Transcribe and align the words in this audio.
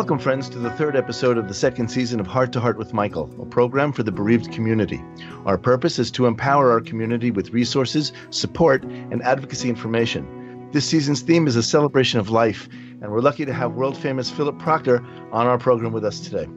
Welcome, 0.00 0.18
friends, 0.18 0.48
to 0.48 0.58
the 0.58 0.70
third 0.70 0.96
episode 0.96 1.36
of 1.36 1.46
the 1.46 1.52
second 1.52 1.88
season 1.88 2.20
of 2.20 2.26
Heart 2.26 2.52
to 2.54 2.60
Heart 2.60 2.78
with 2.78 2.94
Michael, 2.94 3.30
a 3.38 3.44
program 3.44 3.92
for 3.92 4.02
the 4.02 4.10
bereaved 4.10 4.50
community. 4.50 4.98
Our 5.44 5.58
purpose 5.58 5.98
is 5.98 6.10
to 6.12 6.24
empower 6.24 6.70
our 6.70 6.80
community 6.80 7.30
with 7.30 7.50
resources, 7.50 8.14
support, 8.30 8.82
and 8.82 9.22
advocacy 9.22 9.68
information. 9.68 10.70
This 10.72 10.88
season's 10.88 11.20
theme 11.20 11.46
is 11.46 11.54
a 11.54 11.62
celebration 11.62 12.18
of 12.18 12.30
life, 12.30 12.66
and 13.02 13.12
we're 13.12 13.20
lucky 13.20 13.44
to 13.44 13.52
have 13.52 13.74
world 13.74 13.94
famous 13.94 14.30
Philip 14.30 14.58
Proctor 14.58 15.04
on 15.32 15.46
our 15.46 15.58
program 15.58 15.92
with 15.92 16.06
us 16.06 16.18
today. 16.20 16.48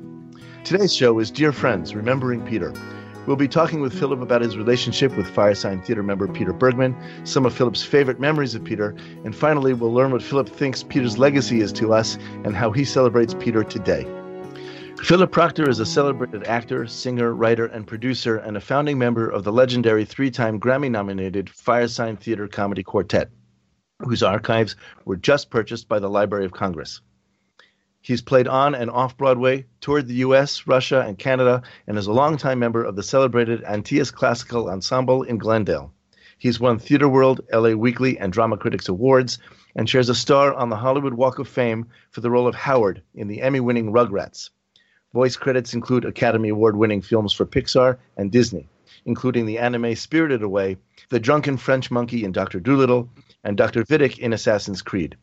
Today's 0.64 0.96
show 0.96 1.20
is 1.20 1.30
Dear 1.30 1.52
Friends, 1.52 1.94
Remembering 1.94 2.46
Peter. 2.46 2.72
We'll 3.26 3.38
be 3.38 3.48
talking 3.48 3.80
with 3.80 3.98
Philip 3.98 4.22
about 4.22 4.42
his 4.42 4.58
relationship 4.58 5.16
with 5.16 5.34
Firesign 5.34 5.82
Theatre 5.86 6.04
member 6.04 6.28
Peter 6.28 6.52
Bergman, 6.52 6.94
some 7.24 7.46
of 7.46 7.54
Philip's 7.56 7.82
favorite 7.82 8.20
memories 8.20 8.54
of 8.54 8.66
Peter, 8.66 8.94
and 9.24 9.34
finally, 9.34 9.74
we'll 9.74 9.94
learn 9.94 10.12
what 10.12 10.22
Philip 10.22 10.50
thinks 10.50 10.84
Peter's 10.84 11.18
legacy 11.18 11.62
is 11.62 11.72
to 11.74 11.94
us 11.94 12.18
and 12.44 12.54
how 12.54 12.70
he 12.72 12.84
celebrates 12.84 13.34
Peter 13.34 13.64
today. 13.64 14.06
Philip 15.02 15.32
Proctor 15.32 15.70
is 15.70 15.80
a 15.80 15.86
celebrated 15.86 16.44
actor, 16.48 16.86
singer, 16.86 17.34
writer, 17.34 17.68
and 17.68 17.88
producer, 17.88 18.38
and 18.38 18.58
a 18.58 18.62
founding 18.62 18.98
member 18.98 19.30
of 19.30 19.46
the 19.46 19.54
legendary 19.54 20.04
three 20.04 20.30
time 20.30 20.60
Grammy 20.60 20.92
nominated 20.92 21.48
Firesign 21.48 22.20
Theatre 22.20 22.50
Comedy 22.50 22.84
Quartet, 22.84 23.30
whose 24.00 24.22
archives 24.22 24.76
were 25.06 25.16
just 25.16 25.50
purchased 25.50 25.88
by 25.88 26.00
the 26.00 26.10
Library 26.10 26.44
of 26.44 26.52
Congress. 26.52 27.00
He's 28.04 28.22
played 28.22 28.50
on 28.50 28.76
and 28.76 28.92
off 28.92 29.16
Broadway, 29.16 29.66
toured 29.80 30.10
the 30.10 30.16
US, 30.16 30.68
Russia, 30.68 31.06
and 31.08 31.18
Canada, 31.18 31.62
and 31.88 31.98
is 31.98 32.06
a 32.06 32.12
longtime 32.12 32.60
member 32.60 32.84
of 32.84 32.98
the 32.98 33.02
celebrated 33.02 33.64
Antaeus 33.64 34.12
Classical 34.12 34.70
Ensemble 34.70 35.24
in 35.24 35.38
Glendale. 35.38 35.94
He's 36.38 36.60
won 36.60 36.80
Theater 36.80 37.08
World, 37.08 37.40
LA 37.50 37.70
Weekly, 37.70 38.20
and 38.20 38.34
Drama 38.34 38.58
Critics 38.58 38.90
Awards, 38.90 39.40
and 39.74 39.90
shares 39.90 40.10
a 40.10 40.16
star 40.16 40.54
on 40.54 40.70
the 40.70 40.76
Hollywood 40.76 41.14
Walk 41.14 41.40
of 41.40 41.48
Fame 41.48 41.88
for 42.12 42.20
the 42.20 42.30
role 42.30 42.46
of 42.46 42.56
Howard 42.56 43.02
in 43.16 43.30
the 43.30 43.42
Emmy 43.42 43.62
winning 43.62 43.94
Rugrats. 43.94 44.50
Voice 45.14 45.38
credits 45.38 45.74
include 45.74 46.04
Academy 46.04 46.50
Award 46.50 46.76
winning 46.76 47.02
films 47.02 47.32
for 47.32 47.46
Pixar 47.46 48.00
and 48.18 48.30
Disney, 48.30 48.68
including 49.06 49.46
the 49.46 49.60
anime 49.60 49.96
Spirited 49.96 50.44
Away, 50.44 50.76
The 51.08 51.22
Drunken 51.22 51.56
French 51.56 51.90
Monkey 51.90 52.26
in 52.26 52.34
Dr. 52.34 52.60
Dolittle, 52.60 53.10
and 53.46 53.56
Dr. 53.56 53.86
Vidic 53.86 54.20
in 54.20 54.34
Assassin's 54.34 54.82
Creed. 54.82 55.16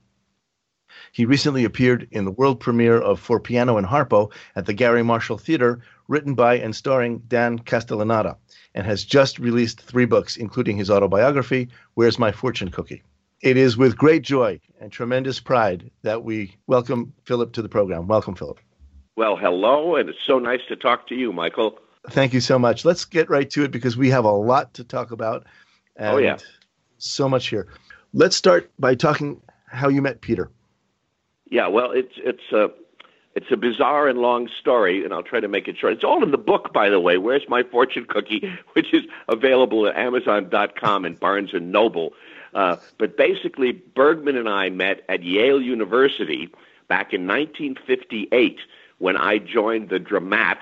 He 1.12 1.24
recently 1.24 1.64
appeared 1.64 2.08
in 2.10 2.24
the 2.24 2.30
world 2.30 2.60
premiere 2.60 2.98
of 2.98 3.20
For 3.20 3.40
Piano 3.40 3.76
and 3.76 3.86
Harpo 3.86 4.32
at 4.56 4.66
the 4.66 4.72
Garry 4.72 5.02
Marshall 5.02 5.38
Theater, 5.38 5.80
written 6.08 6.34
by 6.34 6.58
and 6.58 6.74
starring 6.74 7.22
Dan 7.28 7.58
Castellaneta, 7.58 8.36
and 8.74 8.86
has 8.86 9.04
just 9.04 9.38
released 9.38 9.80
three 9.80 10.04
books, 10.04 10.36
including 10.36 10.76
his 10.76 10.90
autobiography, 10.90 11.68
Where's 11.94 12.18
My 12.18 12.32
Fortune 12.32 12.70
Cookie? 12.70 13.02
It 13.42 13.56
is 13.56 13.76
with 13.76 13.96
great 13.96 14.22
joy 14.22 14.60
and 14.80 14.92
tremendous 14.92 15.40
pride 15.40 15.90
that 16.02 16.24
we 16.24 16.56
welcome 16.66 17.14
Philip 17.24 17.52
to 17.54 17.62
the 17.62 17.68
program. 17.68 18.06
Welcome, 18.06 18.34
Philip. 18.34 18.60
Well, 19.16 19.36
hello, 19.36 19.96
and 19.96 20.08
it's 20.08 20.18
so 20.26 20.38
nice 20.38 20.60
to 20.68 20.76
talk 20.76 21.06
to 21.08 21.14
you, 21.14 21.32
Michael. 21.32 21.78
Thank 22.08 22.32
you 22.32 22.40
so 22.40 22.58
much. 22.58 22.84
Let's 22.84 23.04
get 23.04 23.28
right 23.28 23.48
to 23.50 23.64
it 23.64 23.70
because 23.70 23.96
we 23.96 24.10
have 24.10 24.24
a 24.24 24.30
lot 24.30 24.74
to 24.74 24.84
talk 24.84 25.10
about. 25.10 25.46
oh, 25.98 26.18
yeah. 26.18 26.38
So 26.98 27.28
much 27.28 27.48
here. 27.48 27.66
Let's 28.12 28.36
start 28.36 28.70
by 28.78 28.94
talking 28.94 29.40
how 29.66 29.88
you 29.88 30.02
met 30.02 30.20
Peter. 30.20 30.50
Yeah, 31.50 31.66
well, 31.66 31.90
it's 31.90 32.14
it's 32.16 32.52
a 32.52 32.70
it's 33.34 33.50
a 33.50 33.56
bizarre 33.56 34.08
and 34.08 34.18
long 34.18 34.48
story, 34.60 35.04
and 35.04 35.12
I'll 35.12 35.22
try 35.22 35.40
to 35.40 35.48
make 35.48 35.68
it 35.68 35.76
short. 35.78 35.92
It's 35.92 36.04
all 36.04 36.22
in 36.22 36.30
the 36.30 36.38
book, 36.38 36.72
by 36.72 36.88
the 36.88 36.98
way. 36.98 37.18
Where's 37.18 37.48
my 37.48 37.62
fortune 37.62 38.06
cookie, 38.08 38.52
which 38.72 38.92
is 38.94 39.04
available 39.28 39.86
at 39.86 39.96
Amazon.com 39.96 41.04
and 41.04 41.18
Barnes 41.18 41.50
and 41.52 41.70
Noble. 41.70 42.12
Uh, 42.54 42.76
but 42.98 43.16
basically, 43.16 43.72
Bergman 43.72 44.36
and 44.36 44.48
I 44.48 44.70
met 44.70 45.04
at 45.08 45.22
Yale 45.22 45.60
University 45.60 46.48
back 46.88 47.12
in 47.12 47.26
1958 47.26 48.58
when 48.98 49.16
I 49.16 49.38
joined 49.38 49.90
the 49.90 50.00
Dramat, 50.00 50.58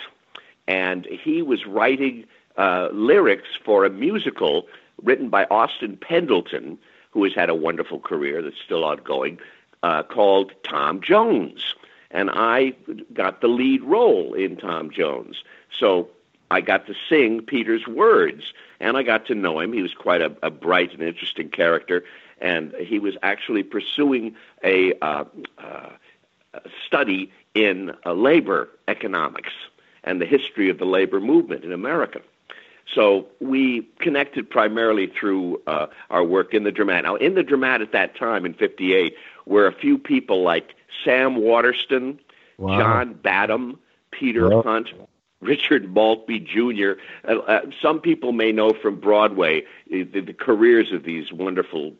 and 0.66 1.06
he 1.06 1.40
was 1.40 1.64
writing 1.66 2.24
uh, 2.58 2.88
lyrics 2.92 3.48
for 3.64 3.84
a 3.84 3.90
musical 3.90 4.66
written 5.02 5.30
by 5.30 5.44
Austin 5.50 5.96
Pendleton, 5.96 6.78
who 7.10 7.24
has 7.24 7.32
had 7.34 7.48
a 7.48 7.54
wonderful 7.54 7.98
career 8.00 8.42
that's 8.42 8.60
still 8.62 8.84
ongoing 8.84 9.38
uh, 9.82 10.02
called 10.02 10.52
Tom 10.62 11.00
Jones. 11.00 11.74
And 12.10 12.30
I 12.30 12.74
got 13.12 13.40
the 13.40 13.48
lead 13.48 13.82
role 13.82 14.34
in 14.34 14.56
Tom 14.56 14.90
Jones. 14.90 15.44
So 15.78 16.08
I 16.50 16.60
got 16.60 16.86
to 16.86 16.94
sing 17.08 17.42
Peter's 17.42 17.86
words, 17.86 18.52
and 18.80 18.96
I 18.96 19.02
got 19.02 19.26
to 19.26 19.34
know 19.34 19.60
him. 19.60 19.72
He 19.72 19.82
was 19.82 19.94
quite 19.94 20.22
a, 20.22 20.34
a 20.42 20.50
bright 20.50 20.92
and 20.92 21.02
interesting 21.02 21.50
character, 21.50 22.04
and 22.40 22.74
he 22.80 22.98
was 22.98 23.16
actually 23.22 23.62
pursuing 23.62 24.34
a, 24.64 24.94
uh, 25.02 25.24
uh, 25.58 25.90
study 26.86 27.30
in 27.54 27.92
uh, 28.06 28.12
labor 28.12 28.70
economics 28.88 29.52
and 30.04 30.20
the 30.20 30.26
history 30.26 30.70
of 30.70 30.78
the 30.78 30.86
labor 30.86 31.20
movement 31.20 31.64
in 31.64 31.72
America. 31.72 32.20
So 32.92 33.26
we 33.40 33.82
connected 34.00 34.48
primarily 34.48 35.08
through 35.08 35.60
uh, 35.66 35.88
our 36.08 36.24
work 36.24 36.54
in 36.54 36.64
the 36.64 36.72
Dramat. 36.72 37.02
Now, 37.02 37.16
in 37.16 37.34
the 37.34 37.44
Dramat 37.44 37.82
at 37.82 37.92
that 37.92 38.16
time, 38.16 38.46
in 38.46 38.54
'58, 38.54 39.14
were 39.48 39.66
a 39.66 39.72
few 39.72 39.98
people 39.98 40.42
like 40.42 40.74
Sam 41.04 41.36
Waterston, 41.36 42.20
wow. 42.58 42.78
John 42.78 43.14
Badham, 43.14 43.78
Peter 44.10 44.50
yep. 44.50 44.64
Hunt, 44.64 44.88
Richard 45.40 45.94
Maltby 45.94 46.40
Jr. 46.40 47.00
Uh, 47.26 47.38
uh, 47.38 47.60
some 47.80 48.00
people 48.00 48.32
may 48.32 48.50
know 48.50 48.72
from 48.72 48.98
Broadway 48.98 49.62
uh, 49.62 50.04
the, 50.12 50.20
the 50.20 50.32
careers 50.32 50.92
of 50.92 51.04
these 51.04 51.32
wonderful 51.32 51.94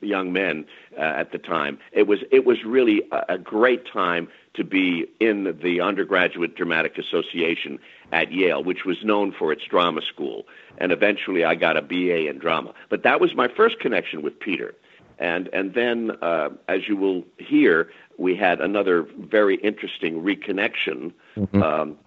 young 0.00 0.32
men 0.32 0.66
uh, 0.98 1.02
at 1.02 1.30
the 1.30 1.38
time. 1.38 1.78
It 1.92 2.08
was 2.08 2.20
it 2.32 2.44
was 2.44 2.64
really 2.64 3.02
a, 3.12 3.34
a 3.34 3.38
great 3.38 3.86
time 3.86 4.28
to 4.54 4.64
be 4.64 5.06
in 5.20 5.56
the 5.62 5.80
undergraduate 5.80 6.56
dramatic 6.56 6.98
association 6.98 7.78
at 8.10 8.32
Yale, 8.32 8.64
which 8.64 8.84
was 8.84 9.04
known 9.04 9.32
for 9.32 9.52
its 9.52 9.64
drama 9.64 10.00
school. 10.02 10.46
And 10.78 10.90
eventually, 10.90 11.44
I 11.44 11.54
got 11.54 11.76
a 11.76 11.82
BA 11.82 12.28
in 12.28 12.38
drama. 12.38 12.74
But 12.88 13.04
that 13.04 13.20
was 13.20 13.34
my 13.34 13.48
first 13.48 13.78
connection 13.78 14.22
with 14.22 14.40
Peter. 14.40 14.74
And 15.18 15.48
and 15.52 15.74
then, 15.74 16.12
uh, 16.22 16.50
as 16.68 16.88
you 16.88 16.96
will 16.96 17.24
hear, 17.38 17.90
we 18.18 18.36
had 18.36 18.60
another 18.60 19.06
very 19.18 19.56
interesting 19.56 20.22
reconnection. 20.22 21.12
Mm-hmm. 21.36 21.62
Um, 21.62 21.98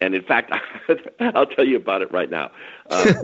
and 0.00 0.14
in 0.14 0.22
fact, 0.22 0.52
I'll 1.20 1.46
tell 1.46 1.64
you 1.64 1.76
about 1.76 2.02
it 2.02 2.12
right 2.12 2.30
now. 2.30 2.50
Uh, 2.90 3.14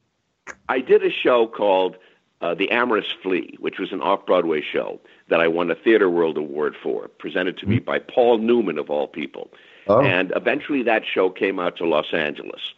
I 0.68 0.80
did 0.80 1.04
a 1.04 1.10
show 1.10 1.46
called 1.46 1.96
uh, 2.40 2.54
The 2.54 2.70
Amorous 2.70 3.12
Flea, 3.22 3.56
which 3.58 3.78
was 3.78 3.92
an 3.92 4.00
off 4.00 4.26
Broadway 4.26 4.62
show 4.62 5.00
that 5.28 5.40
I 5.40 5.48
won 5.48 5.70
a 5.70 5.74
Theater 5.74 6.08
World 6.08 6.38
Award 6.38 6.74
for, 6.82 7.08
presented 7.08 7.58
to 7.58 7.66
me 7.66 7.76
mm-hmm. 7.76 7.84
by 7.84 7.98
Paul 7.98 8.38
Newman, 8.38 8.78
of 8.78 8.90
all 8.90 9.06
people. 9.06 9.50
Oh. 9.86 10.00
And 10.00 10.32
eventually 10.36 10.82
that 10.84 11.04
show 11.06 11.30
came 11.30 11.58
out 11.58 11.76
to 11.78 11.86
Los 11.86 12.12
Angeles. 12.12 12.74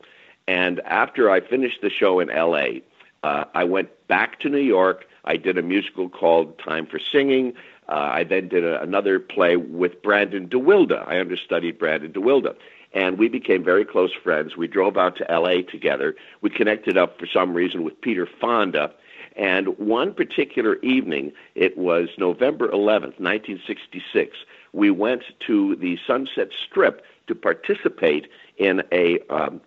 And 0.47 0.81
after 0.81 1.31
I 1.31 1.41
finished 1.41 1.81
the 1.82 1.91
show 1.91 2.20
in 2.20 2.28
LA, 2.28 2.81
uh, 3.22 3.44
I 3.54 3.65
went 3.65 3.91
back 4.09 4.41
to 4.41 4.49
New 4.49 4.59
York 4.59 5.06
I 5.25 5.36
did 5.36 5.58
a 5.58 5.62
musical 5.62 6.08
called 6.08 6.58
Time 6.58 6.86
for 6.86 6.98
Singing. 6.98 7.54
Uh, 7.88 8.10
I 8.12 8.25
then 8.25 8.48
did 8.48 8.64
a, 8.64 8.81
another 8.81 9.19
play 9.19 9.56
with 9.56 10.03
Brandon 10.03 10.48
DeWilde. 10.48 11.06
I 11.06 11.20
understudied 11.20 11.78
Brandon 11.78 12.12
DeWilde. 12.12 12.54
And 12.92 13.19
we 13.19 13.28
became 13.28 13.62
very 13.62 13.84
close 13.84 14.12
friends. 14.12 14.56
We 14.56 14.66
drove 14.66 14.97
out 14.97 15.16
to 15.16 15.26
LA 15.31 15.62
together. 15.62 16.16
We 16.41 16.50
connected 16.50 16.97
up 16.97 17.19
for 17.19 17.26
some 17.26 17.54
reason 17.54 17.84
with 17.84 18.00
Peter 18.00 18.26
Fonda. 18.41 18.92
And 19.36 19.78
one 19.78 20.12
particular 20.12 20.76
evening, 20.76 21.32
it 21.54 21.78
was 21.78 22.08
November 22.19 22.69
11th, 22.69 23.19
1966, 23.20 24.37
we 24.72 24.91
went 24.91 25.22
to 25.47 25.76
the 25.76 25.98
Sunset 26.06 26.50
Strip 26.66 27.04
to 27.26 27.34
participate 27.34 28.28
in 28.56 28.82
a, 28.92 29.20
um, 29.31 29.60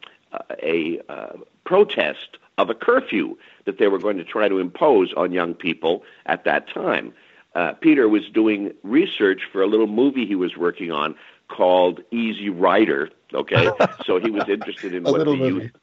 a 0.61 0.99
uh, 1.09 1.33
protest 1.65 2.37
of 2.57 2.69
a 2.69 2.73
curfew 2.73 3.35
that 3.65 3.79
they 3.79 3.87
were 3.87 3.99
going 3.99 4.17
to 4.17 4.23
try 4.23 4.47
to 4.47 4.59
impose 4.59 5.13
on 5.15 5.31
young 5.31 5.53
people 5.53 6.03
at 6.25 6.43
that 6.45 6.67
time. 6.67 7.13
Uh, 7.55 7.73
Peter 7.73 8.09
was 8.09 8.23
doing 8.33 8.73
research 8.83 9.41
for 9.51 9.61
a 9.61 9.67
little 9.67 9.87
movie 9.87 10.25
he 10.25 10.35
was 10.35 10.57
working 10.57 10.91
on 10.91 11.15
called 11.49 12.01
Easy 12.11 12.49
Rider. 12.49 13.09
Okay, 13.33 13.69
so 14.05 14.19
he 14.19 14.31
was 14.31 14.47
interested 14.49 14.93
in 14.93 15.03
what 15.03 15.19
the 15.19 15.25
movie. 15.25 15.65
youth. 15.65 15.71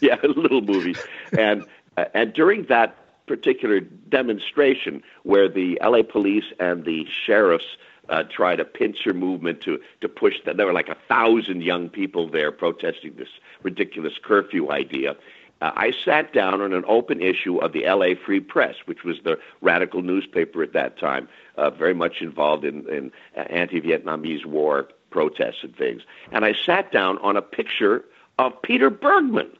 Yeah, 0.00 0.16
a 0.24 0.26
little 0.26 0.60
movie, 0.60 0.96
and 1.38 1.64
uh, 1.96 2.06
and 2.12 2.32
during 2.32 2.64
that 2.64 2.96
particular 3.28 3.78
demonstration 3.78 5.04
where 5.22 5.48
the 5.48 5.78
LA 5.80 6.02
police 6.02 6.46
and 6.58 6.84
the 6.84 7.06
sheriffs 7.26 7.76
uh, 8.08 8.24
tried 8.24 8.58
a 8.58 8.64
pincer 8.64 9.14
movement 9.14 9.60
to 9.60 9.78
to 10.00 10.08
push 10.08 10.34
that 10.46 10.56
there 10.56 10.66
were 10.66 10.72
like 10.72 10.88
a 10.88 10.96
thousand 11.08 11.62
young 11.62 11.88
people 11.88 12.28
there 12.28 12.50
protesting 12.50 13.14
this 13.16 13.28
ridiculous 13.62 14.14
curfew 14.22 14.72
idea 14.72 15.14
uh, 15.60 15.72
I 15.74 15.92
sat 16.04 16.32
down 16.32 16.60
on 16.60 16.72
an 16.72 16.84
open 16.86 17.20
issue 17.20 17.58
of 17.58 17.72
the 17.72 17.84
LA 17.84 18.14
Free 18.14 18.40
Press, 18.40 18.76
which 18.86 19.04
was 19.04 19.16
the 19.24 19.38
radical 19.60 20.02
newspaper 20.02 20.62
at 20.62 20.72
that 20.72 20.98
time, 20.98 21.28
uh, 21.56 21.70
very 21.70 21.94
much 21.94 22.20
involved 22.20 22.64
in, 22.64 22.88
in 22.88 23.12
anti 23.34 23.80
Vietnamese 23.80 24.46
War 24.46 24.88
protests 25.10 25.62
and 25.62 25.76
things. 25.76 26.02
And 26.32 26.44
I 26.44 26.54
sat 26.54 26.92
down 26.92 27.18
on 27.18 27.36
a 27.36 27.42
picture 27.42 28.04
of 28.38 28.60
Peter 28.62 28.90
Bergman. 28.90 29.50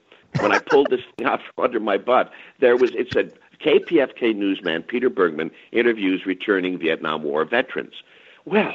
When 0.41 0.53
I 0.53 0.59
pulled 0.59 0.91
this 0.91 1.01
thing 1.17 1.27
out 1.27 1.41
from 1.43 1.65
under 1.65 1.81
my 1.81 1.97
butt, 1.97 2.31
there 2.61 2.77
was, 2.77 2.95
it 2.95 3.13
said, 3.13 3.33
KPFK 3.61 4.37
newsman 4.37 4.83
Peter 4.83 5.11
Bergman 5.11 5.51
interviews 5.73 6.27
returning 6.27 6.79
Vietnam 6.79 7.23
War 7.23 7.45
veterans. 7.45 7.95
Well, 8.45 8.75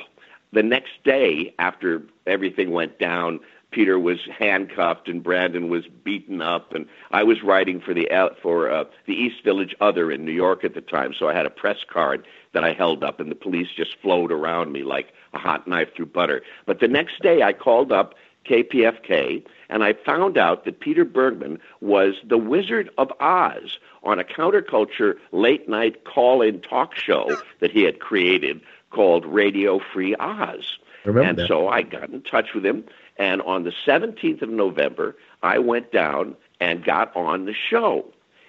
the 0.52 0.64
next 0.64 0.92
day 1.04 1.54
after 1.60 2.04
everything 2.28 2.72
went 2.72 3.00
down, 3.00 3.40
Peter 3.74 4.00
was 4.00 4.20
handcuffed 4.38 5.10
and 5.10 5.24
Brandon 5.24 5.68
was 5.68 5.86
beaten 6.04 6.42
up, 6.42 6.74
and 6.74 6.88
I 7.12 7.24
was 7.24 7.44
writing 7.44 7.81
for 7.81 7.94
the 7.94 8.08
for 8.42 8.72
uh, 8.72 8.86
the 9.08 9.14
East 9.14 9.44
Village 9.44 9.75
Other 9.81 10.12
in 10.12 10.24
New 10.24 10.31
York 10.31 10.64
at 10.64 10.75
the 10.75 10.81
time. 10.81 11.14
So 11.18 11.28
I 11.28 11.34
had 11.34 11.46
a 11.46 11.50
press 11.50 11.80
card 11.92 12.25
that 12.54 12.64
I 12.64 12.74
held 12.74 13.04
up, 13.04 13.20
and 13.20 13.30
the 13.30 13.36
police 13.36 13.68
just 13.75 14.00
flowed 14.02 14.31
around 14.31 14.72
me 14.72 14.84
like 14.84 15.12
a 15.34 15.40
hot 15.40 15.68
knife 15.68 15.90
through 15.96 16.06
butter. 16.06 16.44
But 16.66 16.80
the 16.80 16.88
next 16.88 17.22
day, 17.22 17.42
I 17.42 17.52
called 17.52 17.92
up 17.92 18.14
KPFK, 18.46 19.44
and 19.70 19.84
I 19.84 19.94
found 19.94 20.38
out 20.38 20.66
that 20.66 20.80
Peter 20.80 21.06
Bergman 21.06 21.60
was 21.81 22.16
the 22.24 22.38
Wizard 22.38 22.90
of 22.98 23.12
Oz 23.20 23.80
on 24.04 24.20
a 24.20 24.24
counterculture 24.24 25.16
late 25.31 25.68
night 25.68 26.04
call 26.04 26.42
in 26.42 26.62
talk 26.62 26.96
show 26.96 27.38
that 27.60 27.72
he 27.72 27.84
had 27.84 28.00
created 28.00 28.62
called 28.92 29.25
Radio 29.25 29.80
Free 29.80 30.16
Oz. 30.16 30.78
and 31.06 31.38
that. 31.38 31.48
so 31.48 31.68
I 31.68 31.81
got 31.81 32.10
in 32.10 32.22
touch 32.22 32.54
with 32.54 32.66
him, 32.66 32.86
and 33.18 33.42
on 33.42 33.63
the 33.63 33.74
17th 33.86 34.42
of 34.42 34.50
November, 34.50 35.15
I 35.42 35.60
went 35.60 35.92
down 35.92 36.36
and 36.60 36.83
got 36.83 37.15
on 37.15 37.45
the 37.45 37.54
show. 37.69 38.06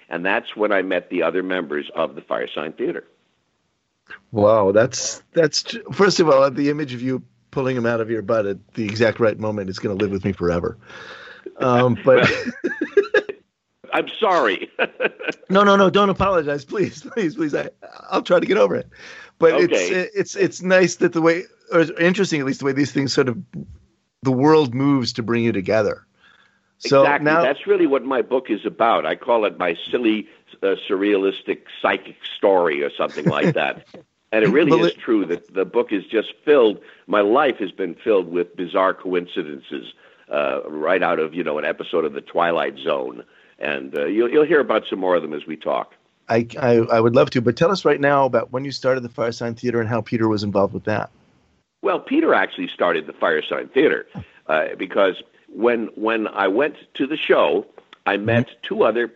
And 0.09 0.25
that's 0.25 0.55
when 0.55 0.71
I 0.71 0.81
met 0.81 1.09
the 1.09 1.23
other 1.23 1.43
members 1.43 1.89
of 1.95 2.15
the 2.15 2.21
Firesign 2.21 2.77
Theater. 2.77 3.05
Wow, 4.31 4.71
that's 4.71 5.23
that's 5.33 5.75
first 5.91 6.19
of 6.19 6.29
all 6.29 6.49
the 6.51 6.69
image 6.69 6.93
of 6.93 7.01
you 7.01 7.23
pulling 7.49 7.75
him 7.75 7.87
out 7.87 8.01
of 8.01 8.09
your 8.09 8.21
butt 8.21 8.45
at 8.45 8.73
the 8.73 8.83
exact 8.83 9.19
right 9.19 9.39
moment 9.39 9.69
is 9.69 9.79
going 9.79 9.97
to 9.97 10.03
live 10.03 10.11
with 10.11 10.23
me 10.23 10.31
forever. 10.31 10.77
Um, 11.57 11.97
but 12.05 12.29
I'm 13.93 14.07
sorry. 14.19 14.69
no, 15.49 15.63
no, 15.63 15.75
no, 15.75 15.89
don't 15.89 16.09
apologize, 16.09 16.65
please, 16.65 17.01
please, 17.01 17.35
please. 17.35 17.55
I, 17.55 17.69
I'll 18.09 18.21
try 18.21 18.39
to 18.39 18.45
get 18.45 18.57
over 18.57 18.75
it. 18.75 18.87
But 19.39 19.53
Okay. 19.53 19.63
it's 19.63 20.15
it's 20.15 20.35
it's 20.35 20.61
nice 20.61 20.97
that 20.97 21.13
the 21.13 21.21
way, 21.21 21.43
or 21.71 21.81
interesting 21.99 22.39
at 22.39 22.45
least 22.45 22.59
the 22.59 22.65
way 22.65 22.73
these 22.73 22.91
things 22.91 23.13
sort 23.13 23.27
of, 23.29 23.37
the 24.25 24.31
world 24.31 24.73
moves 24.73 25.13
to 25.13 25.23
bring 25.23 25.43
you 25.45 25.51
together. 25.53 26.05
So 26.79 27.03
exactly. 27.03 27.25
now, 27.25 27.41
That's 27.41 27.65
really 27.65 27.87
what 27.87 28.03
my 28.03 28.21
book 28.21 28.47
is 28.49 28.65
about. 28.65 29.05
I 29.05 29.15
call 29.15 29.45
it 29.45 29.57
my 29.57 29.77
silly, 29.89 30.27
uh, 30.61 30.75
surrealistic 30.87 31.61
psychic 31.81 32.17
story 32.37 32.83
or 32.83 32.91
something 32.91 33.25
like 33.25 33.53
that. 33.61 33.87
and 34.33 34.43
it 34.43 34.49
really 34.49 34.77
is 34.81 34.87
it- 34.87 34.97
true 34.99 35.25
that 35.27 35.53
the 35.53 35.63
book 35.63 35.93
is 35.93 36.03
just 36.05 36.33
filled. 36.43 36.81
My 37.07 37.21
life 37.21 37.57
has 37.59 37.71
been 37.71 37.95
filled 37.95 38.29
with 38.29 38.55
bizarre 38.57 38.93
coincidences, 38.93 39.93
uh, 40.29 40.61
right 40.67 41.01
out 41.01 41.19
of 41.19 41.33
you 41.33 41.43
know 41.43 41.57
an 41.57 41.65
episode 41.65 42.03
of 42.03 42.13
The 42.13 42.21
Twilight 42.21 42.77
Zone. 42.77 43.23
And 43.57 43.97
uh, 43.97 44.05
you'll 44.05 44.29
you'll 44.29 44.45
hear 44.45 44.59
about 44.59 44.83
some 44.89 44.99
more 44.99 45.15
of 45.15 45.21
them 45.21 45.33
as 45.33 45.45
we 45.47 45.55
talk. 45.55 45.93
I, 46.27 46.47
I 46.59 46.73
I 46.77 46.99
would 46.99 47.15
love 47.15 47.29
to, 47.31 47.41
but 47.41 47.55
tell 47.55 47.71
us 47.71 47.85
right 47.85 48.01
now 48.01 48.25
about 48.25 48.51
when 48.51 48.65
you 48.65 48.71
started 48.71 49.01
the 49.01 49.09
Firesign 49.09 49.57
Theater 49.57 49.79
and 49.79 49.87
how 49.87 50.01
Peter 50.01 50.27
was 50.27 50.43
involved 50.43 50.73
with 50.73 50.83
that. 50.85 51.09
Well, 51.85 51.99
Peter 51.99 52.33
actually 52.33 52.67
started 52.67 53.05
the 53.05 53.13
Firesign 53.13 53.71
Theater 53.71 54.07
uh, 54.47 54.69
because 54.75 55.21
when 55.53 55.81
when 55.93 56.27
I 56.27 56.47
went 56.47 56.77
to 56.95 57.05
the 57.05 57.15
show, 57.15 57.67
I 58.07 58.17
met 58.17 58.47
two 58.63 58.83
other 58.83 59.13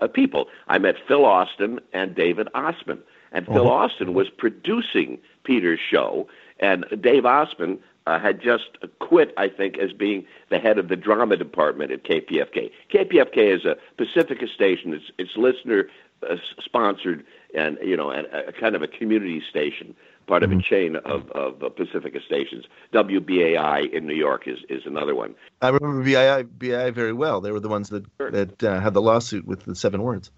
uh, 0.00 0.08
people. 0.08 0.48
I 0.66 0.78
met 0.78 0.96
Phil 1.06 1.24
Austin 1.24 1.78
and 1.92 2.12
David 2.12 2.48
Osman, 2.52 2.98
and 3.30 3.46
Phil 3.46 3.68
Uh-huh. 3.68 3.84
Austin 3.84 4.12
was 4.12 4.28
producing 4.28 5.18
Peter's 5.44 5.78
show, 5.78 6.26
and 6.58 6.84
Dave 7.00 7.24
Osman 7.26 7.78
uh, 8.08 8.18
had 8.18 8.40
just 8.42 8.70
quit, 8.98 9.32
I 9.36 9.46
think, 9.46 9.78
as 9.78 9.92
being 9.92 10.26
the 10.48 10.58
head 10.58 10.78
of 10.78 10.88
the 10.88 10.96
drama 10.96 11.36
department 11.36 11.92
at 11.92 12.02
KPFK. 12.02 12.72
KPFK 12.92 13.36
is 13.56 13.64
a 13.64 13.76
Pacifica 13.96 14.48
station. 14.48 14.94
It's 14.94 15.12
it's 15.16 15.36
listener 15.36 15.86
uh, 16.28 16.36
sponsored 16.58 17.24
and 17.54 17.78
you 17.84 17.96
know 17.96 18.10
and 18.10 18.26
a, 18.26 18.52
kind 18.52 18.74
of 18.74 18.82
a 18.82 18.88
community 18.88 19.40
station, 19.48 19.94
part 20.30 20.42
of 20.44 20.52
a 20.52 20.62
chain 20.62 20.96
of 20.96 21.28
of 21.32 21.62
uh, 21.62 21.68
Pacifica 21.68 22.20
stations. 22.24 22.64
WBAI 22.94 23.92
in 23.92 24.06
New 24.06 24.14
York 24.14 24.46
is 24.46 24.58
is 24.68 24.82
another 24.86 25.14
one. 25.14 25.34
I 25.60 25.68
remember 25.68 26.02
BI 26.04 26.44
BI 26.44 26.90
very 26.90 27.12
well. 27.12 27.40
They 27.40 27.50
were 27.52 27.60
the 27.60 27.68
ones 27.68 27.88
that 27.90 28.04
Sure. 28.16 28.30
that 28.30 28.62
uh, 28.62 28.80
had 28.80 28.94
the 28.94 29.02
lawsuit 29.02 29.44
with 29.46 29.64
the 29.64 29.74
seven 29.74 30.02
words. 30.02 30.30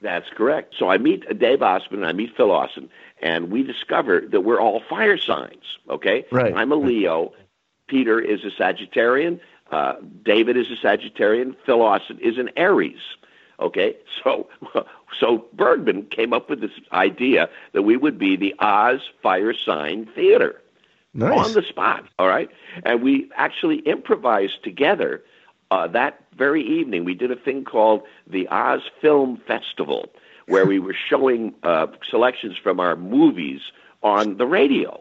That's 0.00 0.26
correct. 0.36 0.74
So 0.78 0.88
I 0.88 0.98
meet 0.98 1.22
Dave 1.38 1.62
Osman, 1.62 2.00
and 2.00 2.08
I 2.08 2.12
meet 2.12 2.30
Phil 2.36 2.50
Austin, 2.50 2.88
and 3.20 3.50
we 3.50 3.62
discover 3.62 4.20
that 4.32 4.40
we're 4.42 4.60
all 4.60 4.80
fire 4.88 5.18
signs. 5.18 5.64
Okay, 5.90 6.24
Right. 6.32 6.54
I'm 6.54 6.72
a 6.72 6.76
Leo. 6.76 7.32
Peter 7.88 8.18
is 8.20 8.40
a 8.44 8.50
Sagittarian. 8.62 9.40
Uh, 9.70 9.94
David 10.24 10.56
is 10.56 10.66
a 10.70 10.86
Sagittarian. 10.86 11.54
Phil 11.66 11.82
Austin 11.82 12.18
is 12.20 12.36
an 12.38 12.50
Aries. 12.56 13.00
Okay, 13.62 13.96
so 14.22 14.48
so 15.20 15.46
Bergman 15.52 16.06
came 16.06 16.32
up 16.32 16.50
with 16.50 16.60
this 16.60 16.72
idea 16.92 17.48
that 17.72 17.82
we 17.82 17.96
would 17.96 18.18
be 18.18 18.36
the 18.36 18.54
Oz 18.58 19.00
Fire 19.22 19.54
Sign 19.54 20.06
Theater 20.14 20.60
Nice. 21.14 21.46
on 21.46 21.52
the 21.54 21.62
spot. 21.62 22.04
All 22.18 22.28
right, 22.28 22.50
and 22.84 23.02
we 23.02 23.30
actually 23.36 23.78
improvised 23.80 24.62
together 24.64 25.22
uh, 25.70 25.86
that 25.88 26.22
very 26.36 26.62
evening. 26.62 27.04
We 27.04 27.14
did 27.14 27.30
a 27.30 27.36
thing 27.36 27.64
called 27.64 28.02
the 28.26 28.48
Oz 28.48 28.82
Film 29.00 29.40
Festival, 29.46 30.10
where 30.46 30.66
we 30.66 30.78
were 30.78 30.96
showing 31.08 31.54
uh, 31.62 31.86
selections 32.10 32.56
from 32.58 32.80
our 32.80 32.96
movies 32.96 33.60
on 34.02 34.36
the 34.36 34.46
radio. 34.46 35.00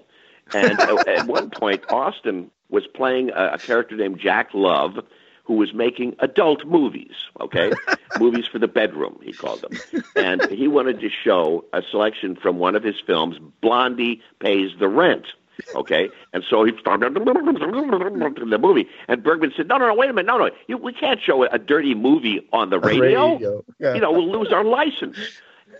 And 0.54 0.80
uh, 0.80 1.04
at 1.08 1.28
one 1.28 1.50
point, 1.50 1.84
Austin 1.90 2.52
was 2.70 2.86
playing 2.88 3.32
a, 3.32 3.54
a 3.54 3.58
character 3.58 3.96
named 3.96 4.20
Jack 4.20 4.50
Love, 4.54 5.00
who 5.44 5.54
was 5.56 5.74
making 5.74 6.16
adult 6.20 6.66
movies. 6.66 7.14
Okay, 7.40 7.72
movies 8.20 8.46
for 8.48 8.60
the 8.60 8.68
bedroom, 8.68 9.20
he 9.24 9.34
called 9.34 9.62
them. 9.62 10.04
And 10.16 10.50
he 10.50 10.68
wanted 10.68 11.00
to 11.02 11.10
show 11.10 11.66
a 11.74 11.82
selection 11.90 12.36
from 12.36 12.60
one 12.60 12.76
of 12.76 12.84
his 12.84 12.96
films, 13.06 13.38
Blondie 13.62 14.22
Pays 14.40 14.72
the 14.80 14.88
Rent. 14.88 15.28
Okay, 15.76 16.10
and 16.34 16.44
so 16.50 16.64
he 16.64 16.72
started 16.80 17.14
the 17.14 17.20
movie, 18.58 18.88
and 19.08 19.24
Bergman 19.24 19.54
said, 19.56 19.68
"No, 19.68 19.78
no, 19.78 19.88
no, 19.88 19.94
wait 19.94 20.10
a 20.10 20.14
minute, 20.14 20.28
no, 20.28 20.38
no, 20.38 20.50
you, 20.68 20.78
we 20.78 20.94
can't 20.94 21.22
show 21.22 21.44
a 21.44 21.60
dirty 21.60 21.94
movie 21.94 22.48
on 22.52 22.70
the 22.70 22.80
radio. 22.80 23.64
Yeah. 23.80 23.94
You 23.94 24.02
know, 24.02 24.12
we'll 24.12 24.32
lose 24.32 24.52
our 24.52 24.64
license." 24.64 25.18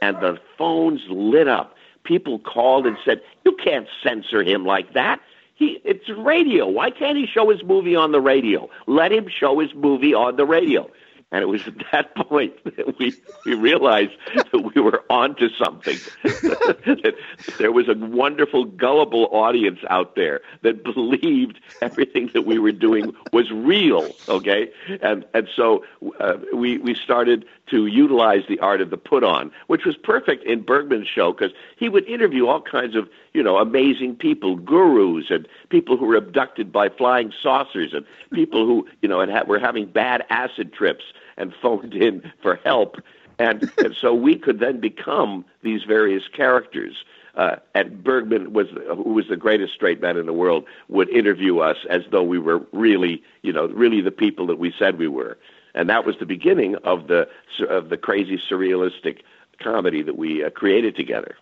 And 0.02 0.18
the 0.18 0.40
phones 0.58 1.02
lit 1.10 1.48
up. 1.48 1.76
People 2.04 2.40
called 2.40 2.86
and 2.86 2.98
said, 3.06 3.22
"You 3.46 3.56
can't 3.64 3.88
censor 4.04 4.44
him 4.44 4.66
like 4.66 4.94
that. 4.94 5.20
He, 5.62 5.80
it's 5.86 6.10
radio. 6.18 6.68
Why 6.68 6.90
can't 6.90 7.16
he 7.16 7.28
show 7.28 7.52
his 7.52 7.64
movie 7.64 7.96
on 7.96 8.12
the 8.12 8.20
radio? 8.20 8.68
Let 8.88 9.12
him 9.12 9.28
show 9.30 9.60
his 9.60 9.70
movie 9.76 10.12
on 10.12 10.36
the 10.36 10.44
radio." 10.44 10.90
And 11.32 11.42
it 11.42 11.48
was 11.48 11.66
at 11.66 11.76
that 11.92 12.16
point 12.28 12.54
that 12.64 13.00
we, 13.00 13.14
we 13.46 13.54
realized 13.54 14.12
that 14.36 14.74
we 14.76 14.82
were 14.82 15.04
onto 15.10 15.50
something. 15.50 15.98
that 16.24 17.16
there 17.58 17.72
was 17.72 17.88
a 17.88 17.94
wonderful, 17.94 18.66
gullible 18.66 19.30
audience 19.32 19.80
out 19.90 20.16
there 20.16 20.42
that 20.64 20.84
believed 20.84 21.60
everything 21.82 22.30
that 22.34 22.46
we 22.46 22.60
were 22.60 22.72
doing 22.72 23.14
was 23.32 23.50
real. 23.52 24.10
Okay, 24.28 24.72
and 25.02 25.26
and 25.34 25.48
so 25.56 25.86
uh, 26.20 26.38
we 26.54 26.78
we 26.80 26.96
started 26.96 27.46
to 27.70 27.88
utilize 27.88 28.44
the 28.50 28.60
art 28.60 28.82
of 28.82 28.90
the 28.90 28.98
put 28.98 29.24
on, 29.24 29.52
which 29.68 29.86
was 29.86 29.96
perfect 29.96 30.44
in 30.44 30.62
Bergman's 30.62 31.08
show 31.08 31.32
because 31.32 31.52
he 31.78 31.88
would 31.88 32.06
interview 32.08 32.48
all 32.48 32.62
kinds 32.62 32.96
of 32.96 33.10
you 33.34 33.42
know 33.42 33.58
amazing 33.58 34.16
people, 34.16 34.58
gurus, 34.58 35.30
and 35.30 35.48
people 35.70 35.96
who 35.96 36.06
were 36.06 36.18
abducted 36.18 36.72
by 36.72 36.90
flying 36.90 37.32
saucers, 37.42 37.94
and 37.94 38.06
people 38.34 38.66
who 38.66 38.88
you 39.02 39.08
know 39.08 39.26
had, 39.26 39.48
were 39.48 39.60
having 39.60 39.86
bad 39.86 40.26
acid 40.30 40.74
trips 40.74 41.04
and 41.38 41.54
phoned 41.62 41.94
in 41.94 42.32
for 42.42 42.56
help. 42.64 42.98
And, 43.40 43.72
and 43.78 43.96
so 43.96 44.14
we 44.14 44.36
could 44.36 44.60
then 44.60 44.80
become 44.80 45.46
these 45.64 45.84
various 45.84 46.28
characters. 46.28 47.04
Uh, 47.36 47.56
and 47.74 48.04
Bergman 48.04 48.54
was, 48.54 48.68
who 48.70 49.14
was 49.14 49.28
the 49.30 49.38
greatest 49.38 49.74
straight 49.74 50.02
man 50.02 50.18
in 50.18 50.26
the 50.26 50.34
world, 50.34 50.66
would 50.90 51.10
interview 51.10 51.60
us 51.60 51.78
as 51.90 52.02
though 52.12 52.24
we 52.24 52.38
were 52.38 52.62
really, 52.72 53.24
you 53.42 53.54
know, 53.54 53.68
really 53.68 54.02
the 54.02 54.12
people 54.12 54.46
that 54.48 54.60
we 54.60 54.74
said 54.78 54.98
we 54.98 55.08
were. 55.08 55.38
And 55.74 55.90
that 55.90 56.06
was 56.06 56.18
the 56.20 56.26
beginning 56.26 56.76
of 56.84 57.08
the 57.08 57.30
of 57.70 57.90
the 57.90 57.98
crazy 57.98 58.38
surrealistic 58.38 59.22
comedy 59.60 60.02
that 60.02 60.18
we 60.18 60.44
uh, 60.44 60.50
created 60.50 60.96
together. 60.96 61.36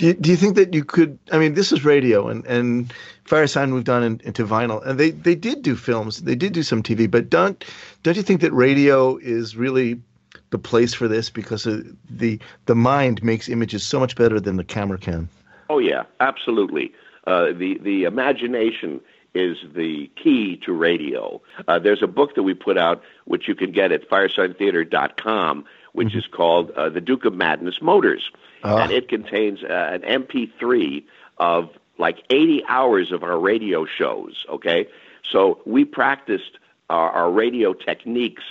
Do 0.00 0.06
you, 0.06 0.14
do 0.14 0.30
you 0.30 0.36
think 0.36 0.56
that 0.56 0.72
you 0.72 0.82
could? 0.82 1.18
I 1.30 1.36
mean, 1.36 1.52
this 1.52 1.72
is 1.72 1.84
radio, 1.84 2.28
and 2.28 2.46
and 2.46 2.90
Firesign 3.26 3.68
moved 3.68 3.90
on 3.90 4.02
in, 4.02 4.18
into 4.24 4.46
vinyl, 4.46 4.82
and 4.82 4.98
they 4.98 5.10
they 5.10 5.34
did 5.34 5.60
do 5.60 5.76
films, 5.76 6.22
they 6.22 6.34
did 6.34 6.54
do 6.54 6.62
some 6.62 6.82
TV, 6.82 7.08
but 7.08 7.28
don't 7.28 7.62
don't 8.02 8.16
you 8.16 8.22
think 8.22 8.40
that 8.40 8.50
radio 8.54 9.18
is 9.18 9.58
really 9.58 10.00
the 10.48 10.58
place 10.58 10.94
for 10.94 11.06
this 11.06 11.28
because 11.28 11.64
the 11.64 12.38
the 12.64 12.74
mind 12.74 13.22
makes 13.22 13.50
images 13.50 13.82
so 13.82 14.00
much 14.00 14.16
better 14.16 14.40
than 14.40 14.56
the 14.56 14.64
camera 14.64 14.96
can. 14.96 15.28
Oh 15.68 15.78
yeah, 15.78 16.04
absolutely. 16.18 16.94
Uh, 17.26 17.52
the 17.52 17.76
the 17.82 18.04
imagination 18.04 19.02
is 19.34 19.58
the 19.74 20.10
key 20.16 20.58
to 20.64 20.72
radio. 20.72 21.42
Uh, 21.68 21.78
there's 21.78 22.02
a 22.02 22.06
book 22.06 22.36
that 22.36 22.42
we 22.42 22.54
put 22.54 22.78
out, 22.78 23.02
which 23.26 23.48
you 23.48 23.54
can 23.54 23.70
get 23.70 23.92
at 23.92 24.08
firesigntheater.com, 24.08 25.66
which 25.92 26.08
mm-hmm. 26.08 26.18
is 26.18 26.26
called 26.26 26.70
uh, 26.70 26.88
The 26.88 27.02
Duke 27.02 27.26
of 27.26 27.34
Madness 27.34 27.82
Motors. 27.82 28.30
And 28.62 28.92
it 28.92 29.08
contains 29.08 29.62
uh, 29.62 29.98
an 30.00 30.02
MP3 30.02 31.04
of 31.38 31.70
like 31.98 32.24
80 32.30 32.64
hours 32.68 33.12
of 33.12 33.22
our 33.22 33.38
radio 33.38 33.86
shows, 33.86 34.44
okay? 34.48 34.88
So 35.30 35.60
we 35.66 35.84
practiced 35.84 36.58
our, 36.88 37.10
our 37.10 37.30
radio 37.30 37.72
techniques 37.72 38.42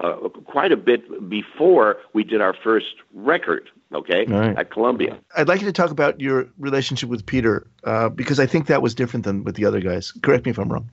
uh, 0.00 0.28
quite 0.44 0.70
a 0.70 0.76
bit 0.76 1.28
before 1.28 1.96
we 2.12 2.22
did 2.22 2.40
our 2.40 2.54
first 2.54 2.96
record, 3.14 3.68
okay, 3.92 4.24
right. 4.26 4.56
at 4.56 4.70
Columbia. 4.70 5.18
I'd 5.36 5.48
like 5.48 5.60
you 5.60 5.66
to 5.66 5.72
talk 5.72 5.90
about 5.90 6.20
your 6.20 6.46
relationship 6.58 7.08
with 7.08 7.26
Peter 7.26 7.66
uh, 7.84 8.08
because 8.08 8.38
I 8.38 8.46
think 8.46 8.66
that 8.66 8.80
was 8.80 8.94
different 8.94 9.24
than 9.24 9.42
with 9.42 9.56
the 9.56 9.64
other 9.64 9.80
guys. 9.80 10.12
Correct 10.22 10.44
me 10.44 10.50
if 10.50 10.58
I'm 10.58 10.72
wrong. 10.72 10.88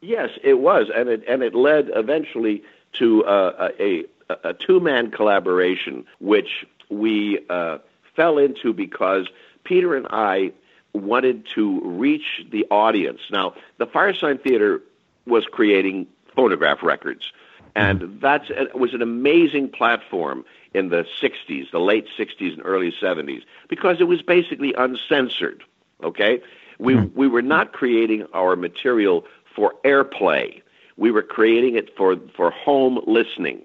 Yes, 0.00 0.30
it 0.44 0.60
was, 0.60 0.88
and 0.94 1.08
it 1.08 1.24
and 1.26 1.42
it 1.42 1.54
led 1.54 1.90
eventually 1.94 2.62
to 2.92 3.24
uh, 3.24 3.70
a 3.80 4.04
a 4.44 4.52
two 4.54 4.78
man 4.78 5.10
collaboration, 5.10 6.04
which 6.20 6.66
we 6.88 7.40
uh, 7.50 7.78
fell 8.16 8.38
into 8.38 8.72
because 8.72 9.28
Peter 9.64 9.94
and 9.94 10.06
I 10.10 10.52
wanted 10.92 11.46
to 11.54 11.80
reach 11.82 12.44
the 12.50 12.66
audience. 12.70 13.20
Now, 13.30 13.54
the 13.78 13.86
Firesign 13.86 14.42
Theater 14.42 14.80
was 15.26 15.44
creating 15.44 16.06
phonograph 16.34 16.82
records, 16.82 17.32
and 17.74 18.20
that 18.22 18.48
was 18.74 18.94
an 18.94 19.02
amazing 19.02 19.68
platform 19.68 20.44
in 20.72 20.88
the 20.88 21.06
60s, 21.20 21.70
the 21.70 21.78
late 21.78 22.06
60s 22.18 22.54
and 22.54 22.62
early 22.64 22.92
70s, 22.92 23.42
because 23.68 24.00
it 24.00 24.04
was 24.04 24.22
basically 24.22 24.74
uncensored. 24.74 25.62
Okay? 26.02 26.40
We, 26.78 26.94
mm-hmm. 26.94 27.18
we 27.18 27.28
were 27.28 27.42
not 27.42 27.72
creating 27.72 28.26
our 28.32 28.56
material 28.56 29.24
for 29.54 29.74
airplay. 29.84 30.62
We 30.96 31.10
were 31.10 31.22
creating 31.22 31.76
it 31.76 31.96
for, 31.96 32.16
for 32.34 32.50
home 32.50 33.00
listening. 33.06 33.62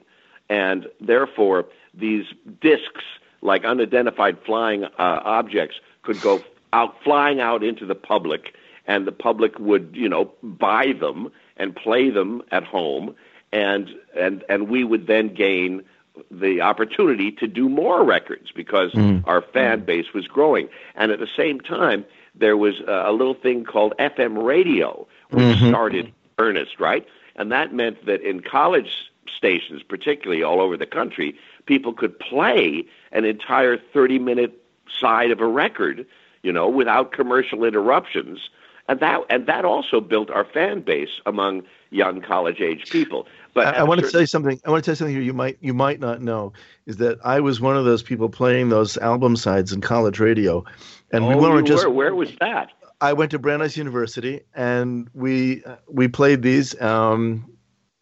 And 0.50 0.88
therefore, 1.00 1.66
these 1.94 2.26
discs, 2.62 3.04
like 3.42 3.66
unidentified 3.66 4.38
flying 4.46 4.84
uh, 4.84 4.90
objects, 4.98 5.78
could 6.04 6.20
go 6.22 6.44
out 6.74 6.96
flying 7.04 7.40
out 7.40 7.64
into 7.64 7.86
the 7.86 7.96
public, 7.96 8.56
and 8.88 9.06
the 9.06 9.12
public 9.12 9.60
would, 9.60 9.92
you 9.94 10.10
know, 10.10 10.32
buy 10.44 10.94
them 11.00 11.32
and 11.58 11.76
play 11.76 12.10
them 12.10 12.42
at 12.52 12.64
home, 12.64 13.16
and 13.52 13.90
and 14.18 14.44
and 14.50 14.70
we 14.70 14.84
would 14.84 15.08
then 15.08 15.34
gain 15.34 15.84
the 16.30 16.62
opportunity 16.62 17.32
to 17.32 17.48
do 17.48 17.70
more 17.70 18.04
records 18.04 18.52
because 18.52 18.92
mm. 18.92 19.24
our 19.26 19.42
fan 19.42 19.84
base 19.86 20.14
was 20.14 20.28
growing, 20.28 20.70
and 20.96 21.12
at 21.12 21.20
the 21.20 21.30
same 21.36 21.60
time 21.60 22.06
there 22.36 22.58
was 22.58 22.80
a 22.88 23.12
little 23.12 23.34
thing 23.34 23.66
called 23.66 23.94
FM 24.00 24.42
radio, 24.44 25.06
which 25.32 25.44
mm-hmm. 25.44 25.70
started 25.70 26.14
earnest, 26.38 26.80
right? 26.80 27.06
And 27.36 27.52
that 27.52 27.74
meant 27.74 28.06
that 28.06 28.22
in 28.22 28.42
college 28.42 29.12
stations, 29.36 29.84
particularly 29.84 30.44
all 30.44 30.62
over 30.62 30.78
the 30.78 30.86
country, 30.86 31.38
people 31.72 31.94
could 31.94 32.18
play 32.20 32.84
an 33.12 33.24
entire 33.24 33.78
30 33.78 34.20
minute 34.20 34.54
side 35.00 35.32
of 35.32 35.40
a 35.40 35.48
record 35.48 36.06
you 36.44 36.52
know, 36.52 36.68
without 36.70 37.12
commercial 37.12 37.64
interruptions. 37.64 38.50
And 38.88 39.00
that 39.00 39.22
and 39.30 39.46
that 39.46 39.64
also 39.64 40.02
built 40.02 40.30
our 40.32 40.44
fan 40.44 40.82
base 40.82 41.22
among 41.26 41.64
young 41.92 42.20
college 42.22 42.60
age 42.60 42.90
people. 42.90 43.28
But 43.54 43.68
I, 43.68 43.80
I 43.80 43.84
want 43.84 44.02
to 44.02 44.08
say 44.08 44.26
something. 44.26 44.60
I 44.66 44.72
want 44.72 44.84
to 44.84 44.88
tell 44.88 44.94
you 44.94 44.98
something 44.98 45.16
here. 45.16 45.24
You 45.24 45.34
might 45.34 45.58
you 45.62 45.74
might 45.74 46.00
not 46.00 46.22
know 46.22 46.52
is 46.88 46.98
that 46.98 47.20
I 47.24 47.40
was 47.40 47.62
one 47.62 47.78
of 47.78 47.86
those 47.86 48.04
people 48.04 48.28
playing 48.28 48.70
those 48.70 48.98
album 48.98 49.36
sides 49.36 49.72
in 49.72 49.82
college 49.82 50.20
radio, 50.20 50.66
and 51.12 51.24
oh, 51.24 51.30
we 51.30 51.36
weren't 51.36 51.68
just. 51.68 51.86
Were. 51.86 51.92
Where 51.92 52.16
was 52.16 52.36
that? 52.40 52.72
I 53.00 53.14
went 53.14 53.32
to 53.32 53.40
Brandeis 53.40 53.78
University, 53.78 54.42
and 54.56 55.10
we 55.14 55.64
we 55.88 56.08
played 56.08 56.42
these 56.42 56.80
um, 56.82 57.50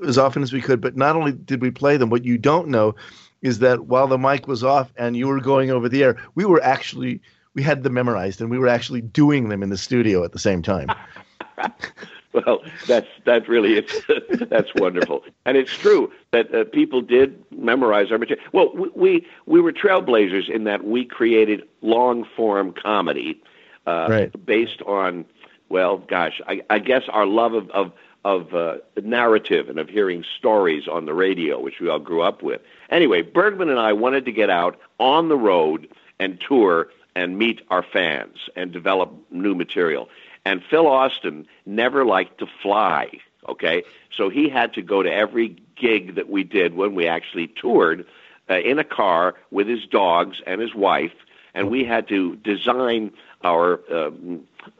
as 0.07 0.17
often 0.17 0.41
as 0.41 0.53
we 0.53 0.61
could. 0.61 0.81
But 0.81 0.95
not 0.95 1.15
only 1.15 1.33
did 1.33 1.61
we 1.61 1.71
play 1.71 1.97
them, 1.97 2.09
what 2.09 2.23
you 2.23 2.37
don't 2.37 2.69
know 2.69 2.95
is 3.41 3.59
that 3.59 3.85
while 3.85 4.07
the 4.07 4.17
mic 4.17 4.47
was 4.47 4.63
off 4.63 4.91
and 4.97 5.15
you 5.15 5.27
were 5.27 5.39
going 5.39 5.71
over 5.71 5.89
the 5.89 6.03
air, 6.03 6.17
we 6.35 6.45
were 6.45 6.61
actually 6.61 7.21
we 7.53 7.63
had 7.63 7.83
them 7.83 7.93
memorized 7.93 8.41
and 8.41 8.49
we 8.49 8.57
were 8.57 8.67
actually 8.67 9.01
doing 9.01 9.49
them 9.49 9.63
in 9.63 9.69
the 9.69 9.77
studio 9.77 10.23
at 10.23 10.31
the 10.31 10.39
same 10.39 10.61
time. 10.61 10.89
well, 12.33 12.61
that's 12.87 13.07
that 13.25 13.47
really 13.47 13.77
it's 13.77 14.01
that's 14.49 14.73
wonderful, 14.75 15.23
and 15.45 15.57
it's 15.57 15.71
true 15.71 16.11
that 16.31 16.53
uh, 16.53 16.63
people 16.65 17.01
did 17.01 17.43
memorize 17.51 18.11
our 18.11 18.17
material. 18.17 18.45
Well, 18.53 18.71
we, 18.75 18.89
we 18.95 19.27
we 19.45 19.61
were 19.61 19.73
trailblazers 19.73 20.49
in 20.49 20.63
that 20.65 20.83
we 20.83 21.05
created 21.05 21.63
long 21.81 22.25
form 22.35 22.73
comedy 22.73 23.41
uh, 23.87 24.07
right. 24.09 24.45
based 24.45 24.81
on 24.83 25.25
well, 25.69 25.99
gosh, 25.99 26.41
I, 26.47 26.61
I 26.69 26.79
guess 26.79 27.03
our 27.09 27.25
love 27.25 27.53
of 27.53 27.69
of 27.71 27.91
of 28.25 28.53
uh, 28.53 28.77
narrative 29.01 29.69
and 29.69 29.79
of 29.79 29.89
hearing 29.89 30.25
stories 30.37 30.87
on 30.87 31.05
the 31.05 31.13
radio, 31.13 31.59
which 31.59 31.79
we 31.79 31.89
all 31.89 31.99
grew 31.99 32.21
up 32.21 32.43
with. 32.43 32.61
Anyway, 32.89 33.21
Bergman 33.21 33.69
and 33.69 33.79
I 33.79 33.93
wanted 33.93 34.25
to 34.25 34.31
get 34.31 34.49
out 34.49 34.79
on 34.99 35.29
the 35.29 35.37
road 35.37 35.87
and 36.19 36.39
tour 36.39 36.89
and 37.15 37.37
meet 37.37 37.61
our 37.69 37.83
fans 37.83 38.37
and 38.55 38.71
develop 38.71 39.13
new 39.31 39.55
material. 39.55 40.09
And 40.45 40.63
Phil 40.69 40.87
Austin 40.87 41.47
never 41.65 42.05
liked 42.05 42.39
to 42.39 42.47
fly, 42.61 43.09
okay? 43.47 43.83
So 44.15 44.29
he 44.29 44.49
had 44.49 44.73
to 44.73 44.81
go 44.81 45.03
to 45.03 45.11
every 45.11 45.55
gig 45.75 46.15
that 46.15 46.29
we 46.29 46.43
did 46.43 46.75
when 46.75 46.95
we 46.95 47.07
actually 47.07 47.47
toured 47.47 48.05
uh, 48.49 48.59
in 48.59 48.79
a 48.79 48.83
car 48.83 49.35
with 49.51 49.67
his 49.67 49.85
dogs 49.85 50.41
and 50.45 50.59
his 50.59 50.75
wife, 50.75 51.13
and 51.53 51.69
we 51.69 51.83
had 51.83 52.07
to 52.09 52.35
design 52.37 53.11
our 53.43 53.79
uh, 53.91 54.11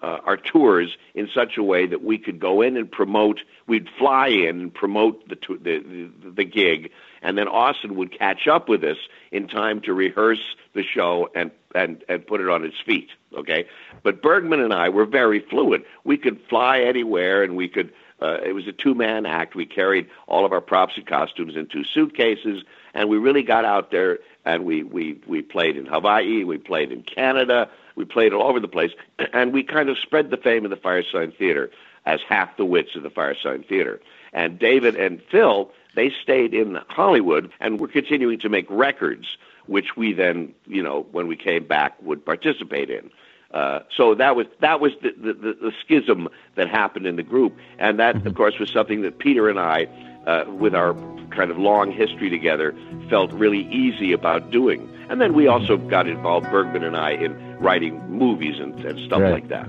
uh, 0.01 0.19
our 0.23 0.37
tours 0.37 0.97
in 1.13 1.29
such 1.33 1.57
a 1.57 1.63
way 1.63 1.85
that 1.87 2.03
we 2.03 2.17
could 2.17 2.39
go 2.39 2.61
in 2.61 2.77
and 2.77 2.91
promote. 2.91 3.41
We'd 3.67 3.89
fly 3.97 4.27
in 4.27 4.61
and 4.61 4.73
promote 4.73 5.27
the, 5.29 5.37
the 5.49 5.79
the 5.79 6.31
the 6.31 6.43
gig, 6.45 6.91
and 7.21 7.37
then 7.37 7.47
Austin 7.47 7.95
would 7.95 8.17
catch 8.17 8.47
up 8.47 8.69
with 8.69 8.83
us 8.83 8.97
in 9.31 9.47
time 9.47 9.81
to 9.81 9.93
rehearse 9.93 10.55
the 10.73 10.83
show 10.83 11.29
and 11.35 11.51
and 11.75 12.03
and 12.09 12.25
put 12.25 12.41
it 12.41 12.49
on 12.49 12.65
its 12.65 12.79
feet. 12.85 13.09
Okay, 13.35 13.65
but 14.03 14.21
Bergman 14.21 14.59
and 14.59 14.73
I 14.73 14.89
were 14.89 15.05
very 15.05 15.39
fluid. 15.39 15.83
We 16.03 16.17
could 16.17 16.39
fly 16.49 16.79
anywhere, 16.81 17.43
and 17.43 17.55
we 17.55 17.67
could. 17.67 17.91
Uh, 18.21 18.37
it 18.45 18.51
was 18.51 18.67
a 18.67 18.73
two-man 18.73 19.25
act. 19.25 19.55
We 19.55 19.65
carried 19.65 20.09
all 20.27 20.45
of 20.45 20.51
our 20.51 20.59
props 20.59 20.97
and 20.97 21.07
costumes 21.07 21.55
in 21.55 21.67
two 21.67 21.85
suitcases, 21.85 22.65
and 22.93 23.07
we 23.07 23.17
really 23.17 23.43
got 23.43 23.63
out 23.63 23.91
there. 23.91 24.19
And 24.45 24.65
we 24.65 24.83
we 24.83 25.21
we 25.27 25.41
played 25.41 25.77
in 25.77 25.85
Hawaii. 25.85 26.43
We 26.43 26.57
played 26.57 26.91
in 26.91 27.03
Canada. 27.03 27.69
We 27.99 28.05
played 28.05 28.31
all 28.31 28.47
over 28.47 28.61
the 28.61 28.67
place, 28.69 28.91
and 29.33 29.51
we 29.51 29.61
kind 29.61 29.89
of 29.89 29.97
spread 29.99 30.29
the 30.29 30.37
fame 30.37 30.63
of 30.63 30.71
the 30.71 30.77
Firesign 30.77 31.35
Theater 31.37 31.69
as 32.05 32.21
half 32.27 32.55
the 32.55 32.63
wits 32.63 32.95
of 32.95 33.03
the 33.03 33.09
Firesign 33.09 33.67
Theater. 33.67 33.99
And 34.31 34.57
David 34.57 34.95
and 34.95 35.21
Phil, 35.29 35.69
they 35.95 36.09
stayed 36.23 36.53
in 36.53 36.79
Hollywood 36.87 37.51
and 37.59 37.77
were 37.77 37.89
continuing 37.89 38.39
to 38.39 38.47
make 38.47 38.65
records 38.69 39.37
which 39.69 39.97
we 39.97 40.13
then, 40.13 40.53
you 40.65 40.81
know, 40.81 41.05
when 41.11 41.27
we 41.27 41.35
came 41.35 41.65
back, 41.65 42.01
would 42.01 42.25
participate 42.25 42.89
in. 42.89 43.11
Uh, 43.51 43.79
so 43.95 44.15
that 44.15 44.35
was 44.35 44.47
that 44.61 44.79
was 44.79 44.93
the, 45.01 45.11
the, 45.11 45.33
the, 45.33 45.71
schism 45.83 46.29
that 46.55 46.69
happened 46.69 47.05
in 47.05 47.15
the 47.15 47.23
group, 47.23 47.57
and 47.79 47.99
that, 47.99 48.15
of 48.15 48.21
mm-hmm. 48.21 48.33
course, 48.33 48.59
was 48.59 48.69
something 48.71 49.01
that 49.01 49.17
Peter 49.19 49.49
and 49.49 49.59
I, 49.59 49.87
uh, 50.25 50.45
with 50.47 50.73
our 50.73 50.93
kind 51.31 51.51
of 51.51 51.57
long 51.57 51.91
history 51.91 52.29
together, 52.29 52.75
felt 53.09 53.31
really 53.31 53.67
easy 53.71 54.13
about 54.13 54.51
doing. 54.51 54.87
And 55.09 55.19
then 55.19 55.33
we 55.33 55.47
also 55.47 55.77
got 55.77 56.07
involved, 56.07 56.49
Bergman 56.51 56.83
and 56.83 56.95
I, 56.95 57.11
in 57.11 57.48
writing 57.59 58.01
movies 58.09 58.55
and, 58.59 58.73
and 58.85 59.05
stuff 59.07 59.21
right. 59.21 59.31
like 59.31 59.49
that. 59.49 59.67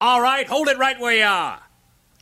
All 0.00 0.20
right, 0.20 0.46
hold 0.46 0.68
it 0.68 0.78
right 0.78 0.98
where 1.00 1.16
you 1.16 1.24
are. 1.24 1.60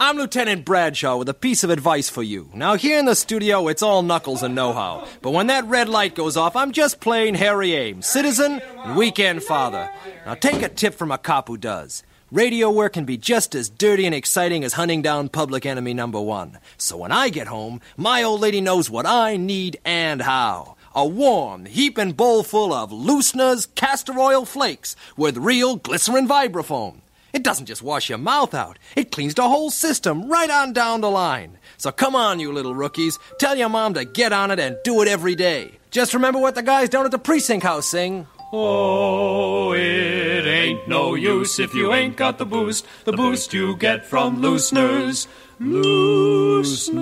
I'm 0.01 0.17
Lieutenant 0.17 0.65
Bradshaw 0.65 1.17
with 1.17 1.29
a 1.29 1.35
piece 1.35 1.63
of 1.63 1.71
advice 1.71 2.11
for 2.11 2.23
you. 2.23 2.51
Now, 2.53 2.75
here 2.75 2.99
in 2.99 3.05
the 3.05 3.15
studio, 3.15 3.69
it's 3.69 3.83
all 3.83 4.03
knuckles 4.03 4.43
and 4.43 4.55
know 4.55 4.73
how. 4.73 5.07
But 5.23 5.31
when 5.31 5.47
that 5.47 5.67
red 5.67 5.89
light 5.89 6.17
goes 6.17 6.37
off, 6.37 6.57
I'm 6.57 6.73
just 6.73 7.01
plain 7.01 7.35
Harry 7.37 7.75
Ames, 7.75 8.07
citizen 8.07 8.61
and 8.85 8.97
weekend 8.97 9.45
father. 9.45 9.89
Now, 10.27 10.35
take 10.35 10.63
a 10.63 10.69
tip 10.69 10.95
from 10.95 11.13
a 11.13 11.19
cop 11.19 11.47
who 11.47 11.57
does. 11.57 12.03
Radio 12.33 12.71
work 12.71 12.95
can 12.95 13.05
be 13.05 13.17
just 13.17 13.55
as 13.55 13.69
dirty 13.69 14.07
and 14.07 14.15
exciting 14.15 14.65
as 14.65 14.73
hunting 14.73 15.03
down 15.03 15.29
public 15.29 15.65
enemy 15.65 15.95
number 15.95 16.21
one. 16.21 16.59
So 16.77 16.97
when 16.97 17.13
I 17.13 17.29
get 17.29 17.47
home, 17.47 17.81
my 17.97 18.25
old 18.25 18.41
lady 18.41 18.61
knows 18.61 18.91
what 18.91 19.07
I 19.07 19.37
need 19.37 19.79
and 19.85 20.21
how. 20.21 20.77
A 20.97 21.05
warm, 21.05 21.65
heaping 21.65 22.13
bowl 22.13 22.45
full 22.45 22.73
of 22.73 22.93
looseners 22.93 23.67
castor 23.75 24.17
oil 24.17 24.45
flakes 24.45 24.95
with 25.17 25.37
real 25.37 25.75
glycerin 25.75 26.29
vibrafoam. 26.29 26.99
It 27.33 27.43
doesn't 27.43 27.67
just 27.67 27.83
wash 27.83 28.09
your 28.09 28.19
mouth 28.19 28.55
out, 28.55 28.79
it 28.95 29.11
cleans 29.11 29.35
the 29.35 29.43
whole 29.43 29.73
system 29.73 30.29
right 30.29 30.49
on 30.49 30.73
down 30.73 31.01
the 31.01 31.11
line. 31.11 31.59
So 31.79 31.91
come 31.91 32.15
on, 32.15 32.39
you 32.39 32.53
little 32.53 32.77
rookies. 32.77 33.19
Tell 33.41 33.57
your 33.57 33.71
mom 33.71 33.95
to 33.95 34.05
get 34.05 34.33
on 34.33 34.53
it 34.53 34.61
and 34.61 34.77
do 34.85 35.03
it 35.03 35.09
every 35.09 35.35
day. 35.35 35.73
Just 35.91 36.15
remember 36.15 36.39
what 36.39 36.55
the 36.55 36.63
guys 36.63 36.91
down 36.91 37.05
at 37.05 37.11
the 37.11 37.19
precinct 37.19 37.65
house 37.65 37.89
sing. 37.89 38.29
Oh, 38.53 39.73
it 39.73 40.47
ain't 40.47 40.87
no 40.87 41.17
use 41.17 41.59
if 41.59 41.75
you 41.75 41.93
ain't 41.93 42.17
got 42.17 42.39
the 42.39 42.47
boost. 42.47 42.87
The 43.05 43.11
boost 43.13 43.53
you 43.53 43.77
get 43.77 44.07
from 44.07 44.41
Looseners. 44.41 45.27
Looseners. 45.61 46.95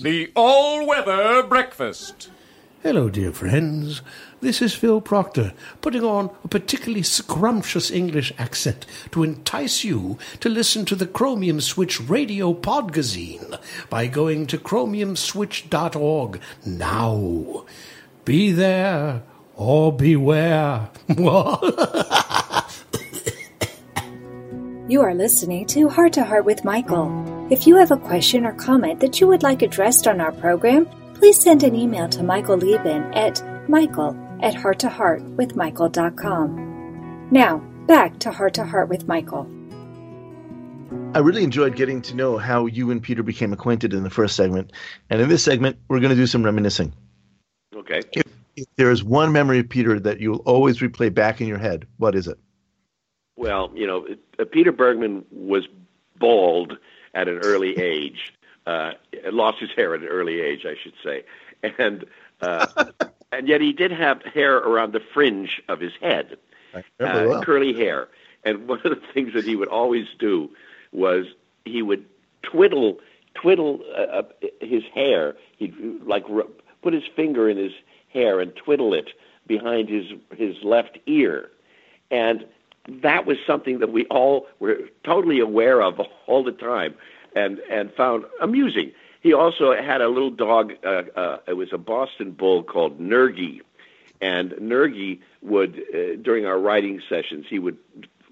The 0.00 0.30
all 0.36 0.86
weather 0.86 1.42
breakfast. 1.42 2.30
Hello, 2.84 3.08
dear 3.08 3.32
friends. 3.32 4.00
This 4.40 4.62
is 4.62 4.72
Phil 4.72 5.00
Proctor, 5.00 5.54
putting 5.80 6.04
on 6.04 6.30
a 6.44 6.48
particularly 6.48 7.02
scrumptious 7.02 7.90
English 7.90 8.32
accent 8.38 8.86
to 9.10 9.24
entice 9.24 9.82
you 9.82 10.16
to 10.38 10.48
listen 10.48 10.84
to 10.84 10.94
the 10.94 11.06
Chromium 11.06 11.60
Switch 11.60 12.00
Radio 12.00 12.54
Podgazine 12.54 13.58
by 13.90 14.06
going 14.06 14.46
to 14.46 14.58
chromiumswitch.org 14.58 16.40
now. 16.64 17.64
Be 18.24 18.52
there 18.52 19.22
or 19.56 19.92
beware. 19.92 20.90
you 24.88 25.02
are 25.02 25.14
listening 25.14 25.66
to 25.66 25.88
Heart 25.90 26.14
to 26.14 26.24
Heart 26.24 26.46
with 26.46 26.64
Michael. 26.64 27.46
If 27.50 27.66
you 27.66 27.76
have 27.76 27.90
a 27.90 27.98
question 27.98 28.46
or 28.46 28.54
comment 28.54 29.00
that 29.00 29.20
you 29.20 29.28
would 29.28 29.42
like 29.42 29.60
addressed 29.60 30.08
on 30.08 30.18
our 30.18 30.32
program, 30.32 30.88
please 31.12 31.38
send 31.38 31.62
an 31.62 31.76
email 31.76 32.08
to 32.08 32.22
Michael 32.22 32.56
Lieben 32.56 33.12
at 33.12 33.42
michael 33.68 34.16
at 34.40 34.54
hearttoheartwithmichael.com. 34.54 37.28
Now, 37.30 37.58
back 37.86 38.18
to 38.20 38.30
Heart 38.30 38.54
to 38.54 38.64
Heart 38.64 38.88
with 38.88 39.06
Michael. 39.06 39.46
I 41.14 41.18
really 41.18 41.44
enjoyed 41.44 41.76
getting 41.76 42.00
to 42.02 42.16
know 42.16 42.38
how 42.38 42.64
you 42.64 42.90
and 42.90 43.02
Peter 43.02 43.22
became 43.22 43.52
acquainted 43.52 43.92
in 43.92 44.04
the 44.04 44.10
first 44.10 44.36
segment. 44.36 44.72
And 45.10 45.20
in 45.20 45.28
this 45.28 45.44
segment, 45.44 45.76
we're 45.88 46.00
going 46.00 46.08
to 46.10 46.16
do 46.16 46.26
some 46.26 46.42
reminiscing. 46.42 46.94
Okay. 47.76 48.00
If, 48.14 48.24
if 48.56 48.64
there 48.76 48.90
is 48.90 49.04
one 49.04 49.32
memory 49.32 49.58
of 49.58 49.68
Peter 49.68 50.00
that 50.00 50.20
you'll 50.20 50.42
always 50.46 50.78
replay 50.78 51.12
back 51.12 51.42
in 51.42 51.46
your 51.46 51.58
head, 51.58 51.86
what 51.98 52.14
is 52.14 52.26
it? 52.26 52.38
Well, 53.38 53.70
you 53.72 53.86
know, 53.86 54.04
uh, 54.40 54.44
Peter 54.50 54.72
Bergman 54.72 55.24
was 55.30 55.68
bald 56.18 56.76
at 57.14 57.28
an 57.28 57.38
early 57.38 57.78
age. 57.78 58.34
Uh, 58.66 58.92
lost 59.32 59.58
his 59.60 59.70
hair 59.70 59.94
at 59.94 60.02
an 60.02 60.08
early 60.08 60.40
age, 60.40 60.66
I 60.66 60.74
should 60.82 60.92
say, 61.02 61.24
and 61.78 62.04
uh, 62.42 62.66
and 63.32 63.48
yet 63.48 63.62
he 63.62 63.72
did 63.72 63.92
have 63.92 64.20
hair 64.22 64.56
around 64.56 64.92
the 64.92 65.00
fringe 65.00 65.62
of 65.68 65.80
his 65.80 65.92
head, 66.02 66.36
uh, 66.74 66.80
well. 66.98 67.42
curly 67.42 67.72
hair. 67.72 68.08
And 68.44 68.68
one 68.68 68.80
of 68.84 68.90
the 68.90 69.00
things 69.14 69.32
that 69.32 69.44
he 69.44 69.56
would 69.56 69.68
always 69.68 70.06
do 70.18 70.50
was 70.92 71.26
he 71.64 71.80
would 71.80 72.04
twiddle 72.42 72.98
twiddle 73.34 73.80
uh, 73.96 74.00
uh 74.00 74.22
his 74.60 74.82
hair. 74.94 75.36
He'd 75.56 75.74
like 76.04 76.24
put 76.82 76.92
his 76.92 77.04
finger 77.16 77.48
in 77.48 77.56
his 77.56 77.72
hair 78.12 78.38
and 78.38 78.54
twiddle 78.54 78.92
it 78.92 79.10
behind 79.46 79.88
his 79.88 80.06
his 80.36 80.56
left 80.62 80.98
ear, 81.06 81.50
and 82.10 82.44
that 83.02 83.26
was 83.26 83.36
something 83.46 83.78
that 83.80 83.92
we 83.92 84.04
all 84.06 84.46
were 84.58 84.78
totally 85.04 85.40
aware 85.40 85.82
of 85.82 86.00
all 86.26 86.42
the 86.44 86.52
time, 86.52 86.94
and 87.34 87.58
and 87.70 87.92
found 87.92 88.24
amusing. 88.40 88.92
He 89.20 89.32
also 89.32 89.74
had 89.74 90.00
a 90.00 90.08
little 90.08 90.30
dog. 90.30 90.72
Uh, 90.84 91.02
uh, 91.14 91.38
it 91.46 91.54
was 91.54 91.68
a 91.72 91.78
Boston 91.78 92.32
Bull 92.32 92.62
called 92.62 93.00
Nergi. 93.00 93.60
and 94.20 94.52
Nergi 94.52 95.20
would 95.42 95.82
uh, 95.94 96.16
during 96.22 96.46
our 96.46 96.58
writing 96.58 97.00
sessions 97.08 97.46
he 97.48 97.58
would 97.58 97.78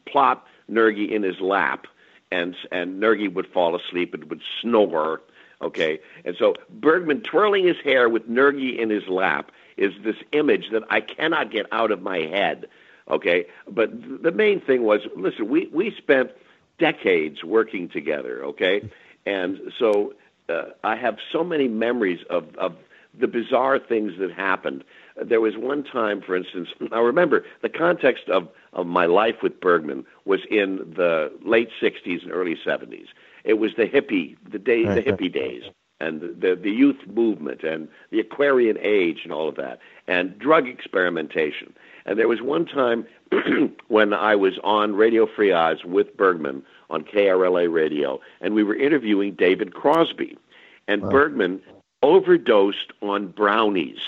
plop 0.07 0.47
Nergi 0.71 1.11
in 1.11 1.23
his 1.23 1.41
lap, 1.41 1.87
and 2.31 2.57
and 2.73 3.01
Nergi 3.03 3.33
would 3.33 3.47
fall 3.49 3.77
asleep 3.77 4.15
and 4.15 4.25
would 4.31 4.43
snore. 4.61 5.21
Okay, 5.63 6.01
and 6.25 6.37
so 6.39 6.55
Bergman 6.69 7.23
twirling 7.23 7.67
his 7.67 7.79
hair 7.83 8.09
with 8.09 8.29
Nergi 8.29 8.79
in 8.79 8.91
his 8.91 9.09
lap 9.09 9.51
is 9.77 9.93
this 10.05 10.17
image 10.33 10.71
that 10.73 10.83
I 10.91 11.01
cannot 11.01 11.51
get 11.51 11.67
out 11.73 11.91
of 11.91 12.03
my 12.03 12.19
head. 12.19 12.67
Okay, 13.09 13.47
but 13.69 13.91
the 14.23 14.33
main 14.33 14.61
thing 14.61 14.83
was 14.83 15.01
listen, 15.17 15.49
we 15.49 15.69
we 15.73 15.95
spent 15.97 16.31
decades 16.79 17.45
working 17.45 17.89
together. 17.89 18.45
Okay, 18.45 18.91
and 19.25 19.61
so 19.79 20.15
uh, 20.49 20.67
I 20.83 20.97
have 20.97 21.19
so 21.33 21.45
many 21.45 21.69
memories 21.69 22.21
of 22.31 22.55
of 22.57 22.75
the 23.19 23.27
bizarre 23.27 23.79
things 23.79 24.13
that 24.19 24.33
happened. 24.33 24.85
There 25.23 25.41
was 25.41 25.57
one 25.57 25.85
time, 25.85 26.21
for 26.21 26.37
instance, 26.37 26.69
I 26.93 26.99
remember 26.99 27.45
the 27.63 27.69
context 27.69 28.29
of, 28.29 28.49
of 28.73 28.87
my 28.87 29.07
life 29.07 29.37
with 29.43 29.61
Bergman 29.61 30.05
was 30.25 30.41
in 30.51 30.79
the 30.97 31.33
late 31.45 31.71
60s 31.81 32.23
and 32.23 32.33
early 32.33 32.57
70s. 32.57 33.07
It 33.45 33.55
was 33.55 33.73
the 33.77 33.87
hippie, 33.87 34.37
the 34.51 34.59
day, 34.59 34.85
the 34.85 35.03
hippie 35.03 35.33
days, 35.33 35.63
and 36.01 36.21
the, 36.21 36.59
the 36.61 36.71
youth 36.71 37.07
movement, 37.07 37.63
and 37.63 37.89
the 38.11 38.21
Aquarian 38.21 38.77
age, 38.81 39.21
and 39.23 39.33
all 39.33 39.49
of 39.49 39.55
that, 39.57 39.79
and 40.09 40.39
drug 40.39 40.69
experimentation. 40.69 41.73
And 42.07 42.19
there 42.19 42.29
was 42.29 42.41
one 42.41 42.67
time 42.67 43.07
when 43.89 44.15
I 44.15 44.37
was 44.37 44.59
on 44.63 44.95
Radio 44.95 45.27
Free 45.27 45.53
Oz 45.53 45.85
with 45.85 46.17
Bergman 46.17 46.63
on 46.89 47.03
KRLA 47.03 47.71
radio, 47.73 48.21
and 48.41 48.55
we 48.55 48.63
were 48.63 48.77
interviewing 48.77 49.35
David 49.35 49.75
Crosby, 49.75 50.39
and 50.87 51.03
wow. 51.03 51.11
Bergman 51.11 51.61
overdosed 52.03 52.93
on 53.03 53.29
brownies. 53.29 53.99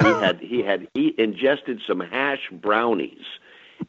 He 0.00 0.08
had 0.08 0.40
he 0.40 0.62
had 0.62 0.86
he 0.94 1.14
ingested 1.18 1.80
some 1.84 2.00
hash 2.00 2.48
brownies, 2.52 3.24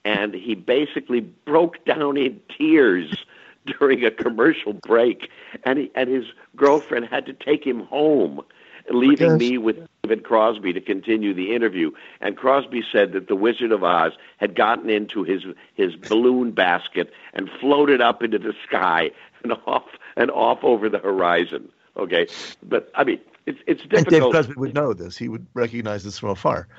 and 0.03 0.33
he 0.33 0.55
basically 0.55 1.21
broke 1.21 1.85
down 1.85 2.17
in 2.17 2.39
tears 2.57 3.13
during 3.79 4.03
a 4.03 4.11
commercial 4.11 4.73
break, 4.73 5.29
and 5.63 5.77
he, 5.77 5.91
and 5.93 6.09
his 6.09 6.25
girlfriend 6.55 7.05
had 7.05 7.27
to 7.27 7.33
take 7.33 7.63
him 7.63 7.81
home, 7.81 8.41
leaving 8.89 9.37
me 9.37 9.57
with 9.57 9.77
David 10.03 10.23
Crosby 10.23 10.73
to 10.73 10.81
continue 10.81 11.33
the 11.33 11.53
interview. 11.53 11.91
And 12.19 12.37
Crosby 12.37 12.83
said 12.91 13.13
that 13.13 13.27
the 13.27 13.35
Wizard 13.35 13.71
of 13.71 13.83
Oz 13.83 14.13
had 14.37 14.55
gotten 14.55 14.89
into 14.89 15.23
his 15.23 15.43
his 15.73 15.95
balloon 15.95 16.51
basket 16.51 17.11
and 17.33 17.49
floated 17.59 18.01
up 18.01 18.23
into 18.23 18.39
the 18.39 18.53
sky 18.67 19.11
and 19.43 19.53
off 19.65 19.85
and 20.15 20.31
off 20.31 20.63
over 20.63 20.89
the 20.89 20.99
horizon. 20.99 21.69
Okay, 21.97 22.27
but 22.63 22.89
I 22.95 23.03
mean, 23.03 23.19
it's 23.45 23.59
it's 23.67 23.83
difficult. 23.83 24.13
And 24.13 24.21
Dave 24.23 24.31
Crosby 24.31 24.53
would 24.55 24.73
know 24.73 24.93
this; 24.93 25.17
he 25.17 25.27
would 25.27 25.45
recognize 25.53 26.03
this 26.03 26.19
from 26.19 26.29
afar. 26.29 26.67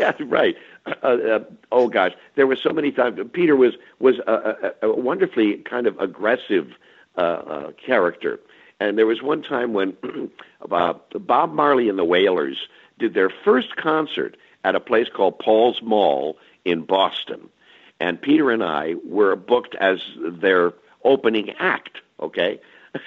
Yeah, 0.00 0.12
right. 0.20 0.56
Uh, 0.86 1.06
uh, 1.06 1.44
oh 1.70 1.88
gosh, 1.88 2.12
there 2.34 2.46
were 2.46 2.56
so 2.56 2.70
many 2.70 2.90
times. 2.92 3.18
Peter 3.32 3.56
was 3.56 3.74
was 3.98 4.16
a, 4.26 4.72
a, 4.82 4.88
a 4.88 4.94
wonderfully 4.94 5.58
kind 5.58 5.86
of 5.86 5.98
aggressive 5.98 6.70
uh, 7.16 7.20
uh, 7.20 7.72
character, 7.72 8.40
and 8.80 8.98
there 8.98 9.06
was 9.06 9.22
one 9.22 9.42
time 9.42 9.72
when 9.72 9.96
uh, 10.70 10.94
Bob 11.18 11.52
Marley 11.52 11.88
and 11.88 11.98
the 11.98 12.04
Wailers 12.04 12.68
did 12.98 13.14
their 13.14 13.30
first 13.44 13.76
concert 13.76 14.36
at 14.64 14.74
a 14.74 14.80
place 14.80 15.08
called 15.14 15.38
Paul's 15.38 15.80
Mall 15.82 16.36
in 16.64 16.82
Boston, 16.82 17.48
and 18.00 18.20
Peter 18.20 18.50
and 18.50 18.62
I 18.62 18.94
were 19.04 19.36
booked 19.36 19.74
as 19.76 20.00
their 20.18 20.72
opening 21.04 21.50
act. 21.58 21.98
Okay, 22.20 22.58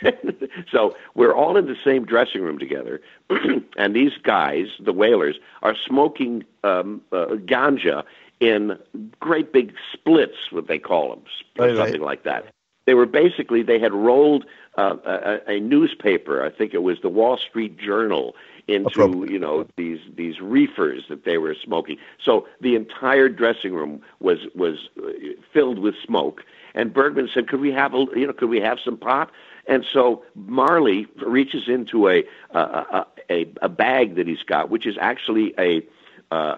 so 0.71 0.95
we're 1.15 1.33
all 1.33 1.57
in 1.57 1.65
the 1.65 1.75
same 1.83 2.05
dressing 2.05 2.41
room 2.41 2.59
together, 2.59 3.01
and 3.77 3.95
these 3.95 4.13
guys, 4.23 4.67
the 4.79 4.93
Wailers, 4.93 5.37
are 5.61 5.75
smoking 5.75 6.43
um, 6.63 7.01
uh, 7.11 7.25
ganja 7.45 8.03
in 8.39 8.77
great 9.19 9.51
big 9.51 9.73
splits, 9.91 10.51
what 10.51 10.67
they 10.67 10.79
call 10.79 11.09
them, 11.09 11.23
right, 11.57 11.75
something 11.75 12.01
right. 12.01 12.07
like 12.07 12.23
that. 12.23 12.53
They 12.89 12.95
were 12.95 13.05
basically 13.05 13.61
they 13.61 13.77
had 13.77 13.93
rolled 13.93 14.47
uh, 14.75 14.95
a, 15.05 15.57
a 15.57 15.59
newspaper, 15.59 16.43
I 16.43 16.49
think 16.49 16.73
it 16.73 16.81
was 16.81 16.97
the 17.03 17.07
Wall 17.07 17.37
Street 17.37 17.77
Journal, 17.77 18.35
into 18.67 19.27
you 19.29 19.37
know 19.37 19.67
these 19.75 19.99
these 20.15 20.41
reefers 20.41 21.03
that 21.07 21.23
they 21.23 21.37
were 21.37 21.53
smoking. 21.53 21.97
So 22.19 22.47
the 22.61 22.73
entire 22.73 23.29
dressing 23.29 23.75
room 23.75 24.01
was 24.19 24.39
was 24.55 24.89
uh, 24.97 25.11
filled 25.53 25.77
with 25.77 25.93
smoke. 26.03 26.43
And 26.73 26.91
Bergman 26.91 27.29
said, 27.31 27.47
"Could 27.47 27.59
we 27.59 27.71
have 27.73 27.93
a 27.93 28.05
you 28.15 28.25
know 28.25 28.33
could 28.33 28.49
we 28.49 28.59
have 28.59 28.79
some 28.83 28.97
pot?" 28.97 29.29
And 29.67 29.85
so 29.85 30.23
Marley 30.33 31.05
reaches 31.17 31.67
into 31.67 32.09
a 32.09 32.23
a, 32.55 33.05
a, 33.29 33.45
a 33.61 33.69
bag 33.69 34.15
that 34.15 34.25
he's 34.25 34.41
got, 34.41 34.71
which 34.71 34.87
is 34.87 34.97
actually 34.99 35.53
a 35.59 35.85
uh, 36.31 36.55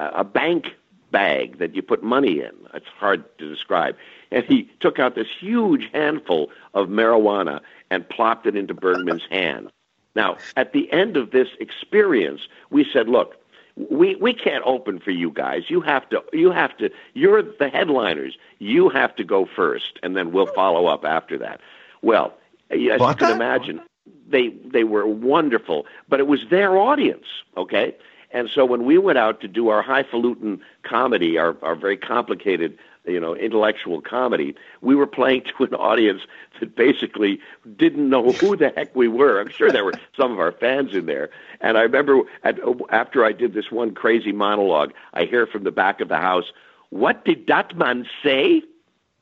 a 0.00 0.24
bank 0.24 0.74
bag 1.14 1.58
that 1.58 1.76
you 1.76 1.82
put 1.82 2.02
money 2.02 2.40
in. 2.40 2.52
It's 2.74 2.88
hard 2.98 3.22
to 3.38 3.48
describe. 3.48 3.94
And 4.32 4.44
he 4.44 4.68
took 4.80 4.98
out 4.98 5.14
this 5.14 5.28
huge 5.40 5.88
handful 5.92 6.50
of 6.74 6.88
marijuana 6.88 7.60
and 7.88 8.08
plopped 8.08 8.46
it 8.46 8.56
into 8.56 8.74
Bergman's 8.74 9.22
hand. 9.30 9.70
Now, 10.16 10.38
at 10.56 10.72
the 10.72 10.90
end 10.92 11.16
of 11.16 11.30
this 11.30 11.48
experience, 11.60 12.40
we 12.70 12.84
said, 12.92 13.08
look, 13.08 13.36
we 13.76 14.16
we 14.16 14.32
can't 14.34 14.64
open 14.66 14.98
for 14.98 15.12
you 15.12 15.30
guys. 15.30 15.62
You 15.68 15.80
have 15.82 16.08
to 16.10 16.22
you 16.32 16.50
have 16.50 16.76
to 16.78 16.90
you're 17.14 17.42
the 17.42 17.68
headliners. 17.68 18.36
You 18.58 18.88
have 18.88 19.14
to 19.16 19.24
go 19.24 19.46
first 19.46 19.98
and 20.02 20.16
then 20.16 20.32
we'll 20.32 20.52
follow 20.54 20.86
up 20.86 21.04
after 21.04 21.38
that. 21.38 21.60
Well, 22.02 22.34
as 22.70 22.80
you 22.80 23.14
can 23.18 23.30
imagine, 23.32 23.80
they 24.28 24.48
they 24.48 24.84
were 24.84 25.06
wonderful, 25.06 25.86
but 26.08 26.18
it 26.20 26.26
was 26.26 26.40
their 26.50 26.76
audience, 26.76 27.26
okay? 27.56 27.94
And 28.34 28.50
so 28.52 28.64
when 28.64 28.84
we 28.84 28.98
went 28.98 29.16
out 29.16 29.40
to 29.42 29.48
do 29.48 29.68
our 29.68 29.80
highfalutin 29.80 30.60
comedy, 30.82 31.38
our, 31.38 31.56
our 31.62 31.76
very 31.76 31.96
complicated, 31.96 32.76
you 33.06 33.20
know, 33.20 33.34
intellectual 33.36 34.00
comedy, 34.00 34.56
we 34.80 34.96
were 34.96 35.06
playing 35.06 35.44
to 35.56 35.64
an 35.64 35.74
audience 35.74 36.22
that 36.58 36.74
basically 36.74 37.38
didn't 37.76 38.10
know 38.10 38.32
who 38.32 38.56
the 38.56 38.70
heck 38.70 38.94
we 38.96 39.06
were. 39.06 39.40
I'm 39.40 39.50
sure 39.50 39.70
there 39.70 39.84
were 39.84 39.94
some 40.18 40.32
of 40.32 40.40
our 40.40 40.50
fans 40.50 40.94
in 40.94 41.06
there. 41.06 41.30
And 41.60 41.78
I 41.78 41.82
remember 41.82 42.22
at, 42.42 42.58
after 42.90 43.24
I 43.24 43.30
did 43.30 43.54
this 43.54 43.70
one 43.70 43.94
crazy 43.94 44.32
monologue, 44.32 44.92
I 45.14 45.26
hear 45.26 45.46
from 45.46 45.62
the 45.62 45.70
back 45.70 46.00
of 46.00 46.08
the 46.08 46.18
house, 46.18 46.52
"What 46.90 47.24
did 47.24 47.46
that 47.46 47.76
man 47.76 48.04
say?" 48.22 48.62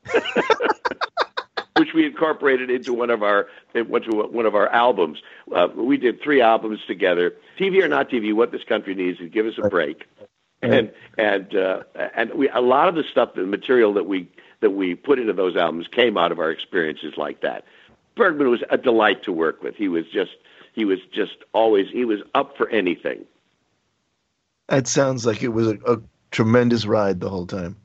which 1.83 1.93
we 1.93 2.05
incorporated 2.05 2.69
into 2.69 2.93
one 2.93 3.09
of 3.09 3.23
our 3.23 3.49
into 3.73 4.15
one 4.15 4.45
of 4.45 4.55
our 4.55 4.69
albums. 4.69 5.21
Uh, 5.53 5.67
we 5.75 5.97
did 5.97 6.21
three 6.21 6.39
albums 6.39 6.79
together. 6.87 7.35
TV 7.59 7.83
or 7.83 7.89
not 7.89 8.09
TV, 8.09 8.33
what 8.33 8.53
this 8.53 8.63
country 8.63 8.95
needs 8.95 9.19
is 9.19 9.29
give 9.29 9.45
us 9.45 9.55
a 9.61 9.67
break. 9.67 10.05
And 10.61 10.93
and 11.17 11.53
uh, 11.53 11.83
and 12.15 12.33
we 12.35 12.47
a 12.47 12.61
lot 12.61 12.87
of 12.87 12.95
the 12.95 13.03
stuff, 13.11 13.33
the 13.35 13.45
material 13.45 13.93
that 13.95 14.05
we 14.05 14.29
that 14.61 14.69
we 14.69 14.95
put 14.95 15.19
into 15.19 15.33
those 15.33 15.57
albums 15.57 15.87
came 15.89 16.17
out 16.17 16.31
of 16.31 16.39
our 16.39 16.51
experiences 16.51 17.15
like 17.17 17.41
that. 17.41 17.65
Bergman 18.15 18.49
was 18.49 18.63
a 18.69 18.77
delight 18.77 19.23
to 19.23 19.33
work 19.33 19.61
with. 19.61 19.75
He 19.75 19.89
was 19.89 20.05
just 20.07 20.37
he 20.71 20.85
was 20.85 20.99
just 21.13 21.35
always 21.51 21.87
he 21.91 22.05
was 22.05 22.21
up 22.33 22.55
for 22.55 22.69
anything. 22.69 23.25
That 24.69 24.87
sounds 24.87 25.25
like 25.25 25.43
it 25.43 25.49
was 25.49 25.67
a, 25.67 25.77
a 25.85 26.01
tremendous 26.31 26.85
ride 26.85 27.19
the 27.19 27.29
whole 27.29 27.45
time. 27.45 27.75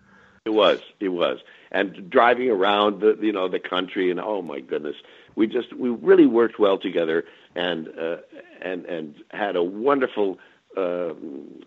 It 0.44 0.50
was. 0.50 0.78
It 1.00 1.08
was 1.08 1.40
and 1.70 2.08
driving 2.10 2.50
around 2.50 3.00
the 3.00 3.16
you 3.20 3.32
know 3.32 3.48
the 3.48 3.58
country 3.58 4.10
and 4.10 4.20
oh 4.20 4.42
my 4.42 4.60
goodness 4.60 4.96
we 5.38 5.46
just 5.46 5.72
we 5.74 5.88
really 5.88 6.26
worked 6.26 6.58
well 6.58 6.78
together 6.78 7.24
and 7.54 7.88
uh, 7.98 8.16
and 8.60 8.84
and 8.86 9.14
had 9.30 9.56
a 9.56 9.62
wonderful 9.62 10.38
uh, 10.76 11.14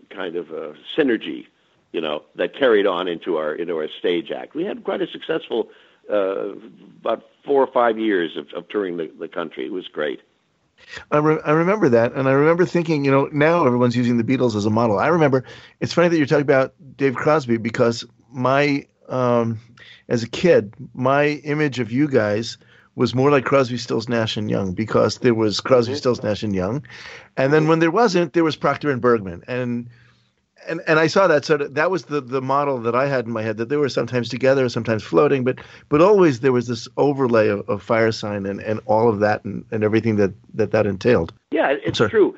kind 0.09 0.35
of 0.35 0.51
uh, 0.51 0.73
synergy, 0.97 1.47
you 1.91 2.01
know, 2.01 2.23
that 2.35 2.55
carried 2.55 2.85
on 2.85 3.07
into 3.07 3.37
our 3.37 3.55
into 3.55 3.77
our 3.77 3.87
stage 3.99 4.31
act. 4.31 4.55
We 4.55 4.63
had 4.63 4.83
quite 4.83 5.01
a 5.01 5.07
successful 5.07 5.69
uh, 6.09 6.53
about 6.99 7.23
four 7.45 7.61
or 7.61 7.71
five 7.71 7.97
years 7.97 8.37
of, 8.37 8.47
of 8.53 8.67
touring 8.69 8.97
the, 8.97 9.11
the 9.19 9.27
country. 9.27 9.65
It 9.65 9.71
was 9.71 9.87
great. 9.87 10.21
I, 11.11 11.17
re- 11.17 11.41
I 11.45 11.51
remember 11.51 11.89
that, 11.89 12.13
and 12.13 12.27
I 12.27 12.31
remember 12.31 12.65
thinking, 12.65 13.05
you 13.05 13.11
know, 13.11 13.29
now 13.31 13.67
everyone's 13.67 13.95
using 13.95 14.17
the 14.17 14.23
Beatles 14.23 14.55
as 14.55 14.65
a 14.65 14.71
model. 14.71 14.97
I 14.97 15.07
remember 15.07 15.43
it's 15.79 15.93
funny 15.93 16.07
that 16.07 16.17
you're 16.17 16.25
talking 16.25 16.41
about 16.41 16.73
Dave 16.97 17.15
Crosby 17.15 17.57
because 17.57 18.03
my 18.31 18.87
um, 19.12 19.60
as 20.10 20.24
a 20.24 20.30
kid, 20.30 20.74
my 20.93 21.41
image 21.43 21.80
of 21.80 21.91
you 21.91 22.08
guys 22.08 22.58
was 22.95 23.15
more 23.15 23.32
like 23.32 23.45
Crosby, 23.45 23.78
Stills, 23.78 24.10
Nash 24.10 24.36
and 24.38 24.50
Young 24.50 24.74
because 24.74 25.19
there 25.19 25.34
was 25.34 25.62
Crosby, 25.62 25.93
mm-hmm. 25.93 25.97
Stills, 25.97 26.24
Nash 26.24 26.43
and 26.43 26.54
Young, 26.56 26.86
and 27.38 27.54
then 27.54 27.67
when 27.67 27.80
there 27.80 27.91
wasn't, 27.91 28.34
there 28.34 28.43
was 28.43 28.56
Proctor 28.56 28.91
and 28.91 29.02
Bergman, 29.02 29.43
and 29.47 29.89
and 30.67 30.82
and 30.88 31.00
I 31.00 31.08
saw 31.08 31.28
that. 31.28 31.45
So 31.45 31.58
that 31.58 31.91
was 31.91 32.06
the 32.06 32.21
the 32.21 32.41
model 32.41 32.80
that 32.80 32.95
I 32.95 33.08
had 33.08 33.26
in 33.26 33.32
my 33.32 33.41
head 33.41 33.58
that 33.58 33.69
they 33.69 33.78
were 33.78 33.89
sometimes 33.89 34.30
together, 34.30 34.67
sometimes 34.69 35.04
floating, 35.04 35.43
but 35.43 35.60
but 35.89 36.02
always 36.02 36.41
there 36.41 36.52
was 36.52 36.67
this 36.67 36.88
overlay 36.97 37.47
of, 37.47 37.67
of 37.69 37.86
Firesign 37.86 38.50
and, 38.50 38.60
and 38.62 38.80
all 38.86 39.10
of 39.10 39.19
that 39.19 39.43
and, 39.45 39.65
and 39.71 39.84
everything 39.84 40.17
that, 40.17 40.34
that 40.54 40.71
that 40.71 40.86
entailed. 40.86 41.34
Yeah, 41.52 41.76
it's 41.84 42.00
true. 42.00 42.38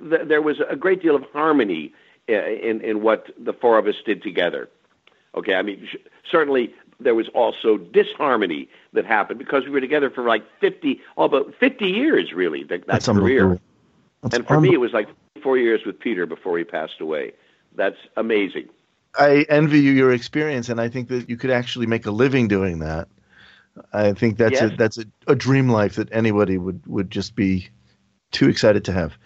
There 0.00 0.42
was 0.42 0.60
a 0.68 0.76
great 0.76 1.02
deal 1.02 1.16
of 1.16 1.24
harmony 1.32 1.92
uh, 2.28 2.32
in 2.32 2.80
in 2.80 3.02
what 3.02 3.26
the 3.38 3.52
four 3.52 3.78
of 3.78 3.86
us 3.86 3.96
did 4.04 4.22
together. 4.22 4.68
Okay, 5.34 5.54
I 5.54 5.62
mean 5.62 5.88
certainly 6.30 6.74
there 7.00 7.14
was 7.14 7.28
also 7.28 7.78
disharmony 7.78 8.68
that 8.92 9.04
happened 9.04 9.38
because 9.38 9.64
we 9.64 9.70
were 9.70 9.80
together 9.80 10.10
for 10.10 10.24
like 10.24 10.44
50, 10.60 11.00
all 11.16 11.28
but 11.28 11.54
50 11.58 11.86
years, 11.86 12.32
really, 12.32 12.62
that, 12.64 12.86
that 12.86 12.86
That's 12.86 13.06
career. 13.06 13.58
That's 14.22 14.36
and 14.36 14.46
for 14.46 14.60
me, 14.60 14.74
it 14.74 14.80
was 14.80 14.92
like 14.92 15.08
four 15.42 15.56
years 15.56 15.80
with 15.86 15.98
Peter 15.98 16.26
before 16.26 16.58
he 16.58 16.64
passed 16.64 17.00
away. 17.00 17.32
That's 17.74 17.96
amazing. 18.16 18.68
I 19.18 19.46
envy 19.48 19.80
you 19.80 19.92
your 19.92 20.12
experience, 20.12 20.68
and 20.68 20.80
I 20.80 20.88
think 20.88 21.08
that 21.08 21.28
you 21.28 21.36
could 21.36 21.50
actually 21.50 21.86
make 21.86 22.06
a 22.06 22.10
living 22.10 22.46
doing 22.46 22.80
that. 22.80 23.08
I 23.92 24.12
think 24.12 24.36
that's 24.36 24.60
yes. 24.60 24.72
a 24.72 24.76
that's 24.76 24.98
a, 24.98 25.04
a 25.26 25.34
dream 25.34 25.68
life 25.68 25.94
that 25.94 26.12
anybody 26.12 26.58
would 26.58 26.86
would 26.86 27.10
just 27.10 27.34
be 27.34 27.68
too 28.30 28.48
excited 28.48 28.84
to 28.84 28.92
have. 28.92 29.16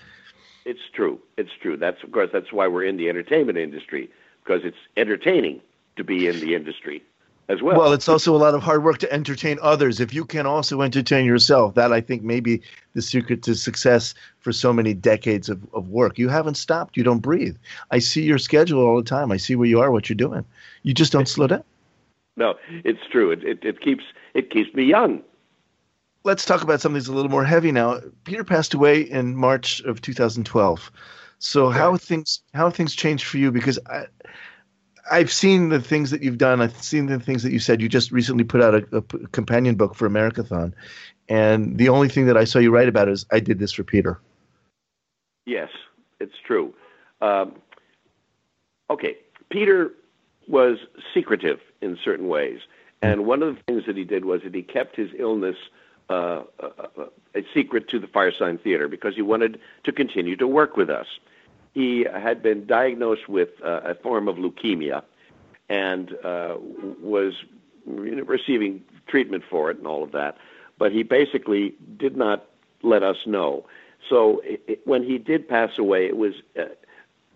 It's 0.64 0.80
true. 0.94 1.20
It's 1.36 1.50
true. 1.60 1.76
That's 1.76 2.02
of 2.02 2.12
course 2.12 2.30
that's 2.32 2.52
why 2.52 2.68
we're 2.68 2.84
in 2.84 2.96
the 2.96 3.08
entertainment 3.08 3.58
industry 3.58 4.10
because 4.44 4.60
it's 4.64 4.76
entertaining 4.96 5.60
to 5.96 6.04
be 6.04 6.26
in 6.26 6.40
the 6.40 6.54
industry 6.54 7.02
as 7.48 7.62
well. 7.62 7.76
Well, 7.76 7.92
it's 7.92 8.08
also 8.08 8.34
a 8.34 8.38
lot 8.38 8.54
of 8.54 8.62
hard 8.62 8.84
work 8.84 8.98
to 8.98 9.12
entertain 9.12 9.58
others. 9.60 10.00
If 10.00 10.14
you 10.14 10.24
can 10.24 10.46
also 10.46 10.82
entertain 10.82 11.24
yourself, 11.26 11.74
that 11.74 11.92
I 11.92 12.00
think 12.00 12.22
may 12.22 12.40
be 12.40 12.62
the 12.94 13.02
secret 13.02 13.42
to 13.42 13.54
success 13.54 14.14
for 14.38 14.52
so 14.52 14.72
many 14.72 14.94
decades 14.94 15.48
of, 15.48 15.62
of 15.74 15.88
work. 15.88 16.18
You 16.18 16.28
haven't 16.28 16.56
stopped. 16.56 16.96
You 16.96 17.04
don't 17.04 17.20
breathe. 17.20 17.56
I 17.90 17.98
see 17.98 18.22
your 18.22 18.38
schedule 18.38 18.84
all 18.84 18.96
the 18.96 19.08
time. 19.08 19.30
I 19.30 19.36
see 19.36 19.56
where 19.56 19.68
you 19.68 19.80
are, 19.80 19.90
what 19.90 20.08
you're 20.08 20.16
doing. 20.16 20.44
You 20.82 20.94
just 20.94 21.12
don't 21.12 21.28
slow 21.28 21.46
down. 21.46 21.64
No, 22.36 22.54
it's 22.84 23.06
true. 23.12 23.30
It, 23.30 23.44
it, 23.44 23.64
it 23.64 23.80
keeps 23.80 24.04
it 24.34 24.50
keeps 24.50 24.74
me 24.74 24.84
young. 24.84 25.22
Let's 26.24 26.44
talk 26.44 26.62
about 26.62 26.80
something 26.80 26.98
that's 26.98 27.08
a 27.08 27.12
little 27.12 27.30
more 27.30 27.44
heavy 27.44 27.70
now. 27.70 28.00
Peter 28.24 28.44
passed 28.44 28.74
away 28.74 29.02
in 29.02 29.36
March 29.36 29.80
of 29.82 30.00
2012. 30.00 30.90
So 31.38 31.68
how 31.68 31.96
things 31.96 32.40
how 32.54 32.70
things 32.70 32.94
changed 32.94 33.26
for 33.26 33.38
you? 33.38 33.52
Because 33.52 33.78
I, 33.86 34.06
I've 35.10 35.32
seen 35.32 35.68
the 35.68 35.80
things 35.80 36.10
that 36.10 36.22
you've 36.22 36.38
done. 36.38 36.60
I've 36.60 36.82
seen 36.82 37.06
the 37.06 37.20
things 37.20 37.42
that 37.42 37.52
you 37.52 37.58
said. 37.58 37.80
You 37.80 37.88
just 37.88 38.10
recently 38.10 38.44
put 38.44 38.62
out 38.62 38.74
a, 38.74 38.84
a 38.92 39.02
companion 39.28 39.74
book 39.74 39.94
for 39.94 40.08
Americathon, 40.08 40.72
and 41.28 41.76
the 41.76 41.88
only 41.88 42.08
thing 42.08 42.26
that 42.26 42.36
I 42.36 42.44
saw 42.44 42.58
you 42.58 42.70
write 42.70 42.88
about 42.88 43.08
is 43.08 43.26
I 43.30 43.40
did 43.40 43.58
this 43.58 43.72
for 43.72 43.84
Peter. 43.84 44.18
Yes, 45.46 45.68
it's 46.20 46.34
true. 46.46 46.74
Um, 47.20 47.54
okay, 48.90 49.16
Peter 49.50 49.92
was 50.48 50.78
secretive 51.12 51.60
in 51.80 51.98
certain 52.02 52.28
ways, 52.28 52.60
and 53.02 53.26
one 53.26 53.42
of 53.42 53.56
the 53.56 53.62
things 53.62 53.84
that 53.86 53.96
he 53.96 54.04
did 54.04 54.24
was 54.24 54.42
that 54.42 54.54
he 54.54 54.62
kept 54.62 54.96
his 54.96 55.10
illness 55.18 55.56
uh, 56.10 56.42
a, 56.60 56.66
uh, 56.66 56.86
uh, 56.98 57.06
a 57.34 57.40
secret 57.54 57.88
to 57.88 57.98
the 57.98 58.06
Firesign 58.06 58.62
Theater 58.62 58.88
because 58.88 59.14
he 59.14 59.22
wanted 59.22 59.58
to 59.84 59.92
continue 59.92 60.36
to 60.36 60.46
work 60.46 60.76
with 60.76 60.90
us 60.90 61.06
he 61.74 62.06
had 62.10 62.42
been 62.42 62.66
diagnosed 62.66 63.28
with 63.28 63.50
uh, 63.62 63.80
a 63.84 63.94
form 63.96 64.28
of 64.28 64.36
leukemia 64.36 65.02
and 65.68 66.14
uh, 66.24 66.56
was 67.02 67.34
receiving 67.86 68.82
treatment 69.08 69.42
for 69.48 69.70
it 69.70 69.78
and 69.78 69.86
all 69.86 70.02
of 70.02 70.12
that. 70.12 70.36
But 70.78 70.92
he 70.92 71.02
basically 71.02 71.74
did 71.96 72.16
not 72.16 72.46
let 72.82 73.02
us 73.02 73.16
know. 73.26 73.66
So 74.08 74.40
it, 74.44 74.62
it, 74.66 74.86
when 74.86 75.02
he 75.02 75.18
did 75.18 75.48
pass 75.48 75.78
away, 75.78 76.06
it 76.06 76.16
was 76.16 76.34
uh, 76.58 76.66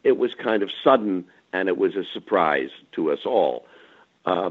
it 0.05 0.17
was 0.17 0.35
kind 0.35 0.63
of 0.63 0.71
sudden 0.85 1.25
and 1.53 1.69
it 1.69 1.77
was 1.77 1.97
a 1.97 2.05
surprise 2.13 2.71
to 2.93 3.11
us 3.11 3.21
all. 3.25 3.67
Uh, 4.25 4.51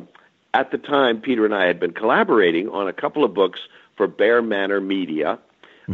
at 0.54 0.72
the 0.72 0.78
time, 0.78 1.22
Peter 1.22 1.46
and 1.46 1.54
I 1.54 1.66
had 1.66 1.80
been 1.80 1.94
collaborating 1.94 2.70
on 2.70 2.88
a 2.88 2.94
couple 2.94 3.24
of 3.24 3.34
books 3.34 3.60
for 3.96 4.08
Bear 4.08 4.42
Manor 4.42 4.82
Media 4.82 5.40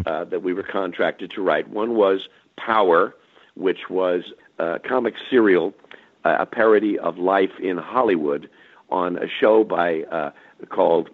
uh, 0.05 0.23
that 0.25 0.41
we 0.41 0.53
were 0.53 0.63
contracted 0.63 1.31
to 1.31 1.41
write. 1.41 1.69
One 1.69 1.95
was 1.95 2.27
Power, 2.55 3.15
which 3.55 3.89
was 3.89 4.23
a 4.59 4.79
comic 4.79 5.15
serial, 5.29 5.73
a 6.23 6.45
parody 6.45 6.97
of 6.97 7.17
life 7.17 7.51
in 7.61 7.77
Hollywood, 7.77 8.49
on 8.89 9.17
a 9.17 9.27
show 9.27 9.63
by 9.63 10.03
uh, 10.03 10.31
called 10.69 11.09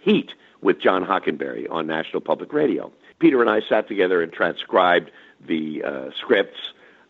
Heat 0.00 0.30
with 0.60 0.80
John 0.80 1.04
Hockenberry 1.04 1.66
on 1.70 1.86
National 1.86 2.20
Public 2.20 2.52
Radio. 2.52 2.92
Peter 3.18 3.40
and 3.40 3.50
I 3.50 3.60
sat 3.68 3.88
together 3.88 4.22
and 4.22 4.32
transcribed 4.32 5.10
the 5.46 5.82
uh, 5.82 6.10
scripts 6.18 6.58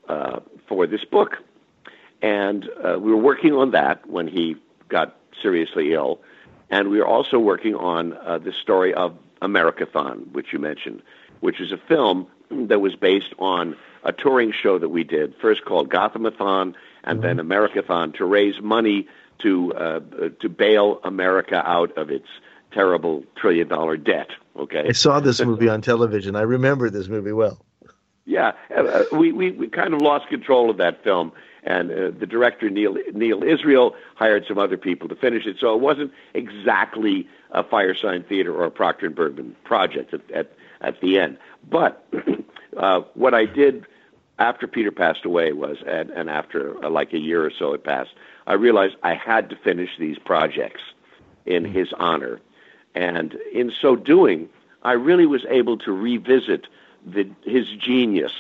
uh, 0.09 0.41
for 0.69 0.87
this 0.87 1.05
book, 1.05 1.37
and 2.23 2.69
uh, 2.83 2.99
we 2.99 3.11
were 3.11 3.17
working 3.17 3.53
on 3.53 3.73
that 3.73 4.07
when 4.09 4.27
he 4.27 4.57
got 4.89 5.17
seriously 5.43 5.93
ill, 5.93 6.21
and 6.71 6.89
we 6.89 6.99
were 6.99 7.07
also 7.07 7.39
working 7.39 7.75
on 7.75 8.13
uh, 8.15 8.39
the 8.39 8.53
story 8.53 8.95
of 8.95 9.17
Americathon, 9.43 10.31
which 10.33 10.53
you 10.53 10.59
mentioned, 10.59 11.03
which 11.41 11.61
is 11.61 11.73
a 11.73 11.77
film 11.77 12.27
that 12.51 12.81
was 12.81 12.95
based 12.95 13.35
on 13.39 13.77
a 14.07 14.13
touring 14.13 14.53
show 14.53 14.79
that 14.79 14.89
we 14.89 15.05
did, 15.05 15.35
first 15.41 15.65
called 15.65 15.91
Gothamathon 15.91 16.75
and 17.05 17.21
mm-hmm. 17.21 17.21
then 17.21 17.37
Americathon, 17.39 18.15
to 18.15 18.25
raise 18.25 18.61
money 18.63 19.07
to 19.43 19.75
uh, 19.75 20.01
to 20.41 20.49
bail 20.49 21.01
America 21.05 21.63
out 21.69 21.97
of 21.99 22.11
its 22.11 22.29
terrible 22.73 23.25
trillion 23.37 23.69
dollar 23.69 23.97
debt. 23.97 24.29
Okay, 24.57 24.87
I 24.89 24.93
saw 24.93 25.21
this 25.21 25.41
movie 25.45 25.69
on 25.69 25.83
television. 25.83 26.37
I 26.37 26.43
remember 26.43 26.89
this 26.89 27.09
movie 27.09 27.33
well. 27.33 27.59
Yeah, 28.25 28.53
uh, 28.77 29.05
we, 29.13 29.33
we 29.33 29.53
we 29.53 29.69
kind 29.69 29.95
of 29.95 30.01
lost 30.01 30.29
control 30.29 30.71
of 30.71 30.79
that 30.79 31.05
film, 31.05 31.33
and 31.63 31.91
uh, 31.91 32.11
the 32.19 32.27
director 32.27 32.71
Neal 32.71 32.97
Neal 33.13 33.43
Israel 33.43 33.95
hired 34.15 34.45
some 34.49 34.59
other 34.59 34.77
people 34.77 35.09
to 35.09 35.17
finish 35.17 35.47
it. 35.47 35.57
So 35.61 35.75
it 35.75 35.81
wasn't 35.81 36.13
exactly 36.35 37.29
a 37.51 37.63
Firesign 37.63 38.27
Theater 38.27 38.55
or 38.55 38.65
a 38.65 38.71
Proctor 38.71 39.07
and 39.07 39.15
Bergman 39.15 39.55
project 39.65 40.15
at 40.15 40.31
at, 40.31 40.53
at 40.81 41.01
the 41.01 41.19
end. 41.19 41.39
But 41.69 42.05
uh, 42.77 43.03
what 43.15 43.35
I 43.35 43.45
did 43.45 43.87
after 44.39 44.67
Peter 44.67 44.91
passed 44.91 45.25
away 45.25 45.53
was, 45.53 45.79
and, 45.87 46.11
and 46.11 46.29
after 46.29 46.85
uh, 46.85 46.91
like 46.91 47.13
a 47.13 47.19
year 47.19 47.45
or 47.45 47.51
so 47.51 47.73
had 47.73 47.85
passed, 47.85 48.11
I 48.47 48.55
realized 48.55 48.97
I 49.03 49.15
had 49.15 49.49
to 49.51 49.57
finish 49.57 49.91
these 49.99 50.19
projects 50.19 50.83
in 51.47 51.65
mm-hmm. 51.65 51.73
his 51.73 51.93
honor. 51.99 52.41
And 52.95 53.35
in 53.53 53.73
so 53.81 53.97
doing, 53.97 54.49
I 54.83 54.93
really 54.93 55.27
was 55.27 55.45
able 55.49 55.79
to 55.79 55.93
revisit 55.93 56.67
the, 57.07 57.29
his 57.45 57.67
genius 57.79 58.33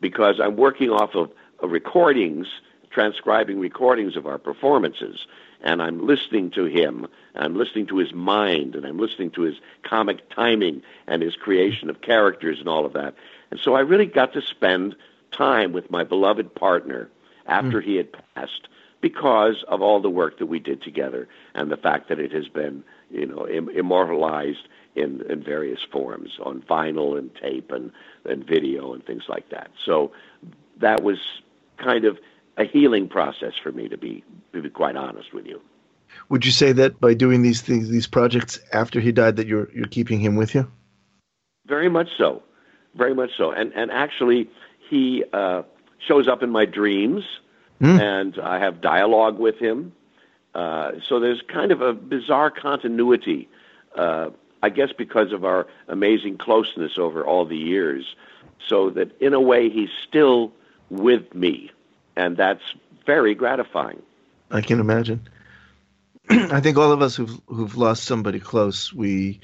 because 0.00 0.40
I'm 0.40 0.56
working 0.56 0.90
off 0.90 1.14
of 1.14 1.30
uh, 1.62 1.68
recordings, 1.68 2.46
transcribing 2.90 3.58
recordings 3.58 4.16
of 4.16 4.26
our 4.26 4.38
performances, 4.38 5.26
and 5.62 5.82
I'm 5.82 6.06
listening 6.06 6.50
to 6.52 6.66
him, 6.66 7.06
I'm 7.34 7.56
listening 7.56 7.86
to 7.86 7.96
his 7.96 8.12
mind, 8.12 8.74
and 8.76 8.84
I'm 8.84 8.98
listening 8.98 9.30
to 9.32 9.42
his 9.42 9.56
comic 9.82 10.28
timing 10.30 10.82
and 11.06 11.22
his 11.22 11.34
creation 11.36 11.88
of 11.88 12.02
characters 12.02 12.60
and 12.60 12.68
all 12.68 12.84
of 12.84 12.92
that. 12.92 13.14
And 13.50 13.58
so 13.58 13.74
I 13.74 13.80
really 13.80 14.06
got 14.06 14.34
to 14.34 14.42
spend 14.42 14.94
time 15.36 15.72
with 15.72 15.90
my 15.90 16.04
beloved 16.04 16.54
partner 16.54 17.10
after 17.46 17.80
mm. 17.80 17.84
he 17.84 17.96
had 17.96 18.08
passed 18.34 18.68
because 19.00 19.64
of 19.68 19.82
all 19.82 20.00
the 20.00 20.10
work 20.10 20.38
that 20.38 20.46
we 20.46 20.58
did 20.58 20.82
together 20.82 21.28
and 21.54 21.70
the 21.70 21.76
fact 21.76 22.08
that 22.08 22.18
it 22.18 22.32
has 22.32 22.48
been, 22.48 22.82
you 23.10 23.26
know, 23.26 23.46
Im- 23.46 23.68
immortalized 23.68 24.66
in, 24.94 25.20
in 25.28 25.42
various 25.42 25.80
forms 25.92 26.38
on 26.42 26.62
vinyl 26.62 27.18
and 27.18 27.30
tape 27.34 27.70
and, 27.70 27.92
and 28.24 28.46
video 28.46 28.94
and 28.94 29.04
things 29.04 29.24
like 29.28 29.50
that. 29.50 29.70
So 29.84 30.12
that 30.80 31.02
was 31.02 31.18
kind 31.76 32.04
of 32.04 32.18
a 32.56 32.64
healing 32.64 33.08
process 33.08 33.52
for 33.62 33.72
me 33.72 33.88
to 33.88 33.98
be 33.98 34.24
to 34.52 34.62
be 34.62 34.70
quite 34.70 34.96
honest 34.96 35.34
with 35.34 35.46
you. 35.46 35.60
Would 36.28 36.44
you 36.44 36.52
say 36.52 36.72
that 36.72 37.00
by 37.00 37.14
doing 37.14 37.42
these 37.42 37.60
things, 37.60 37.88
these 37.88 38.06
projects 38.06 38.60
after 38.72 39.00
he 39.00 39.12
died, 39.12 39.36
that 39.36 39.46
you're 39.46 39.70
you're 39.72 39.86
keeping 39.86 40.20
him 40.20 40.36
with 40.36 40.54
you? 40.54 40.70
Very 41.66 41.88
much 41.88 42.08
so, 42.16 42.42
very 42.94 43.14
much 43.14 43.30
so. 43.36 43.50
And 43.50 43.72
and 43.74 43.90
actually, 43.90 44.48
he 44.94 45.24
uh, 45.32 45.62
shows 45.98 46.28
up 46.28 46.44
in 46.44 46.50
my 46.50 46.66
dreams, 46.66 47.24
mm. 47.80 48.00
and 48.00 48.38
I 48.38 48.60
have 48.60 48.80
dialogue 48.80 49.40
with 49.40 49.58
him. 49.58 49.92
Uh, 50.54 50.92
so 51.08 51.18
there's 51.18 51.42
kind 51.42 51.72
of 51.72 51.80
a 51.80 51.92
bizarre 51.92 52.50
continuity. 52.50 53.48
Uh, 53.96 54.30
I 54.62 54.68
guess 54.68 54.92
because 54.96 55.32
of 55.32 55.44
our 55.44 55.66
amazing 55.88 56.38
closeness 56.38 56.96
over 56.96 57.24
all 57.24 57.44
the 57.44 57.56
years, 57.56 58.14
so 58.68 58.90
that 58.90 59.20
in 59.20 59.34
a 59.34 59.40
way 59.40 59.68
he's 59.68 59.90
still 60.06 60.52
with 60.90 61.34
me, 61.34 61.72
and 62.14 62.36
that's 62.36 62.62
very 63.04 63.34
gratifying. 63.34 64.00
I 64.52 64.60
can 64.60 64.78
imagine. 64.78 65.28
I 66.30 66.60
think 66.60 66.78
all 66.78 66.92
of 66.92 67.02
us 67.02 67.16
who've 67.16 67.40
who've 67.48 67.76
lost 67.76 68.04
somebody 68.04 68.38
close, 68.38 68.92
we 68.92 69.40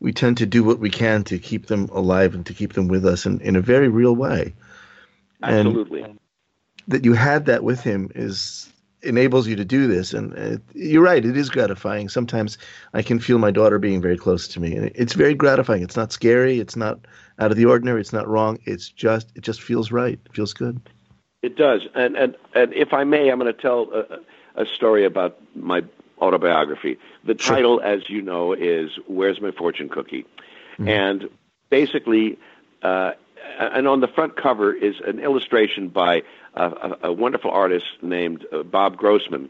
we 0.00 0.12
tend 0.12 0.38
to 0.38 0.46
do 0.46 0.64
what 0.64 0.78
we 0.78 0.90
can 0.90 1.24
to 1.24 1.38
keep 1.38 1.66
them 1.66 1.90
alive 1.92 2.34
and 2.34 2.46
to 2.46 2.54
keep 2.54 2.72
them 2.72 2.88
with 2.88 3.04
us 3.04 3.26
in, 3.26 3.40
in 3.42 3.54
a 3.56 3.60
very 3.60 3.88
real 3.88 4.16
way. 4.16 4.54
Absolutely. 5.42 6.16
That 6.88 7.04
you 7.04 7.14
had 7.14 7.46
that 7.46 7.64
with 7.64 7.80
him 7.80 8.10
is 8.14 8.70
enables 9.02 9.46
you 9.46 9.56
to 9.56 9.64
do 9.64 9.86
this. 9.86 10.12
And 10.12 10.32
it, 10.34 10.62
you're 10.74 11.02
right, 11.02 11.24
it 11.24 11.36
is 11.36 11.50
gratifying. 11.50 12.08
Sometimes 12.08 12.58
I 12.94 13.02
can 13.02 13.18
feel 13.18 13.38
my 13.38 13.50
daughter 13.50 13.78
being 13.78 14.00
very 14.00 14.16
close 14.16 14.48
to 14.48 14.60
me, 14.60 14.74
and 14.74 14.90
it's 14.94 15.12
very 15.12 15.34
gratifying. 15.34 15.82
It's 15.82 15.96
not 15.96 16.12
scary. 16.12 16.58
It's 16.58 16.76
not 16.76 17.00
out 17.38 17.50
of 17.50 17.56
the 17.56 17.66
ordinary. 17.66 18.00
It's 18.00 18.12
not 18.12 18.28
wrong. 18.28 18.58
It's 18.64 18.88
just 18.88 19.30
it 19.34 19.42
just 19.42 19.62
feels 19.62 19.92
right. 19.92 20.18
It 20.24 20.34
feels 20.34 20.52
good. 20.52 20.80
It 21.42 21.56
does. 21.56 21.82
And 21.94 22.16
and 22.16 22.36
and 22.54 22.72
if 22.74 22.92
I 22.92 23.04
may, 23.04 23.30
I'm 23.30 23.38
going 23.38 23.52
to 23.52 23.60
tell 23.60 23.88
a, 23.92 24.62
a 24.62 24.66
story 24.66 25.04
about 25.04 25.38
my 25.54 25.82
autobiography. 26.20 26.98
The 27.24 27.36
Sure. 27.38 27.56
title, 27.56 27.80
as 27.82 28.08
you 28.08 28.22
know, 28.22 28.52
is 28.52 28.90
"Where's 29.06 29.40
My 29.40 29.50
Fortune 29.50 29.88
Cookie," 29.88 30.26
and 30.78 31.28
basically. 31.70 32.38
Uh, 32.82 33.12
and 33.58 33.86
on 33.86 34.00
the 34.00 34.08
front 34.08 34.36
cover 34.36 34.72
is 34.72 34.96
an 35.06 35.18
illustration 35.18 35.88
by 35.88 36.22
a, 36.54 36.64
a, 36.64 36.98
a 37.04 37.12
wonderful 37.12 37.50
artist 37.50 37.86
named 38.02 38.46
uh, 38.52 38.62
Bob 38.62 38.96
Grossman, 38.96 39.48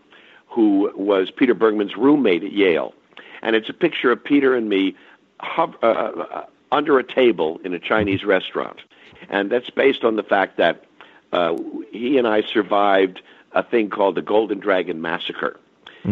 who 0.48 0.90
was 0.94 1.30
Peter 1.30 1.54
Bergman's 1.54 1.96
roommate 1.96 2.44
at 2.44 2.52
Yale. 2.52 2.94
And 3.42 3.56
it's 3.56 3.68
a 3.68 3.74
picture 3.74 4.10
of 4.10 4.22
Peter 4.22 4.54
and 4.54 4.68
me 4.68 4.96
hov- 5.40 5.76
uh, 5.82 5.86
uh, 5.86 6.46
under 6.72 6.98
a 6.98 7.04
table 7.04 7.60
in 7.64 7.74
a 7.74 7.78
Chinese 7.78 8.24
restaurant. 8.24 8.80
And 9.28 9.50
that's 9.50 9.70
based 9.70 10.04
on 10.04 10.16
the 10.16 10.22
fact 10.22 10.56
that 10.58 10.84
uh, 11.32 11.56
he 11.90 12.18
and 12.18 12.26
I 12.26 12.42
survived 12.42 13.20
a 13.52 13.62
thing 13.62 13.90
called 13.90 14.14
the 14.14 14.22
Golden 14.22 14.60
Dragon 14.60 15.00
Massacre 15.00 15.58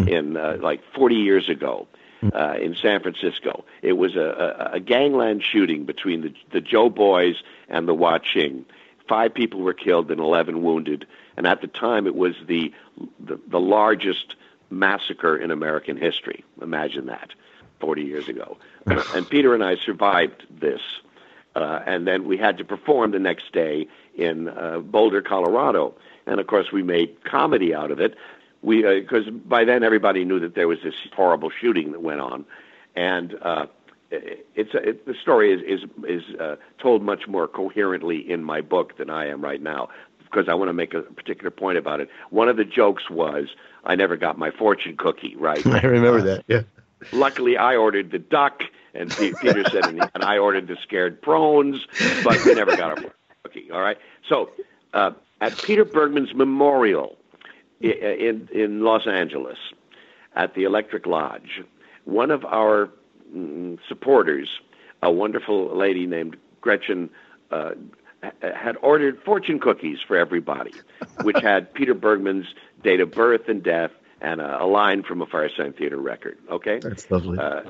in 0.08 0.36
uh, 0.36 0.56
like 0.60 0.80
40 0.94 1.16
years 1.16 1.48
ago 1.48 1.86
uh, 2.32 2.54
in 2.60 2.74
San 2.74 3.00
Francisco. 3.02 3.64
It 3.82 3.94
was 3.94 4.16
a, 4.16 4.68
a, 4.72 4.76
a 4.76 4.80
gangland 4.80 5.42
shooting 5.42 5.84
between 5.84 6.22
the, 6.22 6.34
the 6.52 6.60
Joe 6.60 6.88
Boys 6.88 7.42
and 7.72 7.88
the 7.88 7.94
Wah 7.94 8.18
Ching. 8.18 8.64
Five 9.08 9.34
people 9.34 9.60
were 9.60 9.74
killed 9.74 10.10
and 10.10 10.20
11 10.20 10.62
wounded. 10.62 11.06
And 11.36 11.46
at 11.46 11.60
the 11.60 11.66
time, 11.66 12.06
it 12.06 12.14
was 12.14 12.34
the, 12.46 12.72
the, 13.18 13.40
the 13.48 13.58
largest 13.58 14.36
massacre 14.70 15.36
in 15.36 15.50
American 15.50 15.96
history. 15.96 16.44
Imagine 16.60 17.06
that, 17.06 17.30
40 17.80 18.02
years 18.02 18.28
ago. 18.28 18.58
and 18.86 19.28
Peter 19.28 19.54
and 19.54 19.64
I 19.64 19.76
survived 19.76 20.44
this. 20.50 20.80
Uh, 21.54 21.80
and 21.86 22.06
then 22.06 22.26
we 22.26 22.36
had 22.36 22.58
to 22.58 22.64
perform 22.64 23.10
the 23.10 23.18
next 23.18 23.52
day 23.52 23.88
in 24.14 24.48
uh, 24.48 24.78
Boulder, 24.78 25.20
Colorado. 25.20 25.94
And 26.26 26.38
of 26.38 26.46
course, 26.46 26.72
we 26.72 26.82
made 26.82 27.24
comedy 27.24 27.74
out 27.74 27.90
of 27.90 28.00
it. 28.00 28.14
We 28.62 28.82
because 28.82 29.28
by 29.28 29.64
then 29.64 29.82
everybody 29.82 30.24
knew 30.24 30.38
that 30.40 30.54
there 30.54 30.68
was 30.68 30.78
this 30.84 30.94
horrible 31.14 31.50
shooting 31.50 31.92
that 31.92 32.00
went 32.00 32.20
on, 32.20 32.44
and 32.94 33.34
uh, 34.12 34.18
it's 34.54 34.70
it, 34.74 35.06
the 35.06 35.14
story 35.20 35.52
is 35.52 35.60
is 35.62 35.88
is 36.08 36.40
uh, 36.40 36.56
told 36.78 37.02
much 37.02 37.26
more 37.26 37.48
coherently 37.48 38.18
in 38.18 38.44
my 38.44 38.60
book 38.60 38.96
than 38.98 39.10
I 39.10 39.26
am 39.28 39.42
right 39.42 39.62
now 39.62 39.88
because 40.18 40.48
I 40.48 40.54
want 40.54 40.68
to 40.68 40.72
make 40.72 40.94
a 40.94 41.02
particular 41.02 41.50
point 41.50 41.78
about 41.78 42.00
it. 42.00 42.08
One 42.30 42.48
of 42.48 42.56
the 42.56 42.64
jokes 42.64 43.10
was 43.10 43.48
I 43.84 43.94
never 43.96 44.16
got 44.16 44.38
my 44.38 44.50
fortune 44.50 44.96
cookie 44.96 45.36
right. 45.36 45.64
I 45.66 45.80
remember 45.80 46.22
that. 46.22 46.44
Yeah. 46.48 46.62
Luckily, 47.12 47.56
I 47.56 47.74
ordered 47.76 48.12
the 48.12 48.18
duck, 48.20 48.62
and 48.94 49.10
Peter 49.10 49.64
said, 49.70 49.86
and, 49.86 50.08
and 50.14 50.22
I 50.22 50.38
ordered 50.38 50.68
the 50.68 50.76
scared 50.82 51.20
prawns, 51.20 51.84
but 52.22 52.44
we 52.44 52.54
never 52.54 52.76
got 52.76 52.90
our 52.90 52.96
fortune 52.96 53.12
cookie. 53.42 53.70
All 53.72 53.80
right. 53.80 53.98
So 54.28 54.50
uh, 54.94 55.10
at 55.40 55.60
Peter 55.62 55.84
Bergman's 55.84 56.34
memorial 56.34 57.16
in 57.80 58.48
in 58.52 58.82
Los 58.82 59.06
Angeles, 59.06 59.58
at 60.34 60.54
the 60.54 60.64
Electric 60.64 61.06
Lodge, 61.06 61.62
one 62.04 62.30
of 62.30 62.44
our 62.44 62.90
supporters, 63.88 64.48
a 65.02 65.10
wonderful 65.10 65.76
lady 65.76 66.06
named 66.06 66.36
Gretchen. 66.60 67.10
Uh, 67.50 67.72
had 68.40 68.76
ordered 68.82 69.20
fortune 69.24 69.58
cookies 69.58 69.98
for 70.06 70.16
everybody, 70.16 70.72
which 71.22 71.38
had 71.42 71.74
Peter 71.74 71.92
Bergman's 71.92 72.46
date 72.84 73.00
of 73.00 73.12
birth 73.12 73.48
and 73.48 73.64
death 73.64 73.90
and 74.20 74.40
a, 74.40 74.62
a 74.62 74.66
line 74.66 75.02
from 75.02 75.20
a 75.20 75.26
Firesign 75.26 75.76
Theater 75.76 75.96
record. 75.96 76.38
Okay, 76.48 76.78
That's 76.78 77.10
lovely. 77.10 77.36
uh, 77.40 77.62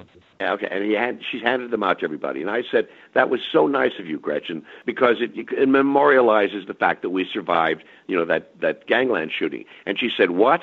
okay, 0.42 0.68
and 0.70 0.84
he 0.84 0.92
had 0.92 1.20
she 1.30 1.38
handed 1.40 1.70
them 1.70 1.82
out 1.82 2.00
to 2.00 2.04
everybody, 2.04 2.42
and 2.42 2.50
I 2.50 2.64
said 2.70 2.86
that 3.14 3.30
was 3.30 3.40
so 3.50 3.66
nice 3.66 3.92
of 3.98 4.06
you, 4.06 4.18
Gretchen, 4.18 4.62
because 4.84 5.16
it, 5.22 5.30
it 5.34 5.68
memorializes 5.70 6.66
the 6.66 6.74
fact 6.74 7.00
that 7.00 7.10
we 7.10 7.26
survived, 7.32 7.82
you 8.06 8.16
know, 8.16 8.26
that 8.26 8.60
that 8.60 8.86
gangland 8.86 9.32
shooting. 9.36 9.64
And 9.86 9.98
she 9.98 10.10
said, 10.14 10.32
"What?" 10.32 10.60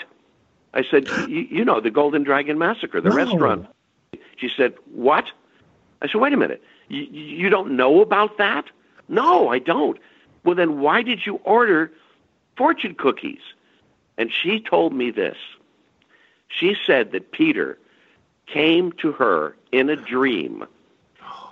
I 0.72 0.84
said, 0.84 1.08
"You 1.08 1.48
you 1.50 1.66
know, 1.66 1.82
the 1.82 1.90
Golden 1.90 2.22
Dragon 2.22 2.60
Massacre, 2.60 3.02
the 3.02 3.10
No. 3.10 3.16
restaurant." 3.16 3.66
She 4.40 4.50
said, 4.56 4.74
"What?" 4.94 5.26
I 6.02 6.08
said, 6.08 6.22
"Wait 6.22 6.34
a 6.34 6.38
minute, 6.38 6.64
you, 6.88 7.04
you 7.04 7.50
don't 7.50 7.76
know 7.76 8.02
about 8.02 8.38
that?" 8.38 8.66
No, 9.08 9.50
I 9.50 9.60
don't. 9.60 10.00
Well, 10.44 10.56
then 10.56 10.80
why 10.80 11.02
did 11.02 11.26
you 11.26 11.36
order 11.44 11.92
fortune 12.56 12.96
cookies? 12.96 13.42
And 14.18 14.32
she 14.32 14.60
told 14.60 14.94
me 14.94 15.12
this. 15.12 15.38
She 16.48 16.76
said 16.86 17.12
that 17.12 17.32
Peter 17.32 17.78
came 18.48 18.92
to 18.94 19.12
her 19.14 19.56
in 19.72 19.90
a 19.90 19.96
dream 19.96 20.66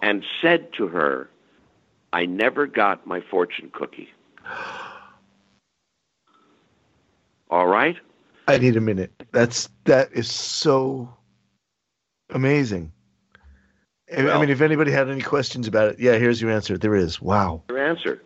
and 0.01 0.23
said 0.41 0.73
to 0.73 0.87
her, 0.87 1.29
I 2.13 2.25
never 2.25 2.67
got 2.67 3.05
my 3.05 3.21
fortune 3.21 3.69
cookie. 3.73 4.09
All 7.49 7.67
right? 7.67 7.97
I 8.47 8.57
need 8.57 8.75
a 8.75 8.81
minute. 8.81 9.11
That's 9.31 9.69
that 9.85 10.11
is 10.13 10.29
so 10.29 11.16
amazing. 12.29 12.91
I- 14.15 14.29
I 14.29 14.39
mean, 14.39 14.49
if 14.49 14.61
anybody 14.61 14.91
had 14.91 15.09
any 15.09 15.21
questions 15.21 15.67
about 15.67 15.89
it, 15.89 15.99
yeah, 15.99 16.13
here's 16.13 16.41
your 16.41 16.51
answer. 16.51 16.77
There 16.77 16.95
is. 16.95 17.21
Wow. 17.21 17.63
Your 17.69 17.79
answer. 17.79 18.21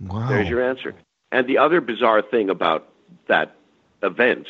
Wow. 0.00 0.28
There's 0.28 0.48
your 0.48 0.62
answer. 0.62 0.94
And 1.30 1.46
the 1.46 1.58
other 1.58 1.80
bizarre 1.80 2.22
thing 2.22 2.48
about 2.48 2.88
that 3.26 3.54
event 4.02 4.46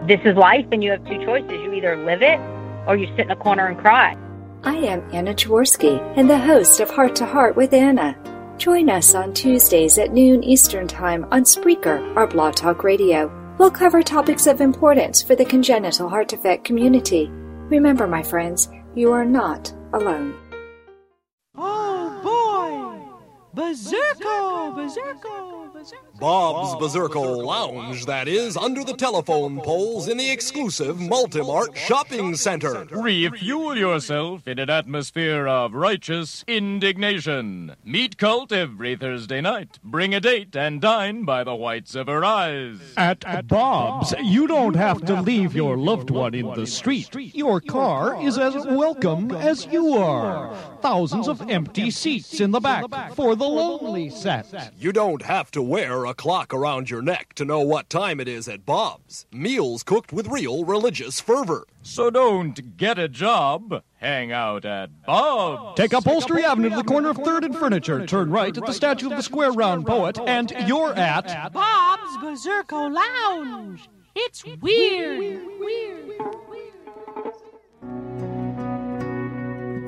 this 0.08 0.20
is 0.24 0.36
life 0.36 0.66
and 0.72 0.84
you 0.84 0.92
have 0.92 1.04
two 1.06 1.24
choices. 1.26 1.52
You 1.52 1.74
either 1.74 1.96
live 2.06 2.22
it 2.22 2.40
or 2.88 2.96
you 2.96 3.08
sit 3.16 3.22
in 3.26 3.32
a 3.32 3.36
corner 3.36 3.68
and 3.68 3.78
cry. 3.78 4.16
I 4.64 4.76
am 4.78 5.08
Anna 5.14 5.34
Jaworski 5.34 6.00
and 6.18 6.30
the 6.30 6.38
host 6.38 6.80
of 6.80 6.90
Heart 6.90 7.16
to 7.18 7.26
Heart 7.26 7.56
with 7.56 7.74
Anna. 7.74 8.16
Join 8.58 8.90
us 8.90 9.16
on 9.16 9.34
Tuesdays 9.34 9.98
at 9.98 10.14
noon 10.14 10.44
Eastern 10.44 10.88
Time 10.88 11.26
on 11.32 11.44
Spreaker 11.44 12.16
or 12.16 12.28
Blog 12.28 12.56
Talk 12.56 12.84
Radio. 12.84 13.32
We'll 13.58 13.72
cover 13.72 14.04
topics 14.04 14.48
of 14.48 14.62
importance 14.62 15.22
for 15.24 15.36
the 15.36 15.46
congenital 15.46 16.10
heart 16.10 16.28
defect 16.28 16.64
community. 16.64 17.28
Remember, 17.32 18.08
my 18.08 18.22
friends, 18.22 18.70
you 18.96 19.12
are 19.12 19.26
not 19.26 19.74
alone. 19.94 20.36
Boy! 23.56 23.64
Berserko! 23.64 24.76
Berserko! 24.76 26.05
Bob's 26.20 26.82
Berserko 26.82 27.44
Lounge, 27.44 28.06
that 28.06 28.30
is, 28.30 28.56
under 28.56 28.86
the 28.86 28.94
telephone 28.96 29.60
poles 29.60 30.08
in 30.08 30.18
the 30.18 30.32
exclusive 30.32 30.96
Multimart 30.96 31.76
Shopping 31.76 32.36
Center. 32.36 32.86
Refuel 32.90 33.76
yourself 33.78 34.48
in 34.48 34.58
an 34.58 34.70
atmosphere 34.70 35.46
of 35.46 35.74
righteous 35.74 36.46
indignation. 36.48 37.76
Meet 37.84 38.18
Cult 38.18 38.54
every 38.54 38.96
Thursday 38.96 39.42
night. 39.42 39.78
Bring 39.84 40.16
a 40.16 40.22
date 40.22 40.56
and 40.56 40.80
dine 40.80 41.26
by 41.26 41.44
the 41.44 41.54
whites 41.56 41.96
of 41.96 42.08
her 42.08 42.24
eyes. 42.24 42.80
At, 42.96 43.26
At 43.26 43.50
Bob's, 43.50 44.14
you 44.24 44.48
don't 44.48 44.76
have 44.76 45.04
to 45.06 45.22
leave 45.22 45.54
your 45.54 45.76
loved 45.76 46.10
one 46.12 46.34
in 46.34 46.54
the 46.54 46.66
street. 46.66 47.14
Your 47.36 47.60
car 47.60 48.22
is 48.22 48.38
as 48.38 48.56
welcome 48.66 49.32
as 49.32 49.66
you 49.66 49.98
are. 49.98 50.56
Thousands 50.82 51.28
of 51.28 51.50
empty 51.50 51.92
seats 51.92 52.40
in 52.40 52.52
the 52.52 52.62
back 52.62 53.14
for 53.16 53.36
the 53.36 53.48
lonely 53.48 54.10
set. 54.10 54.74
You 54.78 54.94
don't 54.94 55.22
have 55.22 55.52
to 55.52 55.62
wear 55.62 56.05
a 56.06 56.14
clock 56.14 56.54
around 56.54 56.90
your 56.90 57.02
neck 57.02 57.34
to 57.36 57.46
know 57.46 57.60
what 57.62 57.90
time 57.90 58.20
it 58.20 58.28
is 58.28 58.48
at 58.48 58.66
Bob's. 58.66 59.26
Meals 59.32 59.84
cooked 59.84 60.14
with 60.14 60.28
real 60.28 60.64
religious 60.64 61.20
fervor. 61.20 61.66
So 61.82 62.10
don't 62.10 62.78
get 62.78 62.98
a 62.98 63.08
job. 63.08 63.84
Hang 63.98 64.32
out 64.32 64.66
at 64.66 64.90
Bob's. 65.06 65.78
Take 65.78 65.94
Upholstery 65.94 66.44
Avenue 66.44 66.70
to 66.70 66.76
the 66.78 66.84
corner 66.84 67.10
of 67.10 67.18
3rd 67.18 67.46
and 67.46 67.56
Furniture. 67.56 68.06
Turn 68.06 68.30
right 68.30 68.56
at 68.58 68.66
the 68.66 68.74
statue 68.74 69.10
of 69.10 69.18
the 69.18 69.24
Square 69.24 69.54
Round 69.54 69.86
Poet, 69.86 70.20
and 70.20 70.52
you're 70.68 70.94
at 70.94 71.54
Bob's 71.54 72.18
Berserko 72.18 72.94
Lounge. 72.94 73.90
It's 74.16 74.46
weird. 74.62 75.42
weird. 75.60 76.22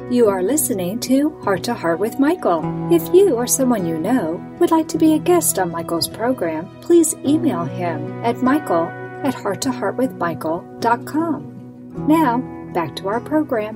You 0.09 0.29
are 0.29 0.41
listening 0.41 1.01
to 1.01 1.37
Heart 1.41 1.63
to 1.63 1.73
Heart 1.73 1.99
with 1.99 2.17
Michael. 2.17 2.61
If 2.93 3.13
you 3.13 3.35
or 3.35 3.45
someone 3.45 3.85
you 3.85 3.99
know 3.99 4.41
would 4.57 4.71
like 4.71 4.87
to 4.87 4.97
be 4.97 5.15
a 5.15 5.19
guest 5.19 5.59
on 5.59 5.69
Michael's 5.69 6.07
program, 6.07 6.69
please 6.79 7.13
email 7.25 7.65
him 7.65 8.23
at 8.23 8.41
michael 8.41 8.85
at 8.85 9.35
hearttoheartwithmichael.com. 9.35 12.07
Now, 12.07 12.37
back 12.73 12.95
to 12.95 13.09
our 13.09 13.19
program. 13.19 13.75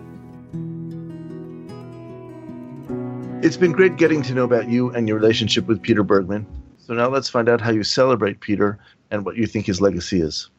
It's 3.44 3.58
been 3.58 3.74
great 3.74 3.98
getting 3.98 4.22
to 4.22 4.34
know 4.34 4.46
about 4.46 4.70
you 4.70 4.90
and 4.92 5.10
your 5.10 5.20
relationship 5.20 5.68
with 5.68 5.82
Peter 5.82 6.04
Bergman. 6.04 6.48
So 6.78 6.94
now 6.94 7.10
let's 7.10 7.28
find 7.28 7.50
out 7.50 7.60
how 7.60 7.72
you 7.72 7.84
celebrate 7.84 8.40
Peter 8.40 8.80
and 9.12 9.26
what 9.26 9.36
you 9.36 9.48
think 9.48 9.66
his 9.66 9.82
legacy 9.82 10.22
is. 10.22 10.50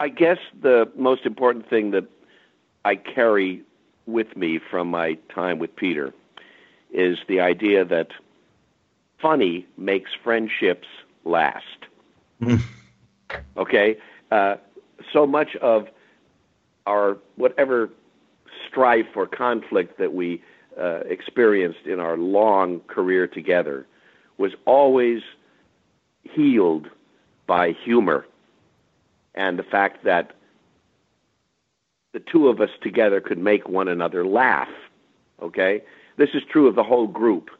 I 0.00 0.08
guess 0.08 0.38
the 0.62 0.90
most 0.96 1.26
important 1.26 1.68
thing 1.68 1.90
that 1.90 2.06
I 2.86 2.96
carry 2.96 3.62
with 4.06 4.36
me 4.36 4.58
from 4.70 4.88
my 4.88 5.14
time 5.34 5.58
with 5.58 5.74
Peter 5.76 6.12
is 6.92 7.18
the 7.28 7.40
idea 7.40 7.84
that 7.84 8.08
funny 9.20 9.66
makes 9.76 10.10
friendships 10.22 10.86
last. 11.24 11.64
okay? 13.56 13.96
Uh, 14.30 14.56
so 15.12 15.26
much 15.26 15.56
of 15.56 15.88
our 16.86 17.18
whatever 17.36 17.90
strife 18.68 19.16
or 19.16 19.26
conflict 19.26 19.98
that 19.98 20.14
we 20.14 20.42
uh, 20.80 21.00
experienced 21.08 21.86
in 21.86 22.00
our 22.00 22.16
long 22.16 22.80
career 22.80 23.26
together 23.26 23.86
was 24.38 24.52
always 24.66 25.22
healed 26.22 26.88
by 27.46 27.72
humor 27.72 28.26
and 29.34 29.58
the 29.58 29.62
fact 29.62 30.04
that 30.04 30.32
the 32.16 32.22
two 32.32 32.48
of 32.48 32.62
us 32.62 32.70
together 32.80 33.20
could 33.20 33.36
make 33.36 33.68
one 33.68 33.88
another 33.88 34.26
laugh. 34.26 34.70
Okay? 35.42 35.82
This 36.16 36.30
is 36.32 36.42
true 36.50 36.66
of 36.66 36.74
the 36.74 36.82
whole 36.82 37.06
group. 37.06 37.50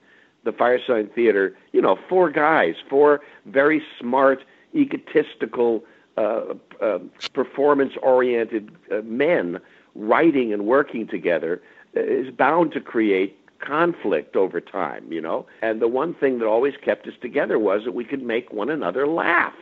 The 0.44 0.50
Firesign 0.50 1.14
Theater, 1.14 1.54
you 1.72 1.82
know, 1.82 1.98
four 2.08 2.30
guys, 2.30 2.74
four 2.88 3.20
very 3.44 3.82
smart, 4.00 4.42
egotistical, 4.74 5.84
uh, 6.16 6.54
uh, 6.80 7.00
performance 7.34 7.92
oriented 8.00 8.74
uh, 8.90 9.02
men 9.02 9.60
writing 9.94 10.54
and 10.54 10.64
working 10.64 11.06
together 11.06 11.60
uh, 11.94 12.00
is 12.00 12.30
bound 12.30 12.72
to 12.72 12.80
create 12.80 13.38
conflict 13.60 14.36
over 14.36 14.58
time, 14.58 15.12
you 15.12 15.20
know? 15.20 15.44
And 15.60 15.82
the 15.82 15.88
one 15.88 16.14
thing 16.14 16.38
that 16.38 16.46
always 16.46 16.78
kept 16.82 17.06
us 17.06 17.14
together 17.20 17.58
was 17.58 17.84
that 17.84 17.92
we 17.92 18.06
could 18.06 18.22
make 18.22 18.54
one 18.54 18.70
another 18.70 19.06
laugh. 19.06 19.52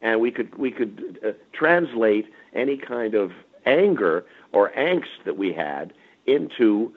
And 0.00 0.22
we 0.22 0.30
could 0.30 0.56
we 0.56 0.70
could 0.70 1.18
uh, 1.22 1.32
translate 1.52 2.26
any 2.54 2.78
kind 2.78 3.14
of 3.14 3.32
anger 3.66 4.24
or 4.52 4.70
angst 4.70 5.24
that 5.24 5.36
we 5.36 5.52
had 5.52 5.92
into 6.26 6.92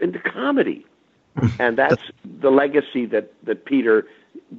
into 0.00 0.18
comedy. 0.18 0.84
and 1.60 1.78
that's 1.78 2.02
the 2.40 2.50
legacy 2.50 3.06
that, 3.06 3.32
that 3.44 3.64
Peter 3.64 4.06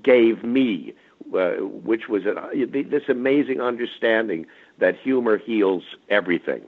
gave 0.01 0.43
me, 0.43 0.93
uh, 1.33 1.51
which 1.61 2.07
was 2.07 2.23
this 2.23 3.03
amazing 3.09 3.59
understanding 3.59 4.45
that 4.77 4.97
humor 4.97 5.37
heals 5.37 5.83
everything. 6.09 6.61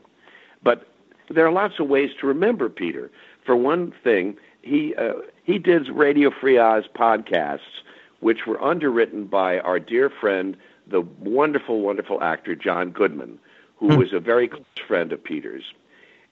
But 0.64 0.88
there 1.30 1.46
are 1.46 1.52
lots 1.52 1.80
of 1.80 1.88
ways 1.88 2.12
to 2.20 2.28
remember 2.28 2.68
Peter. 2.70 3.10
For 3.46 3.56
one 3.56 3.94
thing, 4.04 4.36
he 4.62 4.94
uh, 4.96 5.14
he 5.44 5.58
did 5.58 5.90
Radio 5.90 6.30
Free 6.30 6.58
Oz 6.58 6.84
podcasts, 6.94 7.82
which 8.20 8.46
were 8.46 8.62
underwritten 8.62 9.26
by 9.26 9.60
our 9.60 9.80
dear 9.80 10.10
friend, 10.10 10.58
the 10.88 11.02
wonderful, 11.20 11.82
wonderful 11.82 12.22
actor 12.22 12.54
John 12.54 12.92
Goodman 12.92 13.40
who 13.82 13.90
hmm. 13.90 14.00
was 14.00 14.14
a 14.14 14.20
very 14.20 14.48
close 14.48 14.64
friend 14.88 15.12
of 15.12 15.22
Peter's. 15.22 15.66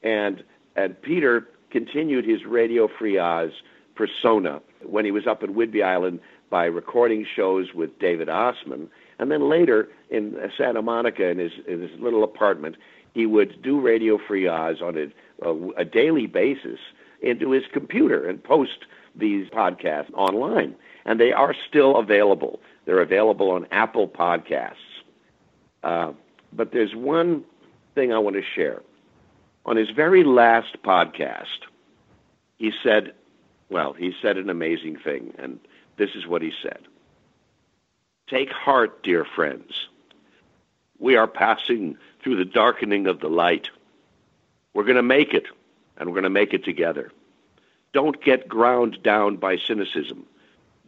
And, 0.03 0.43
and 0.77 0.99
Peter 1.01 1.49
continued 1.71 2.25
his 2.25 2.45
Radio 2.45 2.87
Free 2.87 3.17
Oz 3.17 3.51
persona 3.95 4.61
when 4.83 5.03
he 5.03 5.11
was 5.11 5.27
up 5.27 5.43
in 5.43 5.53
Whidbey 5.53 5.83
Island 5.83 6.21
by 6.49 6.65
recording 6.65 7.25
shows 7.35 7.73
with 7.73 7.99
David 7.99 8.29
Ossman. 8.29 8.87
And 9.17 9.29
then 9.29 9.49
later 9.49 9.89
in 10.09 10.37
Santa 10.57 10.81
Monica 10.81 11.27
in 11.27 11.39
his, 11.39 11.51
in 11.67 11.81
his 11.81 11.99
little 11.99 12.23
apartment, 12.23 12.77
he 13.13 13.25
would 13.25 13.61
do 13.61 13.81
Radio 13.81 14.17
Free 14.17 14.47
Oz 14.47 14.81
on 14.81 14.97
a, 14.97 15.47
a, 15.47 15.69
a 15.81 15.85
daily 15.85 16.27
basis 16.27 16.79
into 17.21 17.51
his 17.51 17.63
computer 17.73 18.27
and 18.27 18.41
post 18.41 18.85
these 19.15 19.49
podcasts 19.49 20.13
online. 20.13 20.75
And 21.05 21.19
they 21.19 21.33
are 21.33 21.55
still 21.67 21.97
available. 21.97 22.61
They're 22.85 23.01
available 23.01 23.51
on 23.51 23.67
Apple 23.71 24.07
Podcasts. 24.07 24.75
Uh, 25.83 26.13
but 26.53 26.71
there's 26.71 26.95
one 26.95 27.43
thing 27.95 28.13
I 28.13 28.19
want 28.19 28.35
to 28.35 28.43
share. 28.43 28.81
On 29.65 29.75
his 29.75 29.89
very 29.89 30.23
last 30.23 30.81
podcast, 30.83 31.67
he 32.57 32.71
said, 32.83 33.13
well, 33.69 33.93
he 33.93 34.13
said 34.21 34.37
an 34.37 34.49
amazing 34.49 34.97
thing, 34.97 35.33
and 35.37 35.59
this 35.97 36.11
is 36.15 36.25
what 36.25 36.41
he 36.41 36.51
said 36.61 36.79
Take 38.27 38.51
heart, 38.51 39.03
dear 39.03 39.25
friends. 39.25 39.87
We 40.99 41.15
are 41.15 41.27
passing 41.27 41.97
through 42.21 42.35
the 42.35 42.45
darkening 42.45 43.07
of 43.07 43.19
the 43.21 43.29
light. 43.29 43.69
We're 44.73 44.83
going 44.83 44.97
to 44.97 45.01
make 45.01 45.33
it, 45.33 45.45
and 45.97 46.09
we're 46.09 46.15
going 46.15 46.23
to 46.23 46.29
make 46.29 46.53
it 46.53 46.63
together. 46.63 47.11
Don't 47.93 48.21
get 48.23 48.47
ground 48.47 49.01
down 49.01 49.37
by 49.37 49.57
cynicism. 49.57 50.25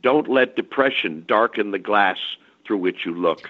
Don't 0.04 0.28
let 0.28 0.55
depression 0.55 1.24
darken 1.28 1.72
the 1.72 1.80
glass 1.80 2.18
through 2.66 2.78
which 2.78 3.05
you 3.05 3.14
look. 3.14 3.49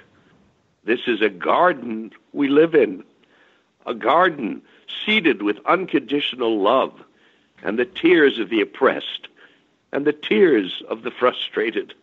This 0.84 1.02
is 1.08 1.22
a 1.22 1.30
garden 1.30 2.12
we 2.34 2.48
live 2.48 2.74
in, 2.74 3.04
a 3.86 3.94
garden 3.94 4.62
seeded 5.06 5.42
with 5.42 5.58
unconditional 5.66 6.62
love 6.62 6.94
and 7.64 7.78
the 7.78 7.86
tears 7.86 8.40
of 8.40 8.50
the 8.50 8.62
oppressed 8.62 9.28
and 9.92 10.06
the 10.06 10.14
tears 10.14 10.82
of 10.90 11.04
the 11.04 11.12
frustrated 11.12 11.94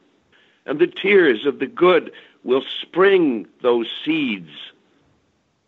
and 0.67 0.79
the 0.79 0.87
tears 0.87 1.47
of 1.47 1.59
the 1.59 1.67
good 1.67 2.13
will 2.45 2.63
spring 2.81 3.47
those 3.63 3.89
seeds. 4.05 4.51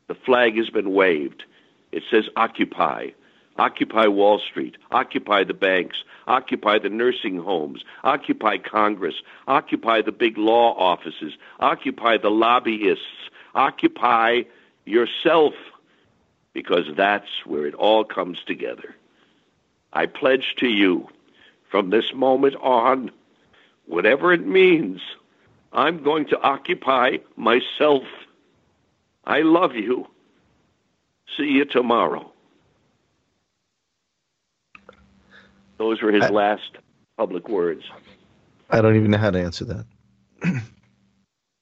The 0.07 0.15
flag 0.15 0.57
has 0.57 0.71
been 0.71 0.93
waved. 0.93 1.45
It 1.91 2.05
says 2.11 2.29
occupy. 2.37 3.11
Occupy 3.59 4.07
Wall 4.07 4.39
Street. 4.39 4.77
Occupy 4.91 5.45
the 5.45 5.55
banks. 5.55 6.03
Occupy 6.27 6.79
the 6.79 6.89
nursing 6.89 7.39
homes. 7.39 7.85
Occupy 8.05 8.59
Congress. 8.59 9.17
Occupy 9.49 10.03
the 10.03 10.13
big 10.13 10.39
law 10.39 10.75
offices. 10.77 11.35
Occupy 11.59 12.17
the 12.17 12.31
lobbyists. 12.31 13.31
Occupy 13.55 14.43
yourself 14.87 15.55
because 16.53 16.87
that's 16.97 17.45
where 17.45 17.67
it 17.67 17.75
all 17.75 18.05
comes 18.05 18.39
together. 18.45 18.95
I 19.93 20.07
pledge 20.07 20.55
to 20.59 20.69
you 20.69 21.09
from 21.71 21.91
this 21.91 22.13
moment 22.15 22.57
on, 22.57 23.11
whatever 23.87 24.33
it 24.33 24.47
means, 24.47 25.01
I'm 25.73 26.03
going 26.03 26.27
to 26.27 26.41
occupy 26.41 27.19
myself. 27.37 28.03
I 29.25 29.43
love 29.43 29.75
you. 29.75 30.09
See 31.37 31.45
you 31.45 31.65
tomorrow. 31.65 32.33
Those 35.81 36.03
were 36.03 36.13
his 36.13 36.25
I- 36.25 36.29
last 36.29 36.77
public 37.17 37.49
words. 37.49 37.85
I 38.69 38.83
don't 38.83 38.97
even 38.97 39.11
know 39.11 39.17
how 39.17 39.31
to 39.31 39.41
answer 39.41 39.65
that. 39.65 39.87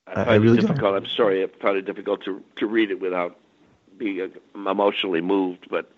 I, 0.09 0.23
I 0.23 0.35
really 0.35 0.57
don't. 0.57 0.67
difficult. 0.67 0.97
I'm 0.97 1.07
sorry. 1.07 1.45
I 1.45 1.47
found 1.63 1.77
it 1.77 1.87
difficult 1.87 2.25
to 2.25 2.43
to 2.57 2.67
read 2.67 2.91
it 2.91 3.01
without 3.01 3.39
being 3.97 4.21
uh, 4.21 4.71
emotionally 4.71 5.21
moved. 5.21 5.69
But 5.71 5.89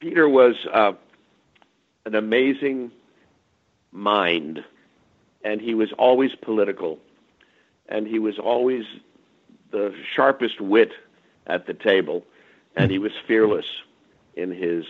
Peter 0.00 0.28
was 0.28 0.56
uh, 0.72 0.94
an 2.06 2.16
amazing 2.16 2.90
mind, 3.92 4.64
and 5.44 5.60
he 5.60 5.74
was 5.74 5.92
always 5.92 6.34
political, 6.34 6.98
and 7.88 8.04
he 8.04 8.18
was 8.18 8.36
always 8.40 8.84
the 9.70 9.94
sharpest 10.12 10.60
wit 10.60 10.90
at 11.46 11.66
the 11.68 11.74
table, 11.74 12.26
and 12.74 12.90
he 12.90 12.98
was 12.98 13.12
fearless 13.28 13.66
in 14.34 14.50
his 14.50 14.84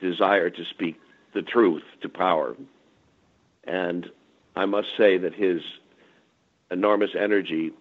desire 0.00 0.50
to 0.50 0.64
speak 0.70 0.96
the 1.34 1.42
truth 1.42 1.82
to 2.02 2.08
power. 2.08 2.56
And 3.64 4.06
I 4.56 4.66
must 4.66 4.88
say 4.96 5.18
that 5.18 5.34
his 5.34 5.60
enormous 6.70 7.10
energy 7.18 7.72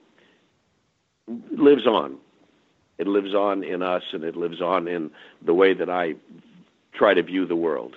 lives 1.51 1.86
on. 1.86 2.17
It 2.97 3.07
lives 3.07 3.34
on 3.34 3.63
in 3.63 3.82
us, 3.82 4.03
and 4.11 4.24
it 4.24 4.36
lives 4.36 4.61
on 4.61 4.88
in 4.88 5.11
the 5.41 5.53
way 5.53 5.74
that 5.74 5.89
I 5.89 6.15
try 6.93 7.13
to 7.13 7.24
view 7.24 7.45
the 7.45 7.55
world. 7.55 7.95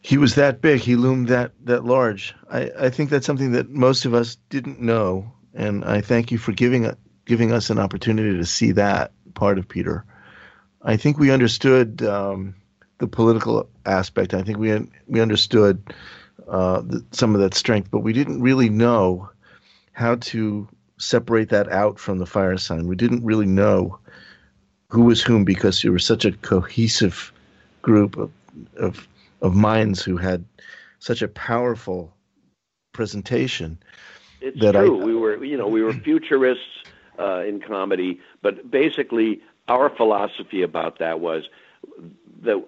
He 0.00 0.18
was 0.18 0.34
that 0.34 0.60
big. 0.60 0.80
He 0.80 0.96
loomed 0.96 1.28
that 1.28 1.52
that 1.64 1.84
large. 1.84 2.34
I, 2.50 2.70
I 2.78 2.90
think 2.90 3.08
that's 3.08 3.24
something 3.24 3.52
that 3.52 3.70
most 3.70 4.04
of 4.04 4.14
us 4.14 4.36
didn't 4.50 4.80
know, 4.80 5.32
and 5.54 5.84
I 5.84 6.00
thank 6.00 6.32
you 6.32 6.38
for 6.38 6.50
giving 6.50 6.92
giving 7.24 7.52
us 7.52 7.70
an 7.70 7.78
opportunity 7.78 8.36
to 8.36 8.44
see 8.44 8.72
that 8.72 9.12
part 9.34 9.58
of 9.58 9.68
Peter. 9.68 10.04
I 10.84 10.96
think 10.96 11.18
we 11.18 11.30
understood 11.30 12.02
um, 12.02 12.54
the 12.98 13.06
political 13.06 13.68
aspect. 13.86 14.34
I 14.34 14.42
think 14.42 14.58
we 14.58 14.88
we 15.06 15.20
understood 15.20 15.94
uh, 16.48 16.80
the, 16.80 17.04
some 17.12 17.34
of 17.34 17.40
that 17.40 17.54
strength, 17.54 17.90
but 17.90 18.00
we 18.00 18.12
didn't 18.12 18.40
really 18.42 18.68
know 18.68 19.30
how 19.92 20.16
to 20.16 20.68
separate 20.98 21.50
that 21.50 21.70
out 21.70 21.98
from 21.98 22.18
the 22.18 22.24
Firesign. 22.24 22.86
We 22.86 22.96
didn't 22.96 23.24
really 23.24 23.46
know 23.46 23.98
who 24.88 25.02
was 25.02 25.22
whom 25.22 25.44
because 25.44 25.82
you 25.84 25.92
were 25.92 25.98
such 25.98 26.24
a 26.24 26.32
cohesive 26.32 27.32
group 27.82 28.16
of, 28.16 28.30
of 28.76 29.08
of 29.40 29.54
minds 29.54 30.02
who 30.02 30.16
had 30.16 30.44
such 30.98 31.22
a 31.22 31.28
powerful 31.28 32.14
presentation. 32.92 33.78
It's 34.40 34.60
that 34.60 34.76
I- 34.76 34.88
we 34.88 35.14
were, 35.14 35.44
you 35.44 35.56
know, 35.56 35.68
we 35.68 35.82
were 35.82 35.92
futurists 35.92 36.64
uh, 37.18 37.44
in 37.46 37.60
comedy, 37.60 38.20
but 38.42 38.70
basically 38.70 39.40
our 39.68 39.90
philosophy 39.90 40.62
about 40.62 40.98
that 40.98 41.20
was 41.20 41.44
that 42.42 42.62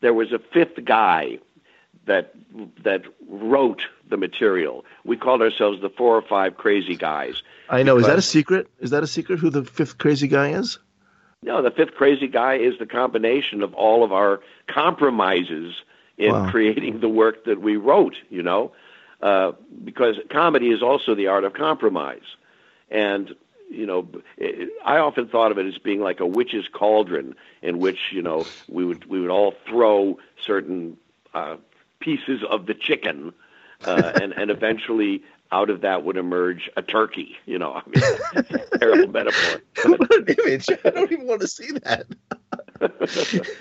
there 0.00 0.14
was 0.14 0.32
a 0.32 0.38
fifth 0.38 0.84
guy 0.84 1.38
that 2.06 2.34
that 2.82 3.02
wrote 3.28 3.82
the 4.08 4.16
material. 4.16 4.84
We 5.04 5.16
called 5.16 5.42
ourselves 5.42 5.80
the 5.80 5.90
four 5.90 6.16
or 6.16 6.22
five 6.22 6.56
crazy 6.56 6.96
guys. 6.96 7.42
I 7.68 7.82
know. 7.82 7.98
Is 7.98 8.06
that 8.06 8.18
a 8.18 8.22
secret? 8.22 8.68
Is 8.80 8.90
that 8.90 9.02
a 9.02 9.06
secret? 9.06 9.38
Who 9.38 9.50
the 9.50 9.64
fifth 9.64 9.98
crazy 9.98 10.28
guy 10.28 10.50
is? 10.50 10.78
No, 11.42 11.60
the 11.62 11.70
fifth 11.70 11.94
crazy 11.94 12.28
guy 12.28 12.54
is 12.54 12.78
the 12.78 12.86
combination 12.86 13.62
of 13.62 13.74
all 13.74 14.04
of 14.04 14.12
our 14.12 14.40
compromises 14.68 15.74
in 16.18 16.32
Wow. 16.32 16.50
creating 16.50 17.00
the 17.00 17.08
work 17.08 17.44
that 17.46 17.60
we 17.60 17.76
wrote, 17.76 18.14
you 18.30 18.42
know, 18.42 18.72
uh, 19.22 19.52
because 19.82 20.16
comedy 20.30 20.70
is 20.70 20.82
also 20.82 21.14
the 21.14 21.26
art 21.26 21.44
of 21.44 21.52
compromise. 21.54 22.36
And, 22.90 23.34
you 23.72 23.86
know, 23.86 24.08
I 24.84 24.98
often 24.98 25.28
thought 25.28 25.50
of 25.50 25.58
it 25.58 25.66
as 25.66 25.78
being 25.78 26.00
like 26.00 26.20
a 26.20 26.26
witch's 26.26 26.68
cauldron 26.68 27.34
in 27.62 27.78
which, 27.78 27.98
you 28.12 28.22
know, 28.22 28.46
we 28.68 28.84
would, 28.84 29.04
we 29.06 29.20
would 29.20 29.30
all 29.30 29.54
throw 29.68 30.18
certain 30.44 30.96
uh, 31.34 31.56
pieces 32.00 32.42
of 32.48 32.66
the 32.66 32.74
chicken 32.74 33.32
uh, 33.84 34.12
and, 34.20 34.32
and 34.32 34.50
eventually 34.50 35.22
out 35.50 35.68
of 35.68 35.82
that 35.82 36.04
would 36.04 36.16
emerge 36.16 36.70
a 36.76 36.82
turkey, 36.82 37.36
you 37.46 37.58
know, 37.58 37.72
I 37.74 37.82
mean, 37.86 38.60
terrible 38.78 39.08
metaphor. 39.08 39.60
what 39.84 40.14
an 40.14 40.34
image! 40.38 40.66
I 40.84 40.90
don't 40.90 41.12
even 41.12 41.26
want 41.26 41.42
to 41.42 41.48
see 41.48 41.72
that. 41.84 42.06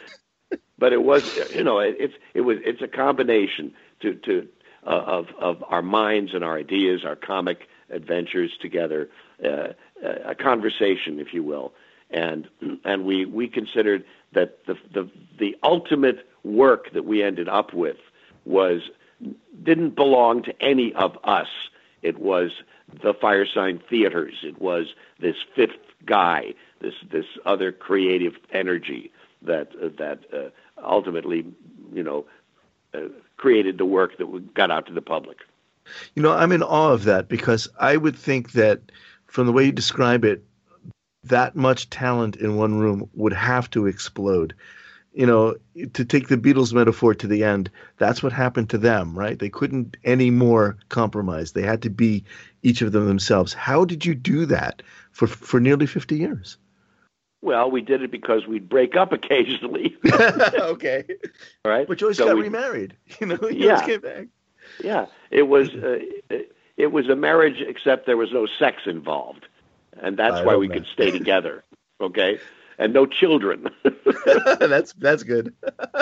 but 0.78 0.94
it 0.94 1.04
was 1.04 1.38
you 1.54 1.64
know 1.64 1.80
it, 1.80 1.96
it's 2.00 2.14
it 2.34 2.42
was 2.42 2.58
it's 2.66 2.82
a 2.82 2.88
combination 2.88 3.74
to 4.02 4.16
to 4.16 4.48
uh, 4.86 4.90
of 4.90 5.28
of 5.38 5.64
our 5.68 5.82
minds 5.82 6.34
and 6.34 6.44
our 6.44 6.58
ideas, 6.58 7.06
our 7.06 7.16
comic 7.16 7.68
adventures 7.90 8.52
together, 8.62 9.10
a 9.44 10.36
conversation, 10.36 11.20
if 11.20 11.34
you 11.34 11.44
will, 11.44 11.74
and 12.10 12.48
and 12.84 13.06
we 13.06 13.26
we 13.26 13.48
considered 13.48 14.04
that 14.34 14.66
the 14.66 14.76
the 14.94 15.10
the 15.40 15.58
ultimate 15.64 16.28
work 16.44 16.92
that 16.94 17.06
we 17.06 17.24
ended 17.24 17.48
up 17.48 17.74
with 17.74 17.98
was 18.46 18.82
didn't 19.64 19.96
belong 19.96 20.44
to 20.44 20.62
any 20.62 20.94
of 20.94 21.18
us. 21.24 21.48
It 22.02 22.20
was 22.20 22.52
the 23.04 23.14
Firesign 23.14 23.82
Theaters. 23.88 24.36
It 24.44 24.60
was 24.60 24.94
this 25.20 25.36
fifth 25.56 25.78
guy, 26.06 26.54
this 26.80 26.96
this 27.12 27.26
other 27.46 27.72
creative 27.72 28.34
energy 28.52 29.12
that 29.42 29.70
uh, 29.82 29.90
that 29.98 30.20
uh, 30.34 30.50
ultimately, 30.84 31.46
you 31.94 32.04
know, 32.04 32.26
uh, 32.94 33.10
created 33.38 33.78
the 33.78 33.86
work 33.86 34.18
that 34.18 34.54
got 34.54 34.72
out 34.72 34.88
to 34.88 34.94
the 34.94 35.02
public. 35.02 35.38
You 36.16 36.24
know, 36.24 36.32
I'm 36.32 36.52
in 36.52 36.64
awe 36.64 36.92
of 36.92 37.04
that 37.06 37.28
because 37.28 37.68
I 37.80 37.98
would 37.98 38.16
think 38.16 38.52
that 38.52 38.92
from 39.32 39.48
the 39.48 39.54
way 39.54 39.64
you 39.66 39.72
describe 39.72 40.26
it, 40.26 40.44
that 41.24 41.56
much 41.56 41.90
talent 41.90 42.36
in 42.36 42.58
one 42.58 42.78
room 42.78 43.10
would 43.14 43.32
have 43.34 43.70
to 43.72 43.88
explode. 43.88 44.54
You 45.14 45.26
know, 45.26 45.56
to 45.94 46.06
take 46.06 46.28
the 46.28 46.38
Beatles 46.38 46.74
metaphor 46.74 47.14
to 47.16 47.28
the 47.28 47.44
end, 47.44 47.70
that's 47.98 48.22
what 48.22 48.34
happened 48.34 48.70
to 48.72 48.78
them, 48.78 49.18
right? 49.18 49.40
They 49.40 49.50
couldn't 49.50 49.96
any 50.04 50.32
more 50.32 50.78
compromise. 50.90 51.52
They 51.54 51.62
had 51.64 51.82
to 51.84 51.90
be 51.90 52.24
each 52.64 52.82
of 52.82 52.92
them 52.92 53.08
themselves. 53.08 53.54
How 53.54 53.86
did 53.86 54.06
you 54.06 54.16
do 54.16 54.46
that 54.48 54.82
for 55.12 55.28
for 55.28 55.60
nearly 55.60 55.86
50 55.86 56.18
years? 56.18 56.58
Well, 57.42 57.72
we 57.72 57.82
did 57.82 58.02
it 58.04 58.12
because 58.12 58.48
we'd 58.48 58.68
break 58.70 58.96
up 58.98 59.12
occasionally. 59.20 59.98
okay. 60.14 61.06
All 61.66 61.72
right. 61.72 61.88
But 61.88 62.00
you 62.02 62.08
always 62.08 62.18
So 62.18 62.26
got 62.28 62.36
we- 62.36 62.44
remarried. 62.44 62.96
You 63.20 63.28
know, 63.28 63.38
you 63.50 63.66
Yeah. 63.68 63.74
always 63.76 63.86
came 63.88 64.02
back. 64.02 64.28
Yeah, 64.84 65.06
it 65.30 65.44
was 65.44 65.70
uh, 65.70 66.00
it, 66.30 66.51
it 66.78 66.92
was 66.92 67.10
a 67.10 67.16
marriage, 67.16 67.62
except 67.62 68.06
there 68.06 68.18
was 68.18 68.32
no 68.32 68.48
sex 68.60 68.84
involved, 68.86 69.46
and 70.02 70.18
that's 70.18 70.36
I 70.36 70.44
why 70.46 70.56
we 70.56 70.68
that. 70.68 70.74
could 70.74 70.86
stay 70.88 71.12
together. 71.12 71.64
Okay, 72.02 72.40
and 72.80 72.94
no 72.94 73.06
children. 73.06 73.68
that's 74.60 74.92
that's 74.94 75.22
good. 75.22 75.54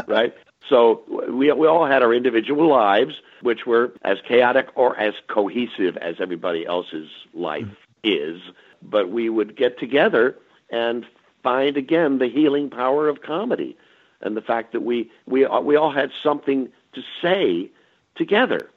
right? 0.08 0.34
So 0.70 1.04
we 1.30 1.52
we 1.52 1.68
all 1.68 1.86
had 1.86 2.02
our 2.02 2.14
individual 2.14 2.70
lives, 2.70 3.16
which 3.42 3.66
were 3.66 3.94
as 4.04 4.18
chaotic 4.26 4.68
or 4.76 4.98
as 4.98 5.14
cohesive 5.28 5.98
as 5.98 6.16
everybody 6.22 6.66
else's 6.66 7.10
life 7.34 7.68
is. 8.02 8.40
But 8.82 9.10
we 9.10 9.30
would 9.30 9.58
get 9.58 9.78
together 9.78 10.38
and 10.70 11.06
find 11.44 11.76
again 11.76 12.20
the 12.20 12.30
healing 12.30 12.70
power 12.70 13.10
of 13.10 13.22
comedy, 13.24 13.76
and 14.22 14.38
the 14.38 14.42
fact 14.42 14.72
that 14.72 14.82
we 14.82 15.12
we 15.26 15.46
we 15.62 15.76
all 15.76 15.92
had 15.92 16.12
something 16.24 16.70
to 16.94 17.02
say 17.22 17.70
together, 18.16 18.70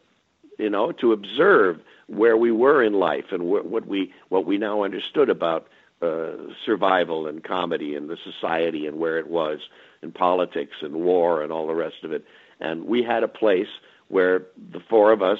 you 0.63 0.71
know, 0.71 0.93
to 0.93 1.13
observe 1.13 1.81
where 2.07 2.37
we 2.37 2.53
were 2.53 2.83
in 2.85 2.93
life 2.93 3.27
and 3.33 3.43
wh- 3.43 3.67
what 3.67 3.87
we 3.87 4.13
what 4.29 4.47
we 4.47 4.59
now 4.59 4.85
understood 4.85 5.29
about 5.29 5.67
uh, 6.01 6.31
survival 6.65 7.27
and 7.27 7.43
comedy 7.43 7.97
and 7.97 8.09
the 8.09 8.17
society 8.17 8.87
and 8.87 8.99
where 8.99 9.19
it 9.19 9.29
was 9.29 9.59
and 10.03 10.15
politics 10.15 10.77
and 10.81 10.95
war 10.95 11.43
and 11.43 11.51
all 11.53 11.67
the 11.67 11.75
rest 11.75 12.05
of 12.05 12.13
it. 12.13 12.25
And 12.61 12.85
we 12.85 13.03
had 13.03 13.23
a 13.25 13.29
place 13.29 13.73
where 14.09 14.47
the 14.71 14.81
four 14.89 15.11
of 15.11 15.21
us 15.21 15.39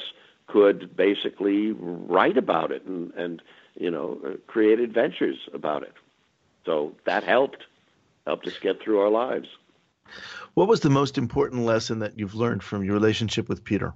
could 0.49 0.97
basically 0.97 1.73
write 1.73 2.37
about 2.37 2.73
it 2.73 2.85
and, 2.85 3.13
and 3.15 3.43
you 3.75 3.91
know, 3.91 4.19
uh, 4.27 4.31
create 4.47 4.81
adventures 4.81 5.39
about 5.55 5.83
it. 5.83 5.95
So 6.67 6.95
that 7.05 7.25
helped, 7.25 7.65
helped 8.27 8.47
us 8.47 8.59
get 8.59 8.83
through 8.83 9.01
our 9.01 9.11
lives. 9.11 9.49
What 10.55 10.69
was 10.69 10.81
the 10.81 10.91
most 10.91 11.17
important 11.17 11.63
lesson 11.63 12.01
that 12.01 12.19
you've 12.19 12.35
learned 12.35 12.63
from 12.63 12.85
your 12.85 12.95
relationship 12.95 13.49
with 13.49 13.65
Peter? 13.65 13.95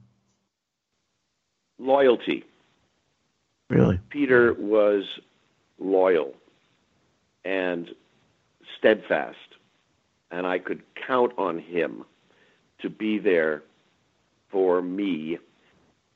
Loyalty. 1.79 2.45
Really? 3.69 3.99
Peter 4.11 4.55
was 4.55 5.05
loyal 5.79 6.35
and 7.45 7.91
steadfast, 8.79 9.37
and 10.31 10.47
I 10.47 10.59
could 10.59 10.83
count 11.07 11.33
on 11.37 11.59
him 11.59 12.05
to 12.81 12.91
be 12.91 13.19
there 13.19 13.63
for 14.51 14.81
me 14.83 15.39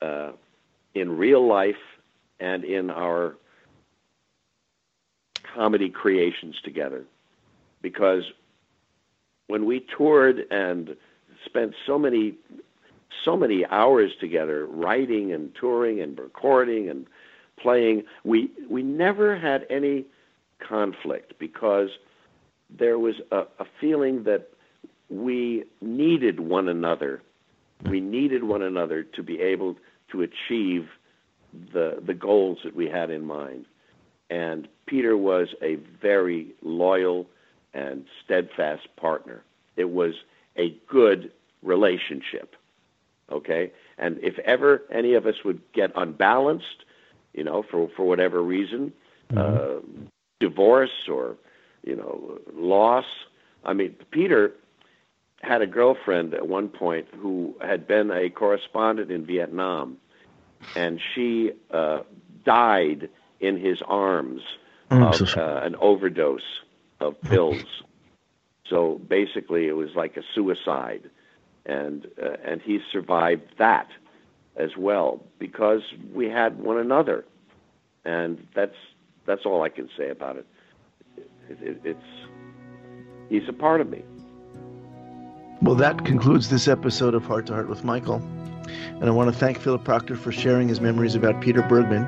uh, 0.00 0.32
in 0.94 1.16
real 1.16 1.46
life 1.46 1.74
and 2.38 2.64
in 2.64 2.90
our 2.90 3.36
comedy 5.54 5.90
creations 5.90 6.56
together. 6.62 7.04
Because 7.82 8.24
when 9.46 9.64
we 9.66 9.84
toured 9.96 10.46
and 10.50 10.96
spent 11.44 11.74
so 11.86 11.98
many 11.98 12.34
so 13.24 13.36
many 13.36 13.64
hours 13.66 14.12
together 14.20 14.66
writing 14.66 15.32
and 15.32 15.54
touring 15.54 16.00
and 16.00 16.18
recording 16.18 16.88
and 16.88 17.06
playing. 17.58 18.04
We 18.24 18.50
we 18.68 18.82
never 18.82 19.36
had 19.36 19.66
any 19.70 20.04
conflict 20.58 21.34
because 21.38 21.90
there 22.68 22.98
was 22.98 23.16
a, 23.30 23.40
a 23.58 23.66
feeling 23.80 24.24
that 24.24 24.50
we 25.08 25.64
needed 25.80 26.40
one 26.40 26.68
another. 26.68 27.22
We 27.88 28.00
needed 28.00 28.44
one 28.44 28.62
another 28.62 29.02
to 29.02 29.22
be 29.22 29.40
able 29.40 29.76
to 30.12 30.22
achieve 30.22 30.88
the 31.72 32.02
the 32.04 32.14
goals 32.14 32.58
that 32.64 32.74
we 32.74 32.86
had 32.88 33.10
in 33.10 33.24
mind. 33.24 33.66
And 34.28 34.68
Peter 34.86 35.16
was 35.16 35.48
a 35.60 35.76
very 36.00 36.54
loyal 36.62 37.26
and 37.74 38.04
steadfast 38.24 38.88
partner. 38.96 39.42
It 39.76 39.90
was 39.90 40.14
a 40.56 40.76
good 40.88 41.32
relationship. 41.62 42.54
Okay? 43.30 43.72
And 43.98 44.18
if 44.22 44.38
ever 44.40 44.82
any 44.90 45.14
of 45.14 45.26
us 45.26 45.44
would 45.44 45.60
get 45.72 45.92
unbalanced, 45.94 46.84
you 47.32 47.44
know, 47.44 47.62
for 47.62 47.88
for 47.96 48.06
whatever 48.06 48.42
reason, 48.42 48.92
mm-hmm. 49.30 49.38
uh, 49.38 50.06
divorce 50.40 51.08
or 51.08 51.36
you 51.84 51.96
know, 51.96 52.38
loss. 52.52 53.06
I 53.64 53.72
mean, 53.72 53.94
Peter 54.10 54.52
had 55.42 55.62
a 55.62 55.66
girlfriend 55.66 56.34
at 56.34 56.46
one 56.46 56.68
point 56.68 57.06
who 57.16 57.56
had 57.60 57.86
been 57.86 58.10
a 58.10 58.28
correspondent 58.30 59.10
in 59.10 59.24
Vietnam, 59.24 59.96
and 60.76 61.00
she 61.14 61.52
uh, 61.70 62.00
died 62.44 63.08
in 63.40 63.58
his 63.58 63.80
arms 63.86 64.42
of 64.90 65.36
uh, 65.36 65.60
an 65.62 65.76
overdose 65.76 66.42
of 67.00 67.20
pills. 67.22 67.64
so 68.66 69.00
basically, 69.08 69.66
it 69.66 69.72
was 69.72 69.90
like 69.94 70.16
a 70.16 70.22
suicide, 70.34 71.08
and 71.66 72.06
uh, 72.22 72.36
and 72.44 72.60
he 72.60 72.80
survived 72.92 73.42
that 73.58 73.88
as 74.56 74.76
well 74.76 75.20
because 75.38 75.82
we 76.12 76.28
had 76.28 76.58
one 76.58 76.78
another, 76.78 77.24
and 78.04 78.46
that's 78.54 78.76
that's 79.26 79.44
all 79.44 79.62
I 79.62 79.68
can 79.68 79.88
say 79.96 80.10
about 80.10 80.36
it. 80.36 80.46
it, 81.16 81.58
it 81.60 81.80
it's 81.84 82.28
he's 83.28 83.48
a 83.48 83.52
part 83.52 83.80
of 83.80 83.88
me. 83.88 84.02
Well, 85.62 85.74
that 85.74 86.06
concludes 86.06 86.48
this 86.48 86.68
episode 86.68 87.14
of 87.14 87.24
Heart 87.24 87.46
to 87.46 87.52
Heart 87.52 87.68
with 87.68 87.84
Michael. 87.84 88.22
And 89.00 89.04
I 89.04 89.10
want 89.10 89.32
to 89.32 89.38
thank 89.38 89.58
Philip 89.58 89.84
Proctor 89.84 90.16
for 90.16 90.32
sharing 90.32 90.68
his 90.68 90.80
memories 90.80 91.14
about 91.14 91.40
Peter 91.40 91.62
Bergman. 91.62 92.06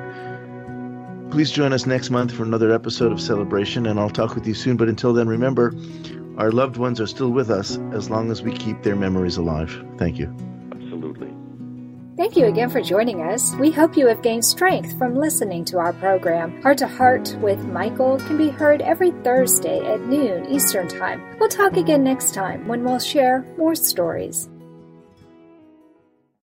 Please 1.31 1.51
join 1.51 1.73
us 1.73 1.85
next 1.85 2.09
month 2.09 2.31
for 2.31 2.43
another 2.43 2.71
episode 2.71 3.11
of 3.11 3.19
Celebration, 3.19 3.85
and 3.85 3.99
I'll 3.99 4.09
talk 4.09 4.35
with 4.35 4.47
you 4.47 4.53
soon. 4.53 4.77
But 4.77 4.89
until 4.89 5.13
then, 5.13 5.27
remember, 5.27 5.73
our 6.37 6.51
loved 6.51 6.77
ones 6.77 6.99
are 6.99 7.07
still 7.07 7.29
with 7.29 7.49
us 7.49 7.77
as 7.91 8.09
long 8.09 8.31
as 8.31 8.41
we 8.41 8.51
keep 8.51 8.81
their 8.83 8.95
memories 8.95 9.37
alive. 9.37 9.71
Thank 9.97 10.17
you. 10.19 10.35
Absolutely. 10.71 11.33
Thank 12.15 12.37
you 12.37 12.45
again 12.45 12.69
for 12.69 12.81
joining 12.81 13.21
us. 13.21 13.55
We 13.55 13.71
hope 13.71 13.97
you 13.97 14.07
have 14.07 14.21
gained 14.21 14.45
strength 14.45 14.97
from 14.99 15.15
listening 15.15 15.65
to 15.65 15.79
our 15.79 15.93
program. 15.93 16.61
Heart 16.61 16.77
to 16.79 16.87
Heart 16.87 17.35
with 17.41 17.65
Michael 17.65 18.17
can 18.19 18.37
be 18.37 18.49
heard 18.49 18.81
every 18.83 19.11
Thursday 19.23 19.79
at 19.79 20.01
noon 20.01 20.45
Eastern 20.45 20.87
Time. 20.87 21.23
We'll 21.39 21.49
talk 21.49 21.75
again 21.75 22.03
next 22.03 22.33
time 22.35 22.67
when 22.67 22.83
we'll 22.83 22.99
share 22.99 23.43
more 23.57 23.73
stories. 23.73 24.47